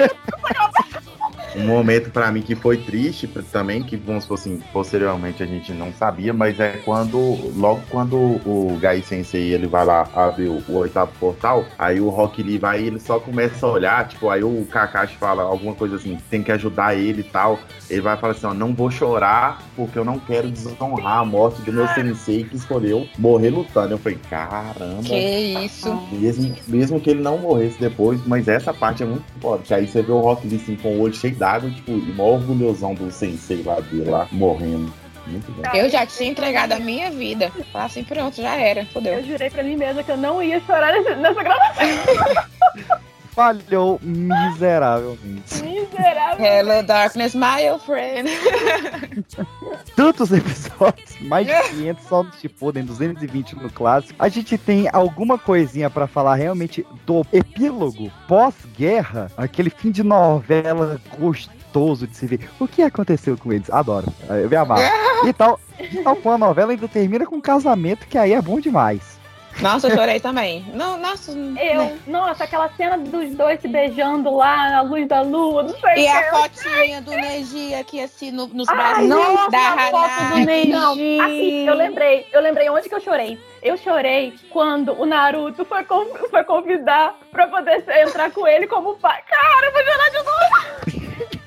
[1.55, 5.91] Um momento pra mim que foi triste também, que vamos assim, posteriormente a gente não
[5.93, 7.17] sabia, mas é quando,
[7.55, 12.09] logo quando o Gai Sensei ele vai lá abrir o, o oitavo portal, aí o
[12.09, 15.75] Rock Lee vai e ele só começa a olhar, tipo, aí o Kakashi fala alguma
[15.75, 17.59] coisa assim, tem que ajudar ele e tal.
[17.89, 21.61] Ele vai falar assim, ó, não vou chorar porque eu não quero desonrar a morte
[21.61, 23.93] do meu sensei que escolheu morrer lutando.
[23.93, 25.03] Eu falei, caramba.
[25.03, 25.93] Que isso.
[26.11, 29.23] Mesmo, mesmo que ele não morresse depois, mas essa parte é muito.
[29.63, 32.36] Que aí você vê o Rock Lee assim, com o olho cheio d'água, tipo, mó
[32.36, 34.94] orgulhosão do sensei lá dele lá, morrendo.
[35.74, 37.52] Eu já tinha entregado a minha vida.
[37.72, 38.86] Falar assim, pronto, já era.
[38.88, 39.15] Fodeu.
[39.15, 41.86] Eu jurei pra mim mesma que eu não ia chorar nessa gravação.
[43.34, 45.64] Falhou miseravelmente.
[45.64, 46.45] Miserável.
[46.45, 48.30] Hello, darkness, my old friend.
[49.95, 54.14] Tantos episódios, mais de 500 só no Shippuden, 220 no clássico.
[54.19, 61.01] A gente tem alguma coisinha pra falar realmente do epílogo pós-guerra, aquele fim de novela
[61.18, 62.47] gostoso de se ver.
[62.60, 63.69] O que aconteceu com eles?
[63.72, 64.84] Adoro, eu me amarro.
[65.27, 68.41] E tal, e tal com a novela ainda termina com um casamento que aí é
[68.41, 69.22] bom demais.
[69.61, 70.65] Nossa, eu chorei também.
[70.73, 71.31] Não, nossa.
[71.31, 76.03] Eu, nossa, aquela cena dos dois se beijando lá na luz da lua, não sei
[76.03, 80.23] E a fotinha do Neji aqui, assim, no- nos Ai, braços nossa, da a foto
[80.31, 80.45] do.
[80.45, 80.69] Neji.
[80.71, 83.39] Não, assim, eu lembrei, eu lembrei onde que eu chorei.
[83.61, 85.85] Eu chorei quando o Naruto foi,
[86.30, 89.21] foi convidar pra poder entrar com ele como pai.
[89.30, 91.34] Cara, eu vou chorar de novo.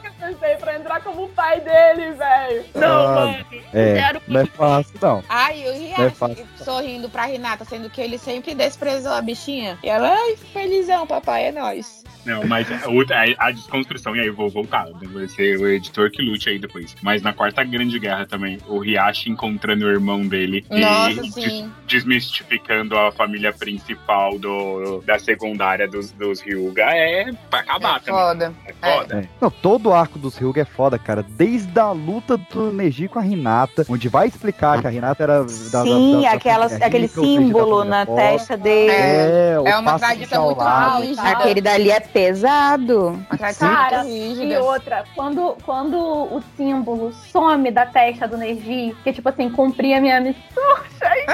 [0.00, 2.64] que eu pensei pra entrar como pai dele, velho.
[2.74, 3.46] Não, Ah, mano.
[3.72, 5.24] É, Zero não é fácil, não.
[5.28, 6.46] Ai, eu Não é fácil.
[6.56, 9.78] sorrindo pra Renata, sendo que ele sempre desprezou a bichinha.
[9.82, 12.04] E ela, ai, felizão, papai, é nóis.
[12.26, 15.68] Não, mas a, outra- a- a desconstrução, e aí eu vou voltar, vai ser o
[15.68, 16.94] editor que lute aí depois.
[17.02, 21.64] Mas na Quarta Grande Guerra também, o Riachi encontrando o irmão dele Nossa, e des-
[21.86, 28.20] desmistificando a família principal do, da secundária dos, dos Ryuga é pra acabar também.
[28.20, 28.54] Foda.
[28.66, 29.18] É foda.
[29.20, 29.28] É.
[29.40, 31.24] Não, todo o arco dos Ryuga é foda, cara.
[31.28, 35.40] Desde a luta do Neji com a Hinata, onde vai explicar que a Hinata era
[35.44, 35.70] da, Sim,
[36.12, 38.90] da, da, da aquelas- aquele símbolo na testa dele.
[38.92, 41.22] É, o É uma tradição de muito rígida.
[41.28, 43.22] Aquele dali é pesado.
[43.58, 49.50] Cara, e outra, quando, quando o símbolo some da testa do Neji, que tipo assim,
[49.50, 51.30] cumpri a minha missão, gente.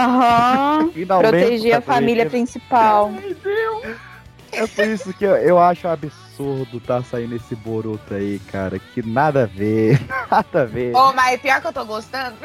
[0.00, 0.90] Aham.
[0.94, 3.12] Finalmente, Proteger a tá família principal.
[4.52, 8.78] É por isso que eu, eu acho absurdo tá saindo esse Boruto aí, cara.
[8.78, 9.98] Que nada a ver,
[10.30, 10.94] nada a ver.
[10.94, 12.36] Ô, mas pior que eu tô gostando.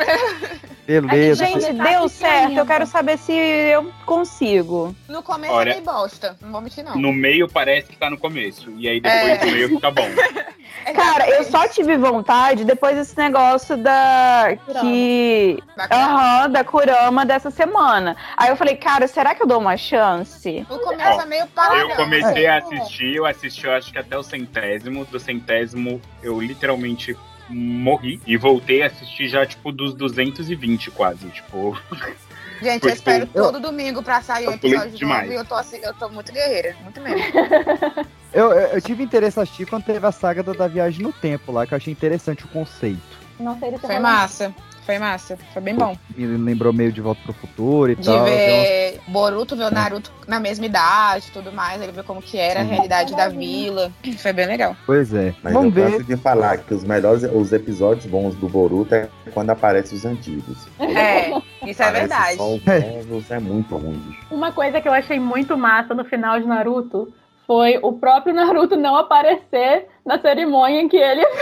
[0.87, 1.45] Beleza.
[1.45, 2.53] Gente, tá deu certo.
[2.57, 4.95] Eu quero saber se eu consigo.
[5.09, 6.37] No começo Olha- é meio bosta.
[6.41, 6.95] Não vou mentir, não.
[6.97, 9.37] No meio parece que tá no começo, e aí depois É.
[9.37, 10.07] do meio fica bom.
[10.93, 14.57] Cara, eu só tive vontade depois desse negócio da.
[14.81, 15.61] que.
[15.91, 18.15] Aham, da Kurama dessa semana.
[18.35, 20.65] Aí eu falei, cara, será que eu dou uma chance?
[20.69, 21.79] O começo é meio parado.
[21.79, 25.05] Eu comecei a assistir, eu assisti, eu acho que até o centésimo.
[25.05, 27.15] Do centésimo, eu literalmente
[27.49, 28.21] morri.
[28.25, 31.27] E voltei a assistir já, tipo, dos 220 quase.
[31.29, 31.77] Tipo,
[32.61, 35.23] Gente, Foi eu espero todo domingo pra sair um episódio demais.
[35.23, 36.75] novo e eu tô assim, eu tô muito guerreira.
[36.81, 37.21] Muito mesmo.
[38.37, 41.51] Eu, eu, tive interesse em assistir quando teve a saga da, da viagem no tempo
[41.51, 43.01] lá, que eu achei interessante o conceito.
[43.39, 44.53] Não sei se Foi massa.
[44.85, 45.37] Foi massa.
[45.51, 45.97] Foi bem bom.
[46.15, 48.23] Me lembrou meio de volta pro futuro e De tal.
[48.25, 51.81] ver Boruto, ver o Naruto na mesma idade e tudo mais.
[51.81, 52.69] Ele ver como que era a Sim.
[52.69, 53.91] realidade da vila.
[54.19, 54.77] Foi bem legal.
[54.85, 55.33] Pois é.
[55.41, 55.91] Mas Vamos eu ver.
[55.93, 60.05] gosto de falar que os melhores, os episódios bons do Boruto é quando aparecem os
[60.05, 60.67] antigos.
[60.79, 61.31] É,
[61.67, 62.37] isso é verdade.
[62.37, 64.15] Só os novos é muito ruim.
[64.29, 67.11] Uma coisa que eu achei muito massa no final de Naruto
[67.47, 71.25] foi o próprio Naruto não aparecer na cerimônia em que ele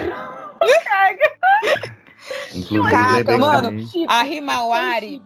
[2.55, 5.21] Inclusive, Caraca, lembrei mano, também- a Himawari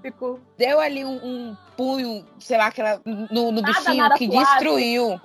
[0.57, 4.45] deu ali um, um punho, sei lá, aquela, no, no Nada, bichinho nada que suave.
[4.45, 5.21] destruiu.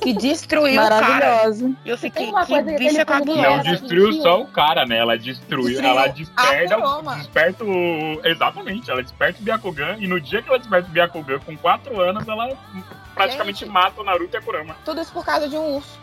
[0.00, 1.08] Que destruiu o cara.
[1.08, 1.76] Maravilhoso.
[1.86, 3.56] Eu sei Tem que, bicha cagueira.
[3.58, 4.98] não destruiu só o cara, né?
[4.98, 6.76] Ela destruiu, Destruiu ela desperta,
[7.16, 8.20] desperta o.
[8.24, 12.00] Exatamente, ela desperta o Byakugan, e no dia que ela desperta o Byakugan, com 4
[12.00, 12.58] anos, ela
[13.14, 13.70] praticamente Gente.
[13.70, 14.74] mata o Naruto e a Kurama.
[14.84, 15.96] Tudo isso por causa de um urso.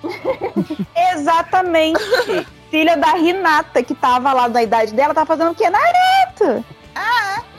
[1.14, 2.00] Exatamente.
[2.72, 5.70] Filha da Renata, que tava lá da idade dela, tá fazendo o quê?
[5.70, 6.64] Naruto.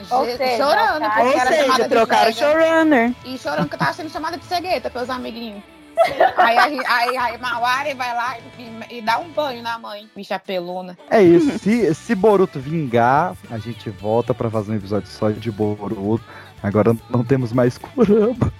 [0.09, 2.51] Ou Ge- seja, chorando, Ou era seja, trocaram cega.
[2.51, 3.13] showrunner.
[3.25, 5.63] E chorando que eu tava sendo chamada de cegueta pelos amiguinhos.
[6.37, 8.35] aí, aí, aí, aí Mawari vai lá
[8.89, 10.09] e, e dá um banho na mãe.
[10.15, 10.97] Bicha pelona.
[11.09, 11.57] É isso.
[11.59, 16.23] Se, se Boruto vingar, a gente volta pra fazer um episódio só de Boruto.
[16.61, 18.51] Agora não temos mais Kurama.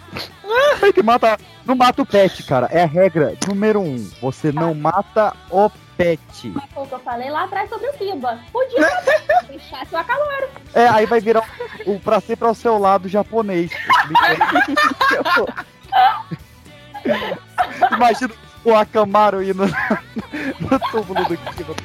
[0.79, 1.39] Tem que matar.
[1.65, 2.67] Não mata o pet, cara.
[2.71, 3.97] É a regra número um.
[4.21, 6.53] Você não mata o pet.
[6.73, 8.39] Foi o que eu falei lá atrás sobre o Kiba.
[8.51, 8.87] Podia
[9.47, 10.49] deixar seu acalor.
[10.73, 11.43] É, aí vai virar
[11.85, 13.71] o, o pra ser para o seu lado japonês.
[17.91, 18.33] Imagina
[18.63, 19.65] o Akamaru indo
[20.59, 21.75] no túmulo do Kiba.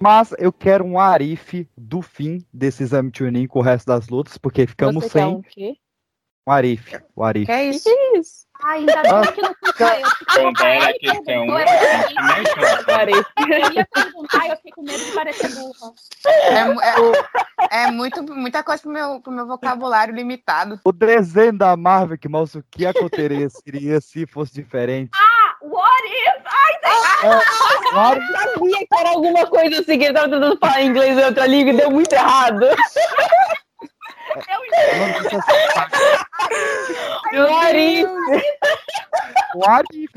[0.00, 4.38] Mas eu quero um Arif do fim desse exame Chunin com o resto das lutas,
[4.38, 5.76] porque ficamos Você quer sem um quê?
[6.46, 6.96] um Arif.
[7.14, 7.46] O.
[7.46, 8.46] Que é isso?
[8.64, 10.08] Ai, ainda bem que não fui só eu.
[10.22, 11.44] Então, bela questão.
[11.44, 11.66] Eu A
[12.00, 12.54] gente mexe
[13.38, 15.92] Eu ia perguntar eu fiquei com medo de parecer burra.
[16.26, 20.80] É, é- é muito, muita coisa pro meu, pro meu vocabulário limitado.
[20.84, 25.10] O desenho da Marvel que mostra o que aconteceria se fosse diferente.
[25.60, 26.92] What if Ai, say...
[27.92, 28.18] Ah, é.
[28.18, 31.46] Eu sabia que era alguma coisa assim, que ele tava tentando falar inglês em outra
[31.46, 32.64] língua e deu muito errado.
[37.32, 38.08] Eu o Arif.
[39.54, 40.12] O Arif.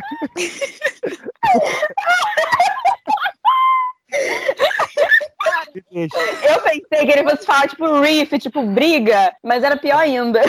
[6.43, 10.41] Eu pensei que ele fosse falar tipo riff, tipo briga, mas era pior ainda.